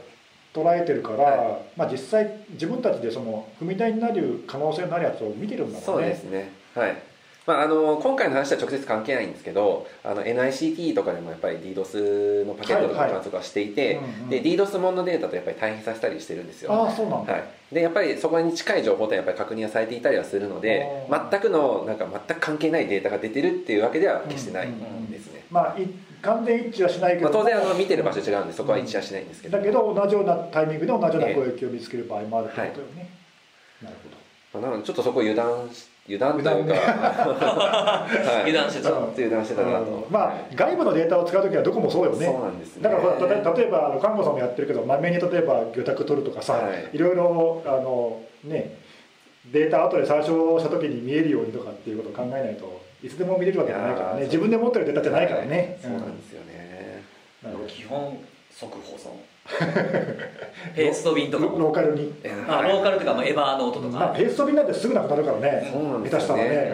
[0.53, 5.83] 捉えてるから、はまあ、実際自分たちでその踏み台になる可能性のあるやつを見てるんだもんね。
[5.85, 6.53] そうですね。
[6.75, 7.14] はい
[7.47, 13.11] まあ、あの今回の話は直接関係ないんですけどあの NICT とかでもやっぱり DDoS のパケットとかはいはい。
[13.11, 16.73] 観測はしていて、うんうんで DDoS モンのデータとやっぱり対比させたりしてるんですよ。
[16.73, 24.69] ああそうなんだ、はい、でやっぱりそこに近い情報ってやっぱり確認はされていたりはするので全くのなんか全く関係ないデータが出てるっていうわけでは決してない
[25.11, 25.87] ですね、まあい
[26.23, 33.11] 完全一致はしないけまあ、ど、当然あの見てる場所違うんでそこは一致はしないんですけど、だけど同じようなタイミングで同じような攻撃を見つける場合もあるってことよね、
[33.83, 34.61] なるほど。
[34.63, 38.07] まあなのでちょっとそこ油断し油断というか、は
[38.47, 38.91] い、油断してた。
[38.91, 40.13] ちょっと油断してたなと、うん。
[40.13, 42.27] まあ外部のデータを使う時はどこもそうよね。
[42.27, 42.83] そうなんですね。
[42.83, 46.91] だからほら例え例えばあの看護さんもやってるけどまめに例えば魚拓取るとかさ、はい。
[46.93, 48.77] い、ろいろあのね
[49.51, 54.25] データ後で参照した時に見えるようにとかっていうことを考えないといつでも見れるわけじゃないからね。
[54.25, 57.03] 自分で持ってるデータじゃないからね、そうなんですよね、
[57.69, 58.19] 基本
[58.51, 59.11] 即保存
[60.75, 61.45] ペースト便とか。
[61.45, 62.13] ローカルに。
[62.49, 63.99] あローカルというか、まあ、エバーノートとか。
[63.99, 65.71] まあペースト便なんてすぐなくなるからね。
[66.05, 66.73] 下手したらね、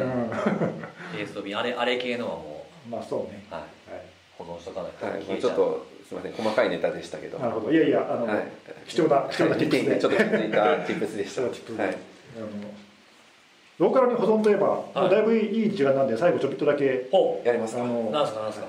[1.16, 1.58] ペースト便。
[1.58, 2.88] あれあれ系のはもう。
[2.88, 3.62] ん、まあそうね、う、はい、
[3.92, 4.02] はい。
[4.38, 5.38] 保存しとかないとはいちゃう。
[5.38, 6.32] ちょっとすみません。
[6.32, 7.38] 細かいネタでしたけど。
[7.38, 7.72] なるほど。
[7.72, 8.44] いやいやあの、はい、
[8.86, 11.42] 貴重な貴重な見ていてちょっと気でづいた tips でした。
[11.50, 11.82] 貴重な tips で。
[11.82, 11.96] はい。
[12.36, 12.46] あの
[13.78, 15.10] ローカルに保存といえば、はい。
[15.10, 17.08] だいぶいい時間なんで最後ちょびっとだけ。
[17.10, 17.82] ほやりますか。
[17.82, 18.66] あのうなんすかなんすか。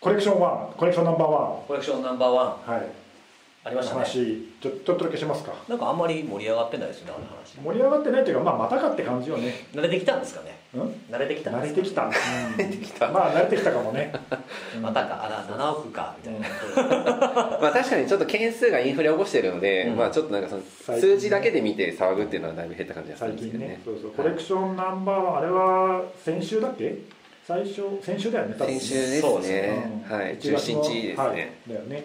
[0.00, 2.74] コレクション1コレクションナンバーワコレクションナンバーワンン。
[2.74, 3.07] はい
[3.64, 4.00] ありましたね。
[4.00, 5.52] 話ちょちょっとだけしますか。
[5.68, 7.58] なんかあんまり盛り上がってないですよねあの話。
[7.62, 9.52] 盛り上がってないっていうかまあまたかって感じよね。
[9.74, 10.58] 慣れてきたんですかね。
[10.74, 10.94] うん？
[11.10, 12.10] 慣れてきたんですか慣れてきた。
[12.56, 13.10] 出てきた。
[13.10, 14.12] まあ慣れてきたかもね。
[14.80, 16.48] またかあら7億かみたいな、
[17.60, 19.96] まあ確かにちょっと件数がインフレを起こしているので、うん。
[19.96, 21.14] まあちょっとなんかその最近ね。
[21.16, 23.80] 数字だけで見て騒ぐっていうのはだいぶ減った感じがするんですけどね。
[23.84, 24.10] そうそう。
[24.12, 26.94] コレクションナンバーワンあれは先週だっけ？
[27.46, 28.80] 最初先週だよね多分ね。
[28.80, 29.60] 先週ですそうですね。
[29.62, 30.36] ねはい。
[30.38, 31.36] 1月の17日ですね、はい、
[31.68, 32.04] だよね。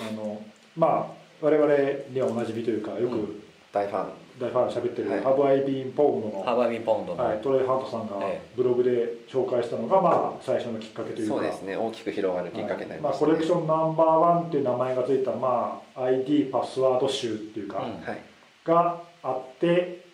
[0.00, 0.40] あの
[0.78, 1.74] まあ我々
[2.10, 4.08] にはおなじみというかようく大ファン。
[4.38, 11.34] 大ファン喋ってるはい「ハブ・アイ・ビーン・ポームの」ハーバービンポンドの、はい、トレイ・ハートさんがえブログで紹介したのが、まあ、最初のきっかけというか。
[11.34, 11.76] そうですね。
[11.76, 13.32] 大きく広がるきっかけになりまあ、ました、ね。
[13.32, 17.84] コレクションナンバーワンっていう名前がついた、まあ、ID パスワード集っていうか、うん。
[17.84, 18.18] はい。
[18.64, 20.04] があって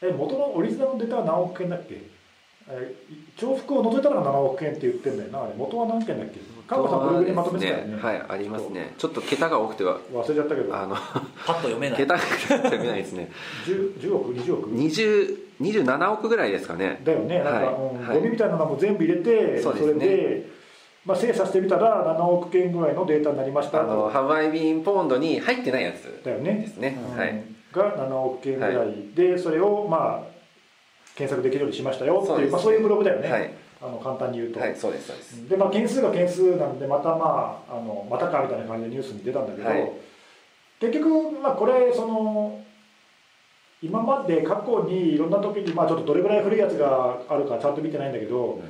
[0.00, 1.96] え元のオリジナルのデータは何億件だっけ？
[2.70, 2.94] え
[3.36, 5.54] 重複を除いたのが7億件って言ってんだよなあれ。
[5.56, 6.38] 元は何件だっけ？
[6.66, 8.00] カンコさんブログにまとめてたよね。
[8.00, 8.94] はいありますね。
[8.96, 10.74] ちょっと桁が多くては忘れちゃったけど。
[10.74, 11.98] あのパッと読めない。
[11.98, 13.30] 桁が読めないですね。
[13.66, 16.28] 10, 10億20億20 27億。
[16.28, 17.00] ぐらいですかね。
[17.04, 17.38] だよね。
[17.38, 19.86] なんか、はいゴミみたいなのも全部入れてそね。
[19.86, 20.46] れで、
[21.04, 26.54] まあ、精査してみたら7億件ぐらいのデータになりましたあのハワイビーンポンドに入ってないやつだよね。
[26.54, 27.18] ですねうん。
[27.18, 27.42] はい
[27.72, 28.94] が7億件ぐらい。
[29.14, 30.34] で、それをまあ
[31.16, 32.50] 検索できるようにしましたよっていうそうね。
[32.50, 33.54] まあ、そういうブログだよね、はい
[33.84, 35.48] あの簡単に言うと、はいそうですそうです。
[35.48, 39.92] でまあ、件数が件数なんでまたまああのまたかみたいな感じでニュースに出たんだけど、はい。
[40.80, 42.60] 結局、まあ、これその
[43.82, 48.60] 今まで過去にいろんな時に、まあ、ちょっとどれぐらい古いやつがあるかちゃんと見てないんだけど、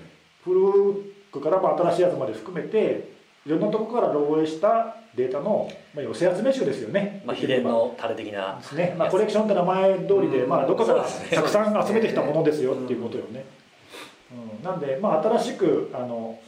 [0.42, 0.94] 古
[1.32, 3.14] くからまあ新しいやつまで含めて
[3.46, 7.22] いろんなところから漏洩したデータの、まあ、寄せ集め集ですよね。
[7.24, 10.48] まあ、秘伝のタレ的なですね、まあ、コレクションって名前通りで、うん。
[10.48, 13.44] まあ、どこからたくさん集めてきたものですよっていうことよね、うん、
[14.64, 16.38] なんで、まあ、新しくあの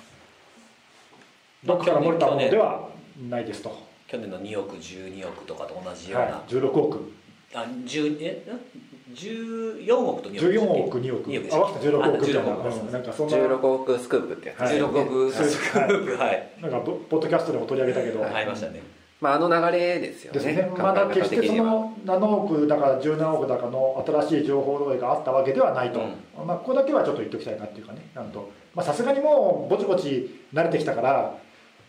[1.64, 2.88] どこから漏れたものでは
[3.28, 7.12] ないですと、去年の2億12億とかと同じような、はい、16億。
[7.54, 10.46] あ10えん？14億と2億。
[10.46, 11.30] 14億2億。
[11.30, 12.52] 2億合わせて16億みたいな。
[12.52, 12.86] あ16億。
[12.86, 13.36] うんなんかそんな。
[13.36, 14.60] 16億スクープってやつ。
[14.60, 14.78] はい。
[14.78, 18.82] 16億スクープはい、なんかポポッドキャストでも取り上げたけど、ありましたね
[19.20, 20.38] まああの流れですよね。
[20.38, 26.01] ですね、まだ方決してその7億だか17億だかの新しい情報漏洩があったわけではないと、
[26.44, 28.51] まあ、ここだけはちょっと言っておきたいなっていうかねなんと。
[28.74, 31.34] まあさすがにもうぼちぼち慣れてきたから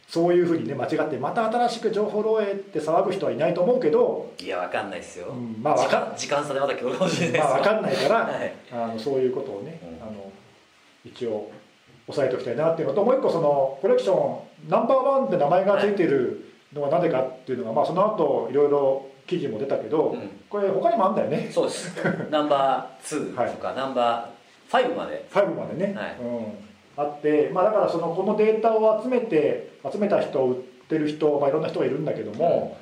[0.07, 8.53] そういうふうにね間違ってまた新しく情報漏洩って騒ぐ人はいないと思うけど、いやわかんないですよ、うんまあわかん時間時間差でまた今日かもしれないですまあ、分かんないから、 はい。
[8.71, 10.07] あのそういうことをね、うん。
[10.07, 10.31] あの
[11.03, 11.51] 一応
[12.07, 20.29] 押さえておきたいなっていうのともう一個そのコレクションナンバーワンって名前が付いてるのはなぜかっていうのが、まあ、その後いろいろ記事も出たけど、うん。
[20.49, 21.49] これ他にもあるんだよね。
[21.51, 21.95] そうです。
[22.31, 25.27] ナンバー2とか、ナンバー5まで。
[25.31, 26.17] 5までね、はい。
[26.19, 30.55] うん、あって、まあ、だからそのこのデータを集めて集めた人売っ
[30.89, 32.77] てる人、まあ、いろんな人がいるんだけども、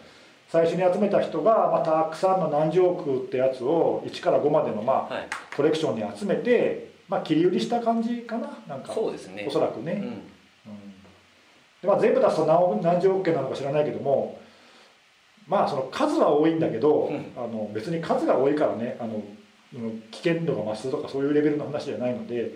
[0.49, 5.27] 最初に集めた人が、まあ、たくさんの何十億ってやつを1から5までの、まあ、はい。
[5.55, 8.93] コレクションに集めて、まあ、切り売りした感じかななんか。
[8.93, 9.45] そうですね。
[9.47, 10.21] おそらくね、うんうん
[11.85, 14.39] でまあ、全部出すと何億何十億件なのか知らないけども
[15.47, 17.31] まあその数は多いんだけど、うん。
[17.37, 19.21] あの別に数が多いからねあの
[19.75, 22.51] うん危険度が増すとかそういうレベルの話じゃないので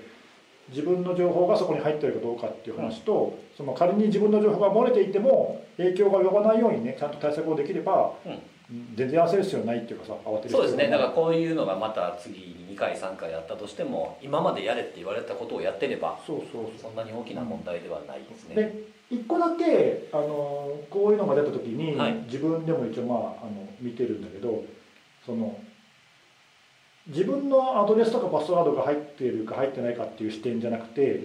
[0.70, 8.40] 自分の情報がそこに入ってるかどうかっていう話と、その仮に自分の情報が漏れていても影響が及ばないようにねちゃんと対策をできれば、うん
[8.72, 10.90] うん全然焦る必要ないっていうかさ慌てるそうですね。
[10.90, 22.14] だからこういうのがまた次に2回3回やったとしても今までやれって言われたことをやってればそうそうそんなに大きな問題ではないですね、で一個だけあのこういうのが出た時に、はい。
[22.26, 24.64] 自分でも一応まああの見てるんだけど
[25.26, 25.60] その
[27.08, 31.24] 自分のアドレスとかパスワードが入っているか入ってないかっていう視点じゃなくて、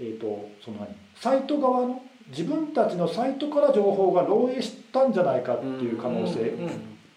[0.00, 0.88] えー、とその何？
[1.16, 6.70] サイト側の自分たちのサイトから情報が漏洩したんじゃないかっていう可能性うん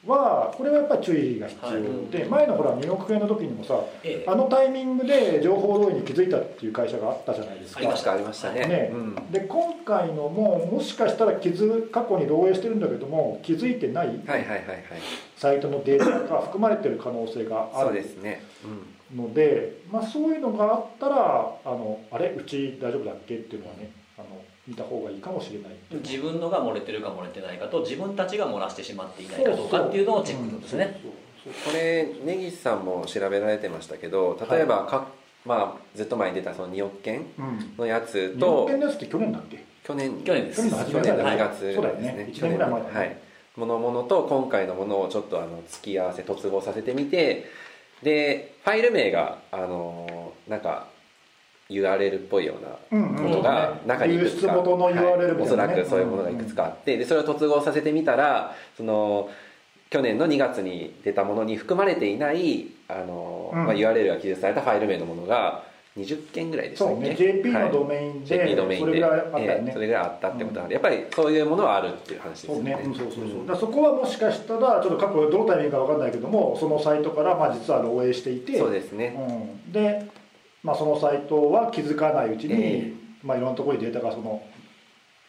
[0.08, 4.26] はこれはやっぱり注意が必要で、前のほら2億円の時にもさええ。
[4.28, 7.80] あのタイミングで情報漏洩に気づいたっていう会社があったじゃないですか。
[7.80, 8.92] ありましたありましたね。
[9.30, 14.58] で今回のももしかしたら気づ過去に漏洩してるんだけども気づいてないはいはいはいはい。
[15.38, 18.42] サイトのデータが含まれてる可能性があそうでるすね。
[19.14, 19.18] うん。
[19.28, 21.16] ので、まあ、そういうのがあったら
[21.64, 22.32] あのあれ？
[22.36, 23.36] うち大丈夫だっけ？
[23.36, 24.28] っていうのはねあの
[24.68, 25.72] 見た方がいいかもしれない。
[26.04, 31.00] 自分のが漏れてるか漏れてないかと自分たちが漏らしてしまっていないかどうかっていうのをチェックするんですね
[31.66, 35.08] これ根岸さんも調べられてましたけど例えばか、
[35.46, 37.26] まあ、ずっと前に出たその2億件
[37.78, 39.64] のやつ日と本券のやつって去年だっけ？
[39.84, 40.22] 去年。
[40.24, 40.70] 去年です。
[40.70, 41.64] 去年の初め去年の2だよね月。
[41.64, 42.02] ですそうだよね。
[42.14, 42.30] ね。
[42.32, 42.96] 1年ぐらい前だね。
[43.00, 43.18] はい。
[43.58, 47.46] ものものと今回のものをちょっとあの付き合わせ突合させてみて
[48.04, 50.88] でファイル名があのなんか
[51.72, 53.24] URL っぽいようなうんうん。
[53.24, 55.42] ものが中にいくつか、流出元の URL みたいなねはい。
[55.42, 59.30] おそらくそういうものがいくつかあってでそれを突合させてみたらその
[59.90, 63.66] 去年の2月に出たものに含まれていないあの、うん。
[63.66, 65.64] まあ、URL が記述されたファイル名のものが
[65.98, 66.94] 20件ぐらいでしたっけ？
[66.94, 67.16] そうね。
[67.16, 67.66] JP はい。
[67.66, 72.72] のドメインで、JP ドメインでそれぐらいあったそれぐらいあったってことなんで、やっぱりそういうものはあるっていう話ですよね。
[72.72, 78.58] そうね、うんそうそうそそこはもしかしたらちょっと過去どのタイミングか分かんないけどもそのサイトからまあ実は漏洩していて。
[78.58, 79.18] そうですね、
[79.68, 80.08] うん、で、
[80.64, 82.94] まあ、そのサイトは気づかないうちに、え
[83.24, 84.44] まあ、いろんなところにデータがその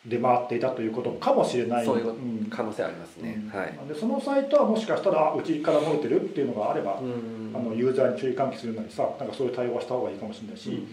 [0.07, 1.85] 出回っていたということかもしれない。
[1.85, 2.47] そういううん。
[2.51, 3.59] 可能性ありますね、うん。
[3.59, 3.89] はい。
[3.89, 7.53] でそのサイトはもしかしたらあうちから漏れてるっていうのがあれば、うん。
[7.55, 10.75] あのユーザーに注意喚起するのにさなんかそういう対応はした方がいいかもしれないし、うん。
[10.75, 10.87] うん。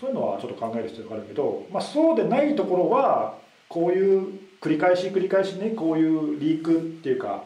[0.00, 3.38] そういうのはちょっと考える必要があるけど、まあ、そうでないところは
[3.68, 7.44] こういう繰り返し繰り返しねこういうリークっていうか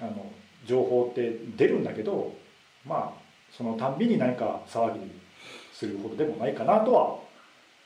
[0.00, 0.26] あの
[0.64, 2.34] 情報って出るんだけど
[2.86, 3.27] まあ
[3.58, 5.00] そのたんびに何か騒ぎ
[5.74, 7.16] するほどでもないかなとは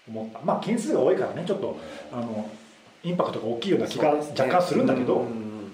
[0.07, 0.39] 思った。
[0.45, 1.79] まあ件数が多いからねちょっと
[2.13, 2.49] あの
[3.03, 5.73] インパクトが大きいような気が若干するんだけど、うん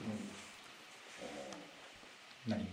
[2.47, 2.67] 何？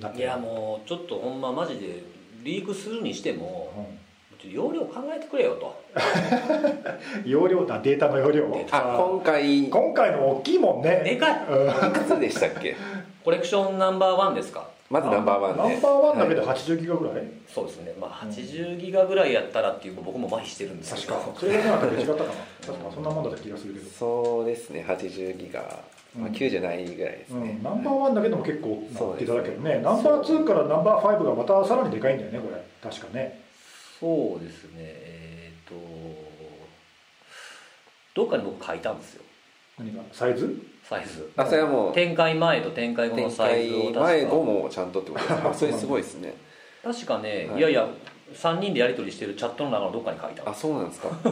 [0.00, 0.16] 何？
[0.18, 2.02] いやもうちょっとほんまマジで
[2.42, 4.02] リークするにしてもうん。
[4.50, 5.80] 容量考えてくれよと。
[7.24, 9.60] 容量だデータの容量あ今回。
[9.66, 11.02] い今回の大きいもんね。
[11.04, 11.46] でかい。
[11.48, 11.92] うん。
[11.92, 12.74] くつでしたっけ？
[13.24, 14.66] コレクションナンバーワンですか？
[14.92, 16.56] まずナンバーワンでナンバーワンだけではい。
[16.58, 17.94] 80ギガぐらい、そうですね。
[17.98, 21.14] まあ80ギガぐらいやったらっていう僕も麻痺してるんですけど。
[21.14, 21.40] 確か。
[21.40, 22.30] それがなかったら違ったかな。
[22.66, 24.84] 確かそんなもんだった気がするけど、そうですね。
[24.86, 25.60] 80ギガ、
[26.14, 26.32] まあ、うん。
[26.34, 29.82] 90ないぐらいですうね、ん、ナンバーワンだけでも結構なっていただけどねそうですね。
[29.82, 32.62] ナンバー2からナンバー5がまたさらにでかいんだよねこれ。
[32.90, 33.40] 確かね。
[33.98, 34.72] そうですね。
[34.76, 35.74] えっ、と
[38.14, 39.22] どっかに僕書いたんですよ。
[39.78, 40.02] 何が？
[40.12, 40.54] サイズ？
[40.82, 41.30] サイズ。
[41.36, 41.94] あそれはもう。
[41.94, 44.00] 展開前と展開後の展サイズを開確か。
[44.02, 46.34] 前後もちゃんとってことですかあ それすごいですね。
[46.82, 47.60] 確かね、はい。
[47.60, 47.88] い、やいや
[48.34, 51.08] 3人でやり取りしてるチャットの中のどっかに書いたあそうなんですか。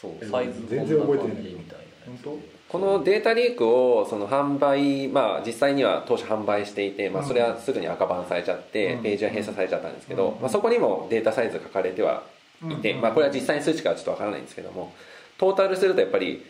[0.00, 0.12] そう。
[0.22, 1.36] えサイズ全然覚えてない。
[1.36, 1.84] みたいな
[2.24, 9.02] 本このデータリークをその販売まあ実際には当初販売していて、まあ、それはすぐに赤バンされちゃって、うん。
[9.02, 10.40] ページは閉鎖されちゃったんですけど、うん。
[10.40, 12.22] まあ、そこにもデータサイズ書かれては
[12.62, 13.00] いて、うん。
[13.00, 14.92] まあ、これは実際に数値かはちょっとわからないんですけども
[15.38, 16.44] トータルするとやっぱり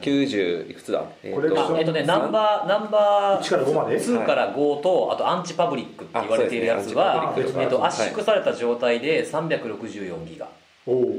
[0.00, 3.96] 990いくつだ、えこれがあえっとねナンバーナンバ1から5まで？
[3.96, 10.48] ー2から5とあとアンチパブリックって言われているやつあは、えっと、圧縮された状態で364ギガ。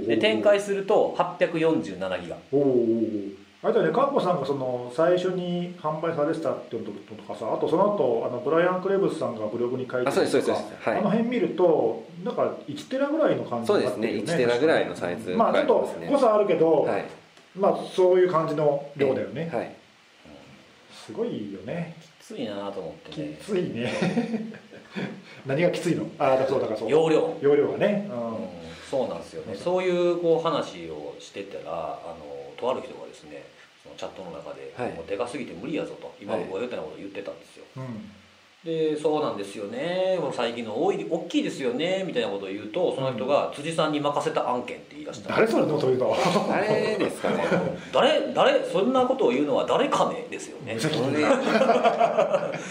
[0.08, 2.38] で展開すると847ギガ。
[2.52, 2.88] おお
[3.64, 11.00] あれだよねカンコさんがその最初に販売されてたっていうのとかさあとその後あのブライアン・クレブスさんがブログに書いてるとかそうですはい。
[11.00, 14.44] あの辺見るとなんか1テラぐらいの感じそうになってるよですね。
[14.44, 17.06] 1テラぐらいのサイズまあちょっと誤差あるけど、はい
[17.58, 19.76] まあそういう感じの量だよね、はい。
[20.92, 21.96] すごいよね。
[22.22, 23.92] きついなと思ってきねついね。
[25.46, 26.10] 何がきついの？
[26.20, 26.90] ああそうだからそう。
[26.90, 27.38] 容量。
[27.42, 28.28] 容量がね、うん。
[28.30, 28.48] うん
[28.90, 29.54] そうなんですよね。
[29.54, 33.44] そういうこう話をしてたらあのとある人がですね
[33.84, 34.94] そのチャットの中で、はい。
[34.94, 38.12] もうでかすぎて無理やぞと今はい僕が言ったようなことを言ってたんですよ、うん
[38.68, 40.18] でそうなんですよね。
[40.20, 42.04] もう最近の多い大きいですよね。
[42.06, 45.34] みたいなことを言うとその人が辻さんに任せた案件って言い出した。
[45.34, 46.14] 誰それのそういうの
[46.50, 47.46] 誰ですかね？
[47.94, 50.74] 誰誰そんなことを言うのは誰かねですよね。
[50.74, 51.14] 無責こ任。
[51.16, 51.28] れ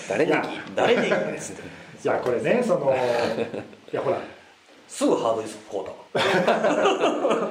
[0.06, 0.44] 誰にいや
[0.74, 1.04] 誰でい。
[1.04, 1.54] いんです
[2.04, 2.92] いやこれねその
[3.90, 4.18] いやほら。
[4.86, 7.48] すぐハードディスク買うたわ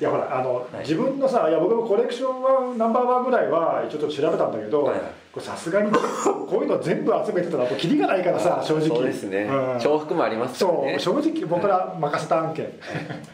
[0.00, 0.78] いやほらあの、い。
[0.80, 5.02] 自分のさいや僕もコレクションはナンバーワンぐらいはちょっと調べたんだけど、はいはい
[5.32, 8.88] これさすがにこういうの全部集めてたらとキリがないからさ正直。
[8.88, 9.42] そうですね。
[9.42, 9.78] うん。
[9.78, 10.98] 重複もありますね。
[10.98, 12.72] そう正直僕ら任せた案件。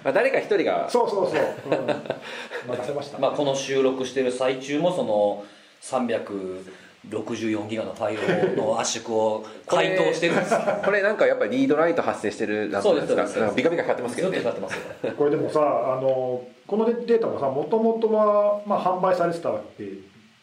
[0.05, 0.90] まあ誰か一人が。
[0.90, 1.40] そうそうそう、
[1.70, 1.86] うん、
[2.77, 5.44] 任せました、まあこの収録してる最中もその
[5.81, 10.52] 364ギガのファイルの圧縮を解凍してるんです。
[10.52, 14.36] よ これなんかやっぱりリードライト発生してるなんですかビカビカかかってますけどね。
[14.36, 15.12] と使ってますよ。
[15.16, 19.85] これでもさあのこのデータもさもともとは、まあ、販売されてたわけ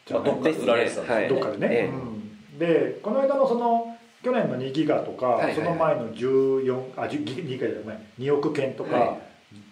[0.05, 1.87] じゃどっかで売られてたんですどっかでね、ええ。
[1.87, 1.91] う
[2.55, 2.59] ん。
[2.59, 5.55] でこの間のその去年の2ギガとか、はいはいはい。
[5.55, 7.99] その前の14あ10ギギガじゃない。
[8.19, 9.17] 2億件とか、は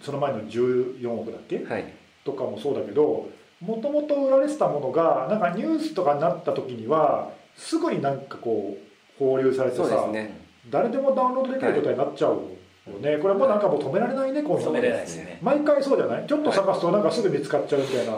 [0.02, 1.86] その前の14億だっけ、はい。
[2.24, 3.30] とかもそうだけど
[3.60, 10.42] もともと売られてたものがなんかニュースとかになった時にはすぐになんかこう放流されてさ、そうですね。
[10.70, 14.72] 誰でもダウンロードできる状態になっちゃうよね、これもなんかもう止められないねこういうの。
[14.72, 15.40] 止めれないですね。
[15.42, 16.28] 毎回そうじゃない？
[16.28, 18.14] ちょっと探すとなんかすぐ見つかっちゃうみたいな、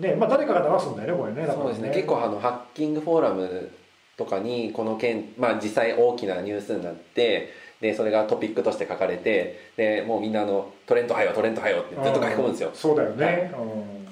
[0.00, 1.42] ねまあ誰かが流すんだよねこれね。
[1.42, 1.90] だからそうですね。
[1.90, 3.70] 結構あのハッキングフォーラム
[4.16, 12.70] とかにこの件、まあ、実際大きなニュースになってでそれがトピックとして書かれてでもうみんなあのトレントはよトレントはよってずっと書き込むんですよ。
[12.74, 14.06] うそうだよね、うん、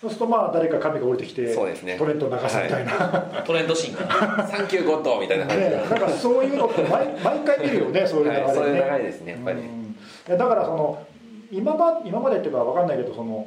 [0.00, 1.96] そうするとまあ誰か神が降りてきてそうですね。
[1.96, 5.64] トレントを流すみたいな、トレンドシーンが サンキューゴッドみたいな感じ。
[5.64, 9.64] ねで、なんかそういうのって毎毎回見るよねそういう流れね、はい、そういう流れですねやっぱり、うん。
[9.64, 11.06] いやだからその
[11.52, 13.46] 今ま今までっていうか分かんないけどその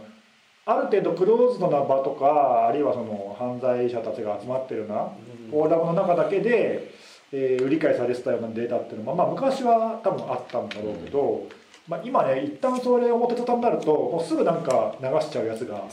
[0.68, 5.10] ある程度クローズドな場とかあるいはその犯罪者たちが集まってるような
[5.50, 6.92] フォーラムの中だけで、
[7.32, 11.46] えー売り買いされてたようなデータっていうのは、まあ、昔は多分あったんだろうけど、
[11.88, 15.84] まあ、今ね一旦それ表沙汰になるともうすぐなんか流しちゃうやつが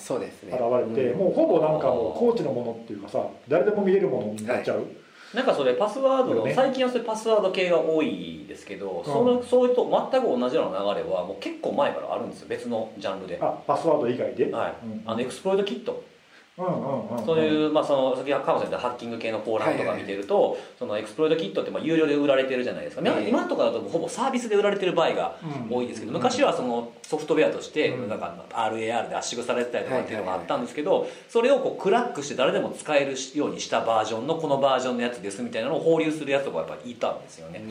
[0.42, 1.18] 現れて、うん。
[1.18, 4.86] もうほぼなんかもう公知のものっていうかさ誰でも見れるものになっちゃう、
[5.34, 6.54] なんかそれパスワードの、ね。
[6.54, 12.48] 最近はそれパスワード系が多いですけど、そのそういうと全く同じような流れはもう結構前からあるんですよ。
[12.48, 14.74] 別のジャンルで、あパスワード以外で、はい。
[14.84, 15.02] うん。
[15.04, 15.92] あの exploit kit。
[15.92, 16.13] うんうんうんうん
[16.56, 25.36] そういう、まあ、その先ほどかんごさん言ったハッキング系のフォーラムとか見てると、その exploit kit ってまあ有料で売られてるじゃないですか、今ええ今とかだとほぼサービスで売られてる場合が
[25.68, 25.76] うん。
[25.76, 28.08] 多いですけど、昔はそのソフトウェアとしてうん。
[28.08, 37.64] なんか RAR で圧縮されてたりとかっていうのがあったんですけどそれをこうクラックして誰でも使えるようにしたバージョンのこのバージョンのやつですみたいなのを放流するやつとかやっぱりいたんですよね、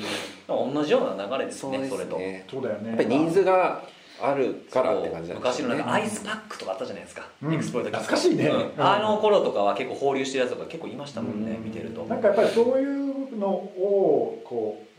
[0.48, 2.20] 同じような流れですそうねそれと。
[2.52, 2.90] そうだよね。
[2.90, 3.82] やっぱりニーズが
[4.26, 5.76] あるからって感じなんですよね。
[5.76, 7.54] 昔のなんか IcePack とかあったじゃないですか、うん。
[7.54, 7.98] exploit。
[7.98, 8.48] 懐かしいね。
[8.48, 8.86] うん。
[8.86, 12.06] あの頃とかは結構放流してるやつとか結構いましたもんね、うん見てると。
[12.06, 14.93] なんかやっぱりそういうのをこう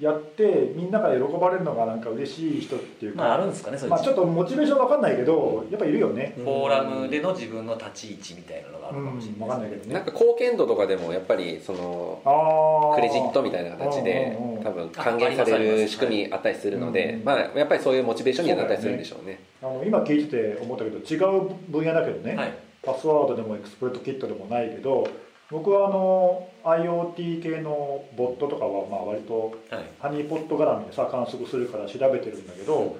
[0.00, 6.34] やってみんなから喜ばれるのがなんか嬉しい人っていうか、まああるんですかねそういうまあちょっとモチベーションわかんないけどやっぱいるよね。
[6.36, 9.94] フォーラムでの自分の立ち位置みたいなのがあるかもしれないかんないけどね。
[9.94, 19.40] なんか貢献度とかでもやっぱりそのクレジットみたいな形でうんうんうん多分還元される仕組みあったりするのでうんまあやっぱりそういうモチベーションにはなったりするんでしょうね。
[19.62, 22.52] あの今聞いてて思ったけど違う分野だけどね、はい。
[22.82, 25.08] パスワードでもエクスプレットキットでもないけど
[25.54, 29.84] 僕はあの IoT 系のボットとかはまあ割とはい。
[30.00, 32.96] ハニーポット絡みでさ観測するから調べてるんだけど、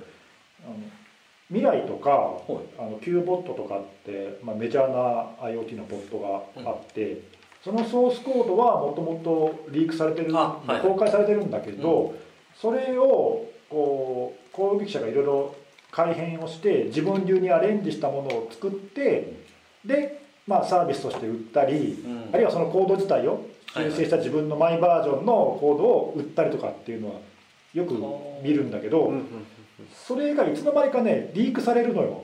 [0.65, 0.77] あの
[1.49, 2.39] 未来とか
[2.79, 6.21] あの Q ボットとかって、まあ、メジャーな IoT のボット
[6.65, 7.23] があって、
[7.65, 10.81] そのソースコードはもともとリークされてる、あはい。
[10.81, 12.15] 公開されてるんだけど、
[12.55, 15.57] それをこう攻撃者がいろいろ
[15.91, 19.35] 改変をして自分流にアレンジしたものを作って
[19.85, 22.29] で、まあ、サービスとして売ったり、うん。
[22.33, 27.21] あるいはそのコード自体を修正した自分のマイバージョンのコードを売ったりとかっていうのは
[27.73, 27.95] よく
[28.43, 29.25] 見るんだけど、うんうん
[30.07, 32.23] それがいつの間にかねリークされるのよ、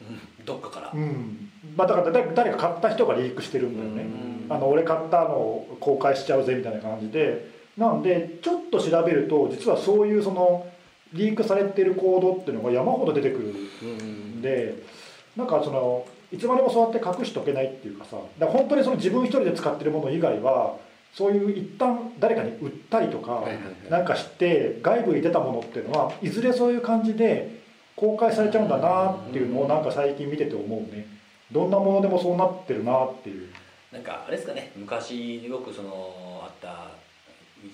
[0.00, 0.44] うん。
[0.44, 0.90] どっかから。
[0.92, 1.50] うん。
[1.76, 4.02] まあ、だから誰誰か買った人がリークしてるんだよね、
[4.48, 4.52] うん。
[4.52, 7.56] あの俺買ったのを公開しちゃうぜみたいな感じで。
[7.78, 10.66] なんでちょっと調べると実はそういうその
[11.12, 13.44] リークされてるコードっていうのが山ほど出てくる
[13.94, 14.82] んで、
[15.36, 20.76] なんかそのいつまでもそうやって隠しとけないっていうかさだから本当にその自分一人で使ってるもの以外は
[21.14, 23.44] そういう一旦誰かに売ったりとか
[23.88, 27.58] なんかして外部に出たものっていうのはいずれそういう感じで
[27.96, 31.06] 公開されちゃうんだなっていうのをなんか最近見てて思うね。
[31.50, 33.48] どんなものでもそうなってるなっていう。
[33.90, 34.70] なんかあれですかね。
[34.76, 36.90] 昔よくそのあった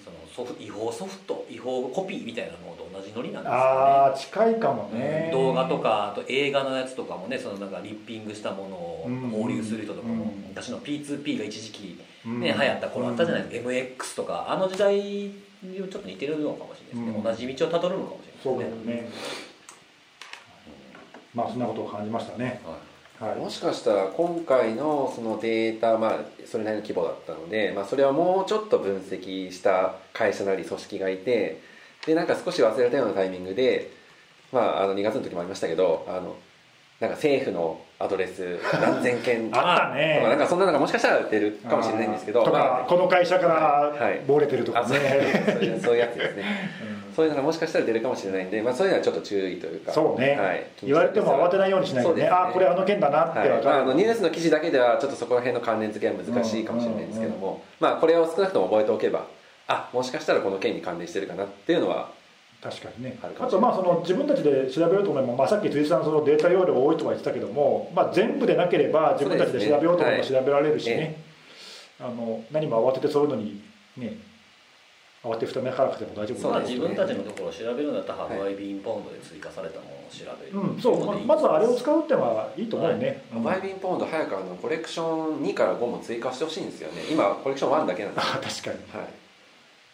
[0.03, 0.17] その
[0.47, 3.61] ソフ違法ソフト違法コピーみたいなのと同じノリなんですよね。
[3.63, 10.45] ああ近いかもね、動画とかあと映画のやつとかもねそのなんかリッピングしたものを放流する人とかも、うん。
[10.49, 12.41] 昔の P2P が一時期うん。
[12.41, 17.23] ね、流行った頃あったじゃないですか、MX とかあの時代にちょっと似てるのかもしれないですね、うん。
[17.23, 18.93] 同じ道をたどるのかもしそうれないですね。
[18.93, 19.11] だよね。
[21.35, 22.61] まあそんなことを感じましたね。
[22.65, 23.37] はいはい。
[23.37, 31.61] もしかしたら今回のそのデータ、まあ、それなりの規模だったので、まあ、それはもうちょっと分析した会社なり組織がいて
[32.07, 33.93] でなんか少し忘れたようなタイミングで、
[34.53, 36.37] まあ、あの2月の時もありましたけどあの
[37.01, 39.73] なんか政府のアドレス何千件とか。
[39.73, 40.21] あったね。
[40.23, 42.45] なんかそんなのがもしかしたら出るかもしれないんですけど。
[42.45, 44.21] とか、まあこの会社からはい。
[44.21, 44.99] 漏れてるとかね、そう
[45.63, 46.45] いうそういうやつですね。
[47.15, 49.93] そういうのがもしかしたら出るかもしれないんで、まあ、そういうのはちょっと注意というか。
[49.93, 52.23] そうね、はい、言われても慌てないようにしないとね。
[52.23, 52.29] ね。
[52.29, 53.49] あこれあの件だなってはい。
[53.49, 56.81] まあ、あ分かる、のニュースの記事だけではちょっとそこら辺の関連付けは難しいかも。
[56.81, 57.09] しれないん。
[57.09, 59.27] ですけども、まあ、これを少なくとも覚えておけば
[59.67, 62.11] あもしかしたらこの件に関連してるかなっていうのは
[62.65, 63.19] 確かにね。
[63.39, 71.23] あとまあその自分たちで調べようと思えば、まあ、さっき辻さんそのデータ容量多いとは言ってたけども、まあ、全部でなければ自分たちで調べようと思えば調べられるしね。
[72.01, 73.63] あの何も慌ててそういうのに
[73.99, 74.17] ね
[75.23, 83.43] 慌てふためかなくても大丈夫ね自分たちのところを調べるんだったらハワイビーンポンドで追加されたものを調べる、うん、そうままずはあれを使うってのはいいと思うね、うん。
[83.43, 87.03] バイビンポンド早くあのコレクション2から5も追加してほしいんですよね。
[87.11, 89.01] 今コレクション1だけなんです 確かに。
[89.01, 89.09] はい、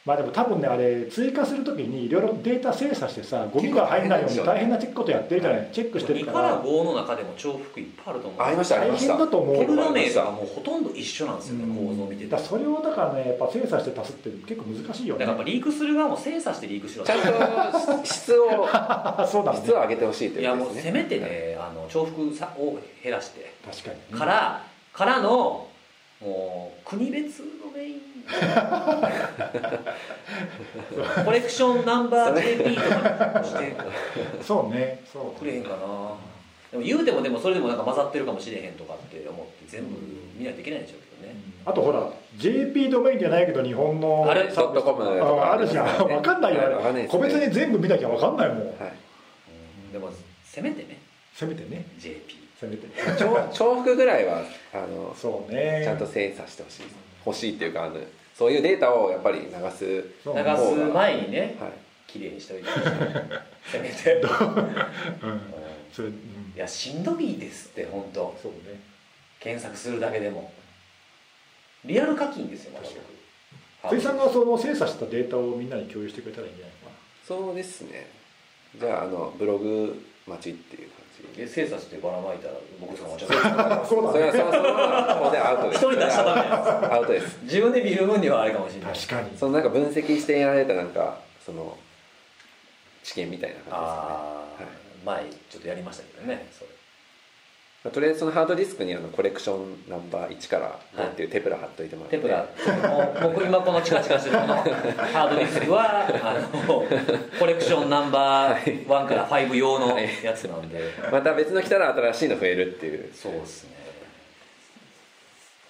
[0.07, 5.69] まあでも多分ねあれ追加するときにいろいろデータ精査してさゴミが入らないように大変なチェックことやってるじゃない？
[5.73, 6.49] チェックしてる2かから。
[6.51, 9.17] ら5の中でも重複いっぱいあると思うありましたあり大ました。
[9.17, 11.89] 変だと思うポルノ名とかもうほとんど一緒なんですよね、うん。
[11.89, 12.31] 構造を見てて。
[12.31, 15.27] だからそれをだからねやっぱ精査して足すって結構難しいよね。
[15.27, 18.67] だからやっぱリークする側も精査してリークしろちゃんと質を
[19.27, 19.59] そうだね。
[19.63, 20.93] 質を上げてほしいといやもういうことですね。
[20.93, 23.53] せめてねあの重複さを減らして。
[23.71, 24.19] 確かに。
[24.19, 24.65] から
[24.95, 25.69] からの
[26.23, 28.01] もう国別のメイン
[31.25, 33.75] コレクションナンバー JP とかにして。
[34.43, 35.03] そうね。
[35.13, 35.77] そうくれへんかな。
[36.71, 39.97] でも言うてもでもそれでもなんか混ざってるかもしれへんとかって思って全部
[40.37, 41.41] 見ないといけないんでしょうけどね。
[41.67, 44.43] あとほら JP ドメインじゃないけど日本のあれ？
[44.43, 45.05] ットコム。
[45.05, 45.87] とあかあるじゃん。
[46.09, 46.81] 分かんないよ。
[47.09, 48.59] 個別に全部見なきゃ分かんないもん。
[48.59, 49.93] はい。
[49.93, 50.11] でも
[50.45, 51.01] せめてね。
[51.35, 51.87] せめてね。
[51.99, 52.21] JP
[52.61, 52.87] せめて
[53.19, 54.43] 重重複ぐらいは
[54.73, 55.83] あのそうね。
[55.85, 56.83] ちゃんと精査してほしい。
[57.27, 57.97] 欲しいっていうかあの
[58.41, 61.73] そういうデータをやっぱり流す、流す前にねはい、
[62.07, 62.87] 綺麗にしておいてほしい
[63.71, 64.27] せめてう？
[64.27, 65.41] んうん。
[65.93, 66.15] それうん。
[66.57, 68.81] いやしんどいですって本当そうね。
[69.41, 70.51] 検索するだけでも。
[71.85, 72.89] リアル課金ですよまだ
[73.83, 75.85] 僕辻さんがその精査したデータをみんなに。
[75.85, 76.91] 共有してくれたらいいんじゃないか
[77.23, 78.07] そうですね
[78.81, 80.89] じゃああのブログ待ちっていう
[81.37, 84.43] で精査してばらまいたら僕とかもちょっとなそうそれだね。
[84.43, 87.39] はそのそのままここでアウトです一人出しちゃダアウトです。
[87.43, 88.95] 自分で見る分にはあれかもしれない。
[88.95, 89.37] 確かに。
[89.39, 91.77] そのなんか分析してやられたなんかその
[93.03, 93.83] 知見みたいな感じですかね。
[93.83, 94.47] あ
[95.07, 95.25] あ、はい。
[95.25, 96.47] 前ちょっとやりましたけどね。
[96.53, 96.70] それ
[97.83, 102.47] まあとりあえずそのハードディスクにあのコレクションナンバー1から5っていうテプラ貼っといてもらって、テプラ。
[102.91, 104.55] もう僕今このチカチカしてるこの。
[104.61, 106.35] ハードディスクはあ
[106.67, 106.85] の
[107.39, 113.11] コレクションナンバー1から5用のやつなんで、また別の来たら新しいの増えるっていう。
[113.15, 113.71] そうですね。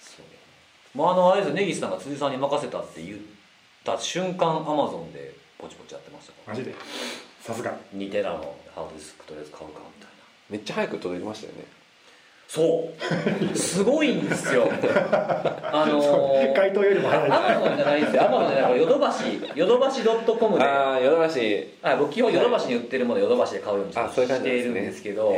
[0.01, 0.97] そう。
[0.97, 3.17] もうあのあれですよ根岸さんが辻さんに任せたって言っ
[3.85, 6.53] た瞬間アマゾンでポチポチやってましたから。
[6.53, 6.75] マジで。
[7.39, 7.73] さすが。
[7.95, 8.53] 2テラの。
[8.75, 10.23] ハードディスクとりあえず買うかみたいな。
[10.49, 11.80] めっちゃ早く届いてましたよね
[12.53, 12.91] そ
[13.53, 13.57] う。
[13.57, 14.67] すごいんですよ。
[15.71, 18.25] あのー回答よりも早いアマゾンじゃないですよ。
[18.25, 18.71] アマゾンじゃない。
[18.71, 19.41] これヨドバシ。
[19.55, 20.65] ヨドバシドットコムで。
[20.65, 21.69] ああヨドバシ。
[21.81, 25.33] はい、僕基本ヨドバシに売ってるものヨドバシで買うようにしているんですけど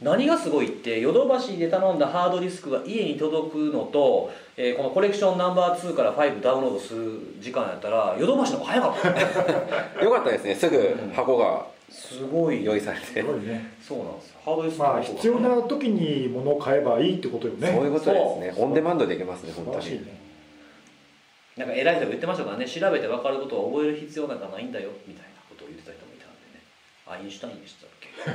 [0.00, 8.94] 何がすごいってヨドバシで頼んだハードディスクが家に届くのと、えーこのコレクションナンバー2から5ダウンロードする時間やったらヨドバシの方が早かっ
[9.98, 10.00] た。
[10.02, 10.54] よかったですね。
[10.54, 13.72] すぐ箱がすごい用意されて、すごいね。
[13.80, 17.68] そうなんですハードディスクまあ必要な時に物を買えばいいってことよね。
[17.72, 18.62] そういうことですね。
[18.62, 19.90] オンデマンドでいけますね素本当に。
[20.04, 20.18] ね。
[21.56, 26.60] なんか偉い人が言ってましたからね調べて分かることを覚える必要なんかないんだよみたいなことを言ってた人もいたんでね。
[27.06, 27.90] アインシュタインでしたっ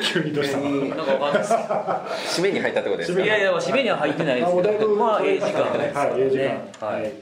[0.00, 0.64] 急にどうしたの？
[0.64, 1.52] けなんか分かんないです。
[2.40, 4.88] 締めに入ったってことです締めいやいや締めには入ってないですけど。
[4.94, 6.44] まあええ時間ですはいええ時間。
[6.86, 7.12] はい、はい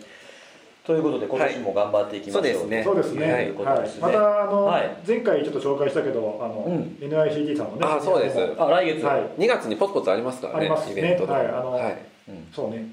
[0.91, 2.85] とということで今年も頑張っていきましょう、はいそうですね。
[2.85, 3.53] そうですね。
[4.01, 4.97] またあの、はい。
[5.07, 6.97] 前回ちょっと紹介したけど、あの、うん。
[7.01, 7.79] NICT さんのね。
[7.83, 8.39] あそうです。
[8.59, 9.23] あ来月、はい。
[9.41, 10.93] 2月にポツポツありますからねありますね。
[10.93, 11.47] イベントとかはい。
[11.47, 11.99] あのはい。
[12.29, 12.89] うん、そうね。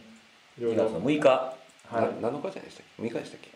[0.60, 1.28] いろ2いろ月の6日。
[1.28, 1.54] は
[1.94, 1.96] い。
[1.96, 3.50] な7日じゃないでしたっけ？6日でしたっけ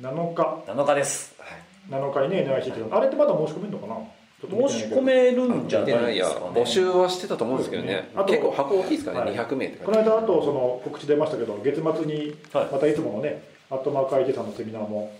[0.00, 0.72] ？7日。
[0.72, 1.34] 7日です。
[1.38, 2.02] はい。
[2.02, 2.98] 7日にね NICT さん。
[2.98, 3.96] あれってまだ申し込めるのかな？
[4.42, 6.46] ちょっと見申し込めるんじゃないですかね。
[6.60, 7.88] 募集はしてたと思うんですけどね。
[7.94, 8.10] ね。
[8.16, 9.38] あと結構箱大きいですからね、はい。
[9.38, 12.66] 200名ってこの間あとその告知出ましたけど月末にはい。
[12.72, 13.40] またいつものね、
[13.72, 15.10] アットマーク IT さんのセミナーも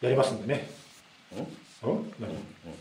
[0.00, 0.68] やりますんでね。
[1.84, 2.12] うん？
[2.20, 2.30] 何？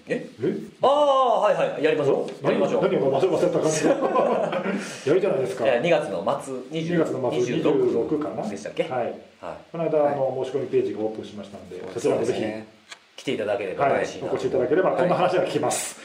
[0.08, 0.30] え？
[0.40, 0.54] え？
[0.84, 2.46] ああはいはいやりましょう。
[2.46, 2.84] やりましょう。
[2.84, 2.96] 何？
[2.98, 3.84] を忘れ忘れた感じ。
[3.86, 3.96] が
[5.08, 5.66] やるじゃないですか。
[5.66, 8.48] いや2月の末2月の末26 26かな？
[8.48, 8.92] でしたっけはい。
[9.02, 9.14] はい。
[9.72, 12.68] この間あの申し込みページがオープンしましたので、そちらもぜひ、ね
[13.18, 16.00] 来ていただければはい、嬉しいなお越しいただければこんな話が聞きます。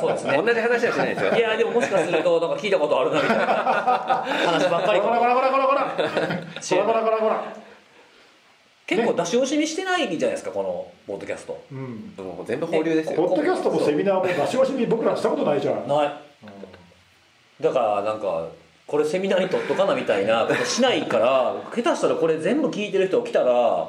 [0.00, 0.40] そうですね。
[0.44, 5.82] 同じ話はしないですよいやでももしかするとなんか聞いたことあるなみたいな話ばっかりこらこらこらこらこら。
[5.98, 7.69] こらこらこらこら。
[8.90, 11.62] 結構出し惜しみしてないじゃないですかこのポッドキャスト。
[11.70, 12.12] うん。
[12.18, 15.86] もう全部放流ですポよッドキャストもセミナーも出し惜しみ僕らしたことないじゃん。
[15.86, 16.12] ない。
[17.62, 18.48] だからなんか
[18.86, 23.88] これセミナーに取っとかなみたいなことしないから下手したらこれ全部聞いてる人来たら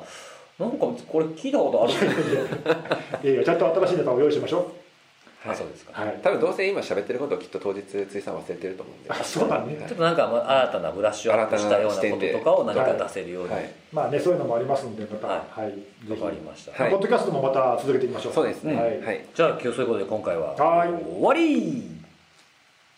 [0.60, 1.94] なんかこれ聞いたことある
[3.23, 4.72] いやいやちゃんと新しいネタを用意しましょ
[5.44, 6.04] あそうですか。
[6.04, 6.06] う。
[6.08, 6.20] はい。
[6.22, 9.10] 多分どうせ今喋ってることをきっと当日辻さん忘れてると思うんで。
[9.10, 9.76] あそうだね。
[9.88, 13.72] ちょっとなんかまあ新たなブラッシュアップしたようなこととかを何か出せるようにわ、はい。
[13.92, 16.22] まあねそういうのもありますんでまたははい、ぜひ。
[16.22, 16.92] かりました、はい。
[16.92, 18.34] ポッドキャストもまた続けていきましょう。
[18.34, 18.76] そうですね。
[18.76, 19.02] はい。
[19.02, 19.26] はい。
[19.34, 20.90] じゃあ今日そういうことで今回ははい。
[20.90, 22.01] 終わり